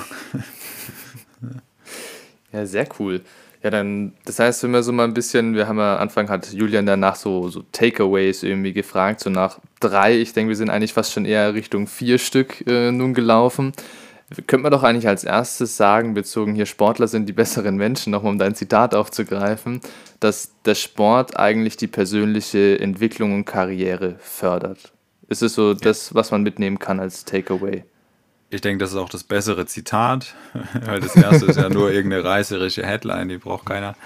ja, 2.53 2.65
sehr 2.65 2.89
cool. 2.99 3.21
Ja, 3.63 3.69
dann, 3.69 4.15
das 4.25 4.39
heißt, 4.39 4.63
wenn 4.63 4.71
wir 4.71 4.83
so 4.83 4.91
mal 4.91 5.05
ein 5.05 5.13
bisschen, 5.13 5.55
wir 5.55 5.69
haben 5.69 5.77
ja 5.77 5.99
Anfang 5.99 6.31
hat 6.31 6.51
Julian 6.51 6.87
danach 6.87 7.17
so, 7.17 7.51
so 7.51 7.63
Takeaways 7.73 8.43
irgendwie 8.43 8.73
gefragt, 8.73 9.21
so 9.21 9.29
nach 9.29 9.59
drei, 9.81 10.19
ich 10.19 10.33
denke, 10.33 10.49
wir 10.49 10.57
sind 10.57 10.71
eigentlich 10.71 10.95
fast 10.95 11.13
schon 11.13 11.27
eher 11.27 11.53
Richtung 11.53 11.89
vier 11.89 12.17
Stück 12.17 12.67
äh, 12.67 12.91
nun 12.91 13.13
gelaufen. 13.13 13.75
Könnte 14.47 14.59
man 14.59 14.71
doch 14.71 14.85
eigentlich 14.85 15.09
als 15.09 15.25
erstes 15.25 15.77
sagen, 15.77 16.15
bezogen 16.15 16.55
hier 16.55 16.67
Sportler 16.67 17.09
sind 17.09 17.27
die 17.27 17.33
besseren 17.33 17.77
Menschen, 17.77 18.13
nochmal 18.13 18.33
um 18.33 18.39
dein 18.39 18.55
Zitat 18.55 18.95
aufzugreifen, 18.95 19.81
dass 20.21 20.53
der 20.65 20.77
Sport 20.77 21.37
eigentlich 21.37 21.77
die 21.77 21.89
persönliche 21.89 22.79
Entwicklung 22.79 23.35
und 23.35 23.45
Karriere 23.45 24.17
fördert. 24.21 24.93
Ist 25.29 25.43
es 25.43 25.55
so 25.55 25.73
ja. 25.73 25.79
das, 25.81 26.15
was 26.15 26.31
man 26.31 26.43
mitnehmen 26.45 26.79
kann 26.79 27.01
als 27.01 27.25
Takeaway? 27.25 27.85
Ich 28.51 28.61
denke, 28.61 28.83
das 28.83 28.91
ist 28.91 28.97
auch 28.97 29.09
das 29.09 29.25
bessere 29.25 29.67
Zitat, 29.67 30.35
weil 30.85 31.01
das 31.01 31.17
erste 31.17 31.47
ist 31.47 31.57
ja 31.57 31.69
nur 31.69 31.91
irgendeine 31.91 32.25
reißerische 32.25 32.87
Headline, 32.87 33.29
die 33.29 33.39
braucht 33.39 33.67
keiner. 33.67 33.97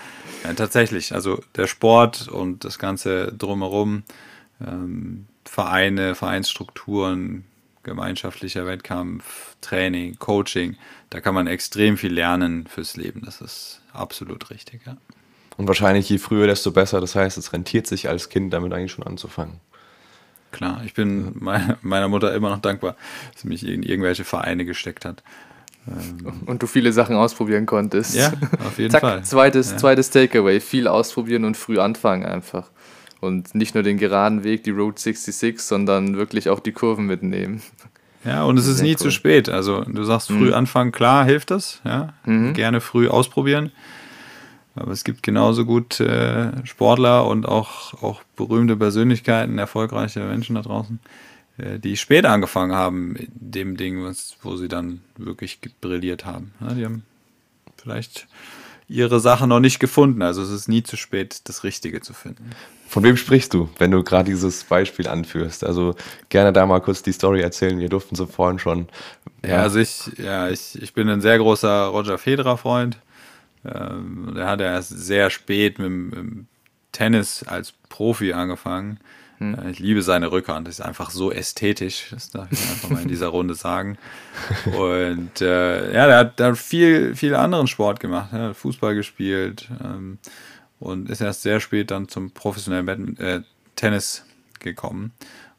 Ja, 0.43 0.53
tatsächlich, 0.55 1.15
also 1.15 1.43
der 1.57 1.67
Sport 1.67 2.29
und 2.29 2.65
das 2.65 2.79
Ganze 2.79 3.33
drumherum, 3.33 4.05
ähm, 4.67 5.27
Vereine, 5.45 6.15
Vereinsstrukturen, 6.15 7.45
gemeinschaftlicher 7.85 8.67
Wettkampf, 8.67 9.57
Training, 9.61 10.19
Coaching. 10.19 10.77
Da 11.11 11.21
kann 11.21 11.35
man 11.35 11.47
extrem 11.47 11.97
viel 11.97 12.13
lernen 12.13 12.67
fürs 12.67 12.97
Leben. 12.97 13.23
Das 13.25 13.41
ist 13.41 13.81
absolut 13.93 14.51
richtig, 14.51 14.81
ja. 14.87 14.97
Und 15.57 15.69
wahrscheinlich 15.69 16.09
je 16.09 16.19
früher, 16.19 16.47
desto 16.47 16.73
besser. 16.73 17.01
Das 17.01 17.15
heißt, 17.15 17.39
es 17.39 17.53
rentiert 17.53 17.87
sich 17.87 18.09
als 18.09 18.29
Kind 18.29 18.53
damit 18.53 18.73
eigentlich 18.73 18.93
schon 18.93 19.07
anzufangen. 19.07 19.61
Klar, 20.51 20.83
ich 20.85 20.95
bin 20.95 21.35
meiner 21.83 22.09
Mutter 22.09 22.35
immer 22.35 22.51
noch 22.51 22.61
dankbar, 22.61 22.97
dass 23.33 23.43
sie 23.43 23.49
mich 23.49 23.67
in 23.67 23.83
irgendwelche 23.83 24.25
Vereine 24.25 24.65
gesteckt 24.65 25.05
hat. 25.05 25.23
Ähm, 25.87 26.43
und 26.47 26.63
du 26.63 26.67
viele 26.67 26.93
Sachen 26.93 27.17
ausprobieren 27.17 27.67
konntest. 27.67 28.15
Ja, 28.15 28.33
auf 28.65 28.79
jeden 28.79 28.91
Zack, 28.93 29.01
Fall. 29.01 29.25
Zweites, 29.25 29.73
ja. 29.73 29.77
zweites 29.77 30.11
Takeaway, 30.11 30.61
viel 30.61 30.89
ausprobieren 30.89 31.45
und 31.45 31.57
früh 31.57 31.79
anfangen 31.79 32.25
einfach. 32.25 32.71
Und 33.25 33.55
nicht 33.55 33.75
nur 33.75 33.83
den 33.83 33.99
geraden 33.99 34.45
Weg, 34.45 34.65
die 34.65 34.71
Road 34.71 34.99
66, 34.99 35.61
sondern 35.61 36.17
wirklich 36.17 36.49
auch 36.51 36.61
die 36.61 36.73
Kurven 36.73 37.07
mitnehmen. 37.07 37.63
Ja, 38.25 38.45
und 38.45 38.59
es 38.59 38.67
ist 38.67 38.83
nie 38.83 38.93
cool. 38.93 38.97
zu 38.97 39.11
spät. 39.11 39.49
Also 39.49 39.83
du 39.83 40.03
sagst 40.05 40.29
früh 40.29 40.49
mhm. 40.49 40.55
anfangen, 40.55 40.93
klar 40.93 41.25
hilft 41.25 41.51
das. 41.51 41.81
Ja? 41.85 42.15
Mhm. 42.25 42.55
Gerne 42.55 42.81
früh 42.81 43.09
ausprobieren. 43.09 43.71
Aber 44.77 44.91
es 44.91 45.05
gibt 45.05 45.23
genauso 45.23 45.65
gut 45.65 46.01
äh, 46.01 46.67
Sportler 46.67 47.27
und 47.27 47.47
auch, 47.47 48.03
auch 48.03 48.23
berühmte 48.35 48.77
Persönlichkeiten, 48.77 49.59
erfolgreiche 49.59 50.21
Menschen 50.21 50.57
da 50.57 50.63
draußen, 50.63 50.99
äh, 51.59 51.79
die 51.79 51.97
später 51.97 52.31
angefangen 52.31 52.75
haben 52.75 53.15
dem 53.29 53.77
Ding, 53.77 54.03
was, 54.03 54.37
wo 54.43 54.57
sie 54.57 54.69
dann 54.69 55.01
wirklich 55.17 55.61
brilliert 55.81 56.25
haben. 56.25 56.53
Ja, 56.61 56.75
die 56.75 56.85
haben 56.85 57.05
vielleicht 57.77 58.27
ihre 58.89 59.21
Sache 59.21 59.47
noch 59.47 59.61
nicht 59.61 59.81
gefunden. 59.81 60.23
Also 60.23 60.43
es 60.43 60.51
ist 60.51 60.69
nie 60.69 60.83
zu 60.83 60.97
spät, 60.97 61.49
das 61.49 61.65
Richtige 61.65 62.01
zu 62.01 62.13
finden. 62.13 62.51
Von 62.89 63.03
wem 63.03 63.17
sprichst 63.17 63.55
du, 63.55 63.69
wenn 63.79 63.91
du 63.91 64.03
gerade 64.05 64.31
dieses 64.31 64.65
Beispiel 64.65 65.09
anführst? 65.09 65.65
Also 65.65 65.95
gerne 66.29 66.53
da 66.53 66.67
mal 66.67 66.81
kurz 66.81 67.03
die 67.03 67.13
Story 67.13 67.41
erzählen. 67.41 67.79
Wir 67.79 67.89
durften 67.89 68.15
so 68.15 68.27
vorhin 68.27 68.59
schon. 68.59 68.89
Ja, 69.45 69.63
also 69.63 69.79
ich, 69.79 70.11
ja, 70.19 70.49
ich, 70.49 70.81
ich 70.81 70.93
bin 70.93 71.09
ein 71.09 71.21
sehr 71.21 71.39
großer 71.39 71.87
Roger 71.87 72.19
Federer-Freund. 72.19 72.99
Ähm, 73.65 74.33
der 74.37 74.47
hat 74.47 74.61
erst 74.61 74.91
sehr 74.91 75.31
spät 75.31 75.79
mit, 75.79 75.91
mit 75.91 76.47
Tennis 76.93 77.43
als 77.43 77.73
Profi 77.89 78.33
angefangen. 78.33 79.01
Hm. 79.39 79.57
Ich 79.71 79.79
liebe 79.79 80.03
seine 80.03 80.31
Rückhand, 80.31 80.69
das 80.69 80.79
ist 80.79 80.85
einfach 80.85 81.11
so 81.11 81.33
ästhetisch, 81.33 82.09
das 82.11 82.31
darf 82.31 82.51
ich 82.53 82.61
einfach 82.61 82.91
mal 82.91 83.03
in 83.03 83.09
dieser 83.09 83.27
Runde 83.37 83.55
sagen. 83.55 83.99
Und 84.67 85.41
äh, 85.41 85.93
ja, 85.93 86.07
der 86.07 86.19
hat, 86.19 86.39
der 86.39 86.47
hat 86.49 86.59
viel, 86.59 87.15
viel 87.15 87.35
anderen 87.35 87.67
Sport 87.67 88.01
gemacht, 88.01 88.31
er 88.33 88.51
hat 88.51 88.57
Fußball 88.57 88.95
gespielt 88.95 89.69
ähm, 89.83 90.19
und 90.79 91.11
ist 91.11 91.21
erst 91.21 91.43
sehr 91.43 91.61
spät 91.61 91.91
dann 91.91 92.09
zum 92.09 92.31
professionellen 92.31 92.87
Bad 92.87 93.19
äh, 93.19 93.43
Tennis 93.77 94.25
gekommen. 94.61 95.13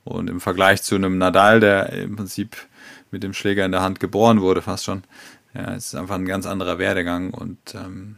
Und 0.03 0.29
im 0.29 0.39
Vergleich 0.39 0.83
zu 0.83 0.95
einem 0.95 1.17
Nadal, 1.17 1.59
der 1.59 1.91
im 1.91 2.15
Prinzip 2.15 2.55
mit 3.11 3.23
dem 3.23 3.33
Schläger 3.33 3.65
in 3.65 3.71
der 3.71 3.81
Hand 3.81 3.99
geboren 3.99 4.41
wurde, 4.41 4.61
fast 4.61 4.85
schon, 4.85 5.03
ja, 5.53 5.73
es 5.73 5.87
ist 5.87 5.95
einfach 5.95 6.15
ein 6.15 6.25
ganz 6.25 6.45
anderer 6.45 6.77
Werdegang 6.77 7.31
und 7.31 7.57
ähm, 7.73 8.17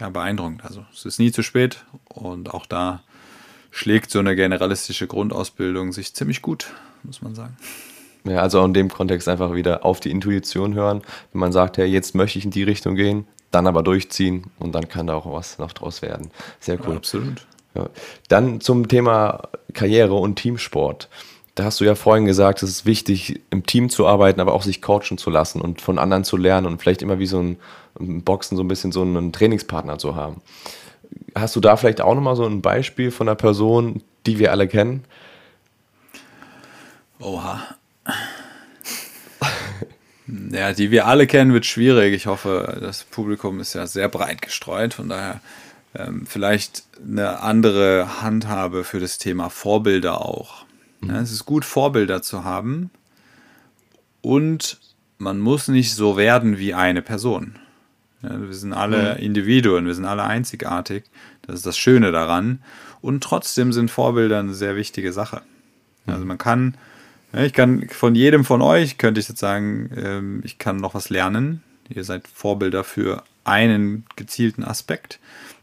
ja, 0.00 0.10
beeindruckend. 0.10 0.64
Also 0.64 0.84
es 0.92 1.04
ist 1.04 1.18
nie 1.18 1.32
zu 1.32 1.42
spät 1.42 1.84
und 2.08 2.52
auch 2.54 2.66
da 2.66 3.02
schlägt 3.74 4.10
so 4.10 4.20
eine 4.20 4.36
generalistische 4.36 5.06
Grundausbildung 5.06 5.92
sich 5.92 6.14
ziemlich 6.14 6.42
gut, 6.42 6.72
muss 7.02 7.20
man 7.22 7.34
sagen. 7.34 7.56
Ja, 8.24 8.38
also 8.38 8.64
in 8.64 8.72
dem 8.72 8.88
Kontext 8.88 9.28
einfach 9.28 9.54
wieder 9.54 9.84
auf 9.84 10.00
die 10.00 10.10
Intuition 10.10 10.74
hören. 10.74 11.02
Wenn 11.32 11.40
man 11.40 11.52
sagt, 11.52 11.76
ja, 11.76 11.84
jetzt 11.84 12.14
möchte 12.14 12.38
ich 12.38 12.44
in 12.44 12.50
die 12.50 12.62
Richtung 12.62 12.94
gehen, 12.94 13.26
dann 13.50 13.66
aber 13.66 13.82
durchziehen 13.82 14.44
und 14.58 14.74
dann 14.74 14.88
kann 14.88 15.08
da 15.08 15.14
auch 15.14 15.30
was 15.30 15.58
noch 15.58 15.72
draus 15.72 16.00
werden. 16.00 16.30
Sehr 16.60 16.78
cool. 16.80 16.92
Ja, 16.92 16.96
absolut. 16.96 17.46
Ja. 17.74 17.90
Dann 18.28 18.60
zum 18.60 18.88
Thema 18.88 19.48
Karriere 19.72 20.14
und 20.14 20.36
Teamsport 20.36 21.08
da 21.54 21.64
hast 21.64 21.80
du 21.80 21.84
ja 21.84 21.94
vorhin 21.94 22.24
gesagt, 22.24 22.62
es 22.62 22.70
ist 22.70 22.86
wichtig, 22.86 23.40
im 23.50 23.64
Team 23.64 23.88
zu 23.88 24.06
arbeiten, 24.06 24.40
aber 24.40 24.54
auch 24.54 24.62
sich 24.62 24.82
coachen 24.82 25.18
zu 25.18 25.30
lassen 25.30 25.60
und 25.60 25.80
von 25.80 25.98
anderen 25.98 26.24
zu 26.24 26.36
lernen 26.36 26.66
und 26.66 26.80
vielleicht 26.80 27.02
immer 27.02 27.18
wie 27.20 27.26
so 27.26 27.40
ein 27.40 27.58
Boxen 28.24 28.56
so 28.56 28.64
ein 28.64 28.68
bisschen 28.68 28.90
so 28.90 29.02
einen 29.02 29.32
Trainingspartner 29.32 29.98
zu 29.98 30.16
haben. 30.16 30.40
Hast 31.34 31.56
du 31.56 31.60
da 31.60 31.76
vielleicht 31.76 32.00
auch 32.00 32.14
nochmal 32.14 32.36
so 32.36 32.44
ein 32.44 32.62
Beispiel 32.62 33.10
von 33.10 33.28
einer 33.28 33.34
Person, 33.34 34.02
die 34.26 34.38
wir 34.38 34.52
alle 34.52 34.68
kennen? 34.68 35.04
Oha. 37.20 37.62
ja, 40.50 40.72
die 40.72 40.90
wir 40.90 41.06
alle 41.06 41.26
kennen, 41.26 41.52
wird 41.52 41.66
schwierig. 41.66 42.14
Ich 42.14 42.26
hoffe, 42.26 42.78
das 42.80 43.04
Publikum 43.04 43.60
ist 43.60 43.74
ja 43.74 43.86
sehr 43.86 44.08
breit 44.08 44.42
gestreut, 44.42 44.94
von 44.94 45.08
daher 45.08 45.40
ähm, 45.94 46.26
vielleicht 46.26 46.84
eine 47.02 47.40
andere 47.40 48.22
Handhabe 48.22 48.84
für 48.84 49.00
das 49.00 49.18
Thema 49.18 49.48
Vorbilder 49.48 50.24
auch. 50.24 50.64
Ja, 51.02 51.20
es 51.20 51.32
ist 51.32 51.44
gut, 51.44 51.64
Vorbilder 51.64 52.22
zu 52.22 52.44
haben 52.44 52.90
und 54.22 54.80
man 55.18 55.38
muss 55.38 55.68
nicht 55.68 55.94
so 55.94 56.16
werden 56.16 56.58
wie 56.58 56.74
eine 56.74 57.02
Person. 57.02 57.58
Ja, 58.24 58.40
wir 58.40 58.54
sind 58.54 58.72
alle 58.72 59.14
mhm. 59.14 59.24
Individuen, 59.24 59.86
wir 59.86 59.94
sind 59.94 60.04
alle 60.04 60.24
einzigartig. 60.24 61.04
Das 61.42 61.56
ist 61.56 61.66
das 61.66 61.76
Schöne 61.76 62.12
daran. 62.12 62.62
Und 63.00 63.22
trotzdem 63.22 63.72
sind 63.72 63.90
Vorbilder 63.90 64.38
eine 64.38 64.54
sehr 64.54 64.76
wichtige 64.76 65.12
Sache. 65.12 65.42
Also 66.06 66.24
man 66.24 66.38
kann, 66.38 66.76
ich 67.32 67.52
kann 67.52 67.88
von 67.88 68.14
jedem 68.14 68.44
von 68.44 68.62
euch, 68.62 68.98
könnte 68.98 69.20
ich 69.20 69.28
jetzt 69.28 69.40
sagen, 69.40 69.90
ähm, 69.96 70.40
ich 70.44 70.58
kann 70.58 70.76
noch 70.76 70.94
was 70.94 71.10
lernen. 71.10 71.62
Ihr 71.88 72.04
seid 72.04 72.26
Vorbilder 72.28 72.84
für 72.84 73.22
einen 73.44 74.06
gezielten 74.16 74.64
Aspekt. 74.64 75.20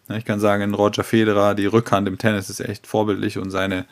Ich 0.10 0.26
kann 0.26 0.40
sagen, 0.40 0.64
in 0.64 0.74
Roger 0.74 1.04
Federer, 1.04 1.56
die 1.56 1.66
Rückhand 1.66 2.08
im 2.08 2.18
Tennis 2.18 2.50
ist 2.50 2.60
echt 2.60 2.86
vorbildlich 2.86 3.38
und 3.38 3.50
seine 3.50 3.86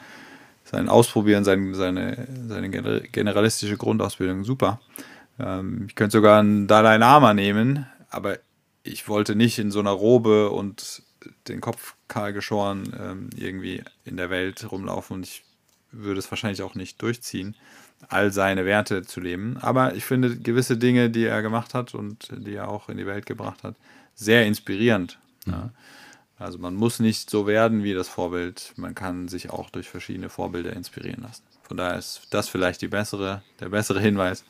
sein 0.69 0.89
Ausprobieren, 0.89 1.43
sein, 1.43 1.73
seine, 1.73 2.27
seine 2.47 2.69
generalistische 2.69 3.77
Grundausbildung 3.77 4.43
super. 4.43 4.79
Ähm, 5.39 5.85
ich 5.87 5.95
könnte 5.95 6.17
sogar 6.17 6.39
einen 6.39 6.67
Dalai 6.67 6.97
Lama 6.97 7.33
nehmen, 7.33 7.87
aber 8.11 8.37
ich 8.89 9.07
wollte 9.07 9.35
nicht 9.35 9.59
in 9.59 9.71
so 9.71 9.79
einer 9.79 9.91
Robe 9.91 10.49
und 10.49 11.03
den 11.47 11.61
Kopf 11.61 11.95
kahl 12.07 12.33
geschoren 12.33 12.95
ähm, 12.99 13.29
irgendwie 13.35 13.83
in 14.05 14.17
der 14.17 14.29
Welt 14.29 14.71
rumlaufen 14.71 15.17
und 15.17 15.23
ich 15.23 15.43
würde 15.91 16.19
es 16.19 16.31
wahrscheinlich 16.31 16.61
auch 16.61 16.75
nicht 16.75 17.01
durchziehen, 17.01 17.55
all 18.07 18.31
seine 18.31 18.65
Werte 18.65 19.01
zu 19.03 19.19
leben. 19.19 19.57
Aber 19.57 19.95
ich 19.95 20.05
finde 20.05 20.37
gewisse 20.37 20.77
Dinge, 20.77 21.09
die 21.09 21.25
er 21.25 21.41
gemacht 21.41 21.73
hat 21.73 21.93
und 21.93 22.29
die 22.31 22.55
er 22.55 22.69
auch 22.69 22.89
in 22.89 22.97
die 22.97 23.05
Welt 23.05 23.25
gebracht 23.25 23.63
hat, 23.63 23.75
sehr 24.15 24.45
inspirierend. 24.45 25.17
Mhm. 25.45 25.53
Ja. 25.53 25.69
Also 26.37 26.57
man 26.57 26.75
muss 26.75 26.99
nicht 26.99 27.29
so 27.29 27.47
werden 27.47 27.83
wie 27.83 27.93
das 27.93 28.07
Vorbild. 28.07 28.73
Man 28.77 28.95
kann 28.95 29.27
sich 29.27 29.49
auch 29.49 29.69
durch 29.69 29.89
verschiedene 29.89 30.29
Vorbilder 30.29 30.71
inspirieren 30.73 31.23
lassen. 31.23 31.43
Von 31.63 31.75
daher 31.75 31.99
ist 31.99 32.27
das 32.29 32.47
vielleicht 32.47 32.87
bessere, 32.89 33.43
der 33.59 33.69
bessere 33.69 33.99
Hinweis. 33.99 34.45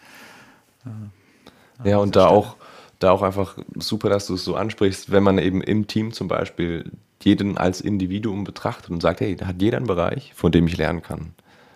Ja, 1.84 1.97
und 1.97 2.15
da 2.15 2.28
auch, 2.28 2.58
da 2.99 3.12
auch 3.12 3.21
einfach 3.21 3.57
super, 3.75 4.09
dass 4.09 4.27
du 4.27 4.35
es 4.35 4.43
so 4.43 4.55
ansprichst, 4.55 5.12
wenn 5.12 5.23
man 5.23 5.38
eben 5.38 5.62
im 5.62 5.88
Team 5.88 6.12
zum 6.12 6.27
Beispiel 6.27 6.91
jeden 7.21 7.57
als 7.57 7.81
Individuum 7.81 8.43
betrachtet 8.43 8.91
und 8.91 9.01
sagt, 9.01 9.21
hey, 9.21 9.35
da 9.35 9.47
hat 9.47 9.62
jeder 9.62 9.77
einen 9.77 9.88
Bereich, 9.88 10.33
von 10.35 10.51
dem 10.51 10.67
ich 10.67 10.77
lernen 10.77 11.01
kann. 11.01 11.33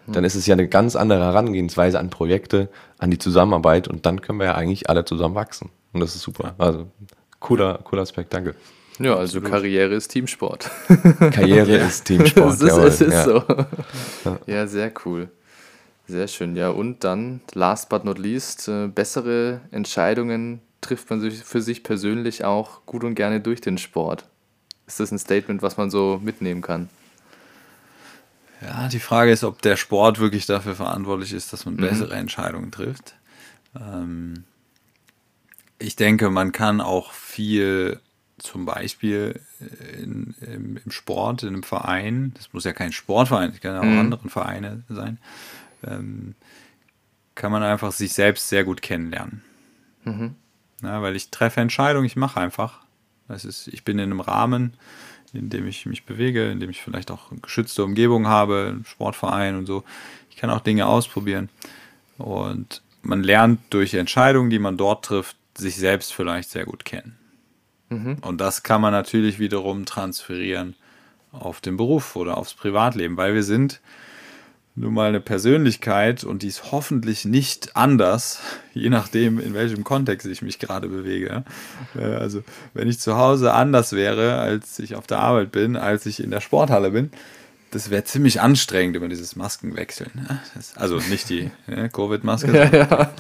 Dann 0.08 0.18
hm. 0.18 0.26
ist 0.26 0.36
es 0.36 0.46
ja 0.46 0.54
eine 0.54 0.68
ganz 0.68 0.96
andere 0.96 1.22
Herangehensweise 1.22 1.98
an 1.98 2.10
Projekte, 2.10 2.70
an 2.98 3.10
die 3.10 3.18
Zusammenarbeit 3.18 3.88
und 3.88 4.06
dann 4.06 4.22
können 4.22 4.40
wir 4.40 4.48
ja 4.48 4.56
eigentlich 4.56 4.90
alle 4.90 5.06
zusammen 5.06 5.36
wachsen. 5.36 5.70
Und 5.94 6.02
das 6.02 6.16
ist 6.16 6.22
super. 6.22 6.56
Also 6.58 6.88
cooler, 7.40 7.80
cooler 7.84 8.02
Aspekt, 8.02 8.34
danke. 8.34 8.56
Ja, 9.00 9.16
also 9.16 9.40
Absolut. 9.40 9.50
Karriere 9.50 9.94
ist 9.96 10.10
Teamsport. 10.10 10.70
Karriere 11.32 11.78
ist 11.88 12.06
Teamsport. 12.06 12.54
es 12.54 12.62
ist, 12.62 12.78
es 12.78 13.02
ist 13.02 13.14
ja. 13.14 13.24
so. 13.24 13.44
Ja, 14.46 14.68
sehr 14.68 14.92
cool. 15.06 15.30
Sehr 16.08 16.28
schön. 16.28 16.56
Ja, 16.56 16.70
und 16.70 17.04
dann, 17.04 17.42
last 17.54 17.90
but 17.90 18.04
not 18.04 18.20
least, 18.20 18.68
äh, 18.68 18.88
bessere 18.88 19.62
Entscheidungen 19.72 20.62
trifft 20.84 21.10
man 21.10 21.22
sich 21.22 21.44
für 21.44 21.62
sich 21.62 21.84
persönlich 21.84 22.44
auch 22.46 22.86
gut 22.86 23.04
und 23.04 23.16
gerne 23.16 23.40
durch 23.40 23.62
den 23.62 23.78
Sport. 23.78 24.28
Ist 24.86 25.00
das 25.00 25.12
ein 25.12 25.20
Statement, 25.20 25.62
was 25.62 25.78
man 25.78 25.90
so 25.90 26.20
mitnehmen 26.24 26.62
kann? 26.62 26.90
Ja, 28.62 28.88
die 28.88 29.00
Frage 29.00 29.32
ist, 29.32 29.44
ob 29.44 29.62
der 29.62 29.76
Sport 29.76 30.20
wirklich 30.20 30.46
dafür 30.46 30.76
verantwortlich 30.76 31.34
ist, 31.34 31.52
dass 31.52 31.66
man 31.66 31.76
mhm. 31.76 31.82
bessere 31.82 32.16
Entscheidungen 32.16 32.72
trifft. 32.72 33.16
Ähm, 33.80 34.46
ich 35.80 35.96
denke, 35.96 36.30
man 36.30 36.52
kann 36.52 36.80
auch 36.80 37.12
viel 37.12 38.00
zum 38.38 38.66
Beispiel 38.66 39.40
in, 40.02 40.36
im, 40.42 40.78
im, 40.84 40.92
Sport, 40.92 41.44
in 41.44 41.50
einem 41.50 41.64
Verein, 41.64 42.34
das 42.36 42.52
muss 42.52 42.64
ja 42.64 42.74
kein 42.74 42.92
Sportverein, 42.92 43.52
das 43.52 43.62
kann 43.62 43.78
auch 43.78 43.84
mhm. 43.84 44.00
anderen 44.00 44.30
Vereine 44.30 44.84
sein, 44.90 45.18
ähm, 45.86 46.36
kann 47.36 47.52
man 47.52 47.64
einfach 47.64 47.92
sich 47.92 48.14
selbst 48.14 48.50
sehr 48.50 48.64
gut 48.64 48.82
kennenlernen. 48.82 49.44
Mhm. 50.04 50.36
Ja, 50.84 51.02
weil 51.02 51.16
ich 51.16 51.30
treffe 51.30 51.62
Entscheidungen, 51.62 52.06
ich 52.06 52.16
mache 52.16 52.40
einfach. 52.40 52.82
Das 53.28 53.46
ist, 53.46 53.68
ich 53.70 53.84
bin 53.84 54.00
in 54.00 54.12
einem 54.12 54.20
Rahmen, 54.20 54.74
in 55.34 55.50
dem 55.50 55.68
ich 55.68 55.86
mich 55.86 56.06
bewege, 56.06 56.52
in 56.52 56.60
dem 56.60 56.70
ich 56.70 56.82
vielleicht 56.82 57.10
auch 57.10 57.32
eine 57.32 57.40
geschützte 57.40 57.84
Umgebung 57.84 58.28
habe, 58.28 58.68
einen 58.70 58.86
Sportverein 58.86 59.58
und 59.58 59.66
so. 59.66 59.84
Ich 60.30 60.36
kann 60.36 60.50
auch 60.50 60.60
Dinge 60.60 60.86
ausprobieren. 60.86 61.50
Und 62.18 62.82
man 63.02 63.24
lernt 63.24 63.62
durch 63.70 63.94
Entscheidungen, 63.94 64.50
die 64.50 64.60
man 64.60 64.78
dort 64.78 65.06
trifft, 65.06 65.38
sich 65.58 65.76
selbst 65.76 66.14
vielleicht 66.14 66.50
sehr 66.50 66.66
gut 66.66 66.86
kennen. 66.86 67.18
Mhm. 67.90 68.18
Und 68.22 68.40
das 68.40 68.64
kann 68.64 68.82
man 68.82 68.92
natürlich 68.92 69.40
wiederum 69.40 69.86
transferieren 69.86 70.76
auf 71.32 71.62
den 71.62 71.78
Beruf 71.78 72.16
oder 72.16 72.38
aufs 72.38 72.54
Privatleben, 72.54 73.18
weil 73.18 73.34
wir 73.34 73.44
sind, 73.44 73.82
nun 74.76 74.94
mal 74.94 75.10
eine 75.10 75.20
Persönlichkeit 75.20 76.24
und 76.24 76.42
die 76.42 76.48
ist 76.48 76.72
hoffentlich 76.72 77.26
nicht 77.26 77.76
anders, 77.76 78.40
je 78.74 78.90
nachdem, 78.90 79.40
in 79.40 79.54
welchem 79.54 79.84
Kontext 79.84 80.28
ich 80.28 80.42
mich 80.42 80.60
gerade 80.60 80.88
bewege. 80.88 81.44
Äh, 81.96 82.04
also, 82.04 82.44
wenn 82.74 82.88
ich 82.88 83.00
zu 83.00 83.18
Hause 83.18 83.54
anders 83.54 83.94
wäre, 83.94 84.40
als 84.40 84.80
ich 84.80 84.96
auf 84.96 85.08
der 85.08 85.20
Arbeit 85.20 85.52
bin, 85.52 85.76
als 85.76 86.06
ich 86.06 86.24
in 86.24 86.32
der 86.32 86.42
Sporthalle 86.42 86.92
bin, 86.92 87.12
das 87.74 87.90
wäre 87.90 88.04
ziemlich 88.04 88.40
anstrengend 88.40 88.96
über 88.96 89.08
dieses 89.08 89.36
Maskenwechseln. 89.36 90.12
Ne? 90.14 90.40
Das, 90.54 90.78
also 90.78 90.98
nicht 91.10 91.28
die 91.30 91.50
ne, 91.66 91.90
Covid-Maske. 91.90 92.56
Ja, 92.56 92.66
ja. 92.72 93.14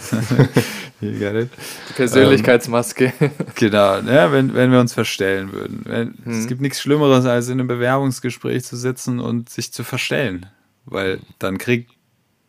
die 1.01 1.49
Persönlichkeitsmaske. 1.95 3.13
Ähm, 3.19 3.31
genau, 3.55 4.01
ne, 4.01 4.27
wenn, 4.31 4.53
wenn 4.53 4.71
wir 4.71 4.79
uns 4.79 4.93
verstellen 4.93 5.51
würden. 5.53 5.81
Wenn, 5.85 6.13
hm. 6.23 6.39
Es 6.39 6.47
gibt 6.47 6.61
nichts 6.61 6.81
Schlimmeres, 6.81 7.25
als 7.25 7.47
in 7.47 7.53
einem 7.53 7.67
Bewerbungsgespräch 7.67 8.63
zu 8.63 8.77
sitzen 8.77 9.19
und 9.19 9.49
sich 9.49 9.73
zu 9.73 9.83
verstellen. 9.83 10.45
Weil 10.85 11.19
dann 11.39 11.57
kriegt 11.57 11.91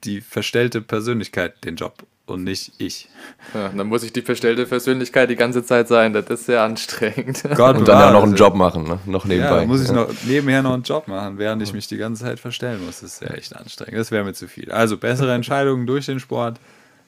die 0.05 0.21
verstellte 0.21 0.81
Persönlichkeit 0.81 1.65
den 1.65 1.77
Job 1.77 2.05
und 2.27 2.45
nicht 2.45 2.73
ich. 2.79 3.09
Ja, 3.53 3.69
dann 3.69 3.87
muss 3.87 4.03
ich 4.03 4.13
die 4.13 4.23
verstellte 4.23 4.65
Persönlichkeit 4.67 5.29
die 5.29 5.37
ganze 5.37 5.63
Zeit 5.63 5.89
sein. 5.89 6.13
Das 6.13 6.27
ist 6.27 6.47
sehr 6.47 6.63
anstrengend. 6.63 7.43
Gott 7.55 7.77
und 7.77 7.89
dann 7.89 8.01
ja 8.01 8.11
noch 8.11 8.23
einen 8.23 8.35
Job 8.35 8.55
machen, 8.55 8.85
ne? 8.85 8.99
noch 9.07 9.25
nebenbei. 9.25 9.51
Ja, 9.51 9.57
dann 9.59 9.69
muss 9.69 9.83
ich 9.83 9.93
noch 9.93 10.09
nebenher 10.25 10.63
noch 10.63 10.73
einen 10.73 10.85
Job 10.85 11.07
machen, 11.07 11.39
während 11.39 11.63
ich 11.63 11.73
mich 11.73 11.87
die 11.87 11.99
ganze 11.99 12.25
Zeit 12.25 12.41
verstellen 12.41 12.85
muss. 12.85 13.01
Das 13.01 13.15
ist 13.15 13.23
ja 13.23 13.35
echt 13.35 13.55
anstrengend. 13.55 13.99
Das 13.99 14.11
wäre 14.11 14.25
mir 14.25 14.33
zu 14.33 14.49
viel. 14.49 14.73
Also 14.73 14.97
bessere 14.97 15.33
Entscheidungen 15.35 15.87
durch 15.87 16.07
den 16.07 16.19
Sport, 16.19 16.59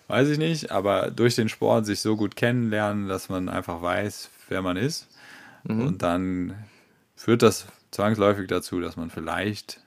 weiß 0.09 0.29
ich 0.29 0.39
nicht, 0.39 0.71
aber 0.71 1.11
durch 1.11 1.35
den 1.35 1.49
Sport 1.49 1.87
sich 1.87 2.01
so 2.01 2.17
gut 2.17 2.37
kennenlernen, 2.37 3.09
dass 3.09 3.29
man 3.29 3.49
einfach 3.49 3.81
weiß, 3.81 4.29
wer 4.49 4.61
man 4.61 4.77
ist. 4.77 5.09
Mhm. 5.65 5.87
Und 5.87 6.03
dann 6.03 6.55
führt 7.15 7.43
das 7.43 7.67
zwangsläufig 7.91 8.49
dazu, 8.49 8.81
dass 8.81 8.97
man 8.97 9.09
vielleicht 9.09 9.81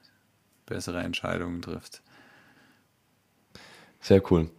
bessere 0.70 1.00
Entscheidungen 1.00 1.62
trifft. 1.62 2.02
Sehr 4.02 4.22
cool. 4.32 4.50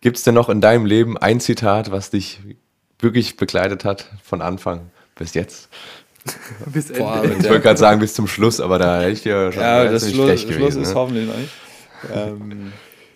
Gibt 0.00 0.16
es 0.16 0.22
denn 0.22 0.34
noch 0.34 0.48
in 0.48 0.60
deinem 0.60 0.86
Leben 0.86 1.18
ein 1.18 1.40
Zitat, 1.40 1.90
was 1.90 2.10
dich 2.10 2.40
wirklich 2.98 3.36
begleitet 3.36 3.84
hat 3.84 4.10
von 4.22 4.40
Anfang 4.40 4.90
bis 5.14 5.34
jetzt? 5.34 5.68
bis 6.66 6.90
Ende. 6.90 7.00
Boah, 7.00 7.24
ich 7.24 7.44
wollte 7.44 7.60
gerade 7.60 7.78
sagen 7.78 8.00
bis 8.00 8.14
zum 8.14 8.26
Schluss, 8.26 8.60
aber 8.60 8.78
da 8.78 9.00
hätte 9.00 9.12
ich 9.12 9.22
dir 9.22 9.52
schon 9.52 9.62
ja, 9.62 9.84
das 9.84 10.10
Schluss, 10.10 10.28
recht 10.28 10.48
gewesen. 10.48 10.58
Schluss 10.58 10.76
ist 10.76 10.88
ne? 10.88 10.94
hoffentlich 10.94 11.28
noch 11.28 11.36
nicht. 11.36 11.52
ähm, 12.12 12.72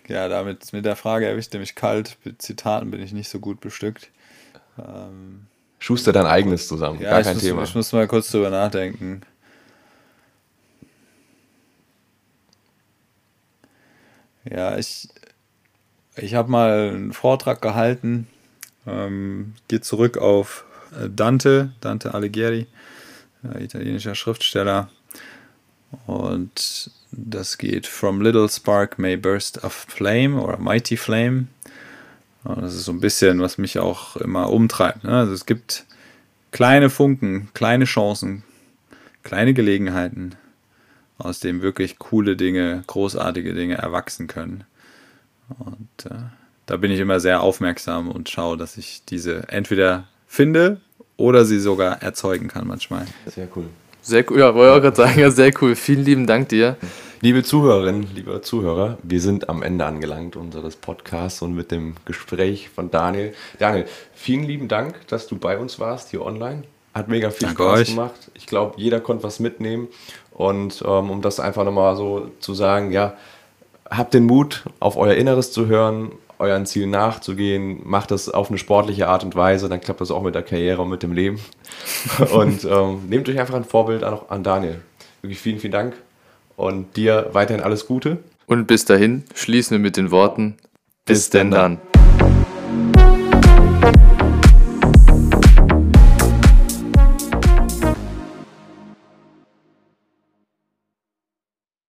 ja, 0.08 0.28
damit 0.28 0.72
mit 0.72 0.84
der 0.84 0.96
Frage 0.96 1.26
erwischte 1.26 1.58
mich 1.58 1.74
kalt. 1.74 2.18
Mit 2.24 2.42
Zitaten 2.42 2.90
bin 2.90 3.02
ich 3.02 3.12
nicht 3.12 3.28
so 3.28 3.40
gut 3.40 3.60
bestückt. 3.60 4.10
Ähm, 4.78 5.46
Schuster 5.78 6.12
dein 6.12 6.26
eigenes 6.26 6.66
zusammen, 6.66 7.00
ja, 7.00 7.10
gar 7.10 7.22
kein 7.22 7.34
muss, 7.34 7.42
Thema. 7.42 7.62
Ich 7.62 7.74
muss 7.74 7.92
mal 7.92 8.06
kurz 8.06 8.30
drüber 8.30 8.50
nachdenken. 8.50 9.22
Ja, 14.50 14.76
ich, 14.76 15.08
ich 16.16 16.34
habe 16.34 16.50
mal 16.50 16.90
einen 16.90 17.12
Vortrag 17.12 17.62
gehalten, 17.62 18.26
ähm, 18.86 19.54
geht 19.68 19.84
zurück 19.84 20.18
auf 20.18 20.64
äh, 21.00 21.08
Dante, 21.08 21.72
Dante 21.80 22.14
Alighieri, 22.14 22.66
äh, 23.42 23.64
italienischer 23.64 24.14
Schriftsteller. 24.14 24.90
Und 26.06 26.90
das 27.12 27.58
geht 27.58 27.86
From 27.86 28.20
Little 28.20 28.48
Spark 28.48 28.98
May 28.98 29.16
Burst 29.16 29.62
of 29.64 29.72
Flame 29.72 30.40
oder 30.40 30.58
Mighty 30.58 30.96
Flame. 30.96 31.46
Und 32.42 32.62
das 32.62 32.74
ist 32.74 32.84
so 32.84 32.92
ein 32.92 33.00
bisschen, 33.00 33.40
was 33.40 33.56
mich 33.56 33.78
auch 33.78 34.16
immer 34.16 34.50
umtreibt. 34.50 35.04
Ne? 35.04 35.16
Also 35.16 35.32
es 35.32 35.46
gibt 35.46 35.86
kleine 36.50 36.90
Funken, 36.90 37.48
kleine 37.54 37.84
Chancen, 37.86 38.42
kleine 39.22 39.54
Gelegenheiten, 39.54 40.34
aus 41.24 41.40
dem 41.40 41.62
wirklich 41.62 41.98
coole 41.98 42.36
Dinge, 42.36 42.84
großartige 42.86 43.54
Dinge 43.54 43.76
erwachsen 43.76 44.26
können. 44.26 44.64
Und 45.58 46.10
äh, 46.10 46.16
da 46.66 46.76
bin 46.76 46.90
ich 46.90 47.00
immer 47.00 47.20
sehr 47.20 47.42
aufmerksam 47.42 48.10
und 48.10 48.28
schaue, 48.28 48.56
dass 48.56 48.76
ich 48.76 49.02
diese 49.04 49.48
entweder 49.48 50.08
finde 50.26 50.80
oder 51.16 51.44
sie 51.44 51.58
sogar 51.58 52.02
erzeugen 52.02 52.48
kann 52.48 52.66
manchmal. 52.66 53.06
Sehr 53.26 53.48
cool. 53.56 53.66
Sehr 54.02 54.30
cool, 54.30 54.38
ja, 54.38 54.54
wollte 54.54 54.70
ich 54.70 54.76
auch 54.76 54.82
gerade 54.82 54.96
sagen, 54.96 55.20
ja, 55.20 55.30
sehr 55.30 55.52
cool. 55.62 55.76
Vielen 55.76 56.04
lieben 56.04 56.26
Dank 56.26 56.50
dir. 56.50 56.76
Liebe 57.22 57.42
Zuhörerinnen, 57.42 58.06
liebe 58.14 58.42
Zuhörer, 58.42 58.98
wir 59.02 59.20
sind 59.20 59.48
am 59.48 59.62
Ende 59.62 59.86
angelangt 59.86 60.36
unseres 60.36 60.76
Podcasts 60.76 61.40
und 61.40 61.54
mit 61.54 61.70
dem 61.70 61.94
Gespräch 62.04 62.68
von 62.68 62.90
Daniel. 62.90 63.32
Daniel, 63.58 63.86
vielen 64.12 64.44
lieben 64.44 64.68
Dank, 64.68 65.06
dass 65.08 65.26
du 65.26 65.38
bei 65.38 65.56
uns 65.56 65.80
warst 65.80 66.10
hier 66.10 66.20
online. 66.20 66.64
Hat 66.94 67.08
mega 67.08 67.30
viel 67.30 67.48
Danke 67.48 67.62
Spaß 67.64 67.80
euch. 67.80 67.88
gemacht. 67.88 68.30
Ich 68.34 68.46
glaube, 68.46 68.74
jeder 68.76 69.00
konnte 69.00 69.24
was 69.24 69.40
mitnehmen. 69.40 69.88
Und 70.30 70.82
ähm, 70.86 71.10
um 71.10 71.22
das 71.22 71.40
einfach 71.40 71.64
nochmal 71.64 71.96
so 71.96 72.30
zu 72.40 72.54
sagen, 72.54 72.92
ja, 72.92 73.14
habt 73.90 74.14
den 74.14 74.24
Mut, 74.24 74.64
auf 74.80 74.96
euer 74.96 75.14
Inneres 75.14 75.52
zu 75.52 75.66
hören, 75.66 76.12
euren 76.38 76.66
Ziel 76.66 76.86
nachzugehen, 76.86 77.80
macht 77.84 78.10
das 78.10 78.28
auf 78.28 78.48
eine 78.48 78.58
sportliche 78.58 79.08
Art 79.08 79.24
und 79.24 79.36
Weise, 79.36 79.68
dann 79.68 79.80
klappt 79.80 80.00
das 80.00 80.10
auch 80.10 80.22
mit 80.22 80.34
der 80.34 80.42
Karriere 80.42 80.82
und 80.82 80.88
mit 80.88 81.02
dem 81.02 81.12
Leben. 81.12 81.40
und 82.32 82.64
ähm, 82.64 83.02
nehmt 83.08 83.28
euch 83.28 83.38
einfach 83.38 83.54
ein 83.54 83.64
Vorbild 83.64 84.02
an, 84.04 84.18
an 84.28 84.42
Daniel. 84.42 84.80
Wirklich 85.22 85.40
vielen, 85.40 85.58
vielen 85.58 85.72
Dank 85.72 85.94
und 86.56 86.96
dir 86.96 87.30
weiterhin 87.32 87.62
alles 87.62 87.86
Gute. 87.86 88.18
Und 88.46 88.66
bis 88.66 88.84
dahin 88.84 89.24
schließen 89.34 89.76
wir 89.76 89.78
mit 89.80 89.96
den 89.96 90.10
Worten, 90.10 90.56
bis, 91.04 91.18
bis 91.18 91.30
denn 91.30 91.50
dann. 91.50 91.78
dann. 92.18 93.03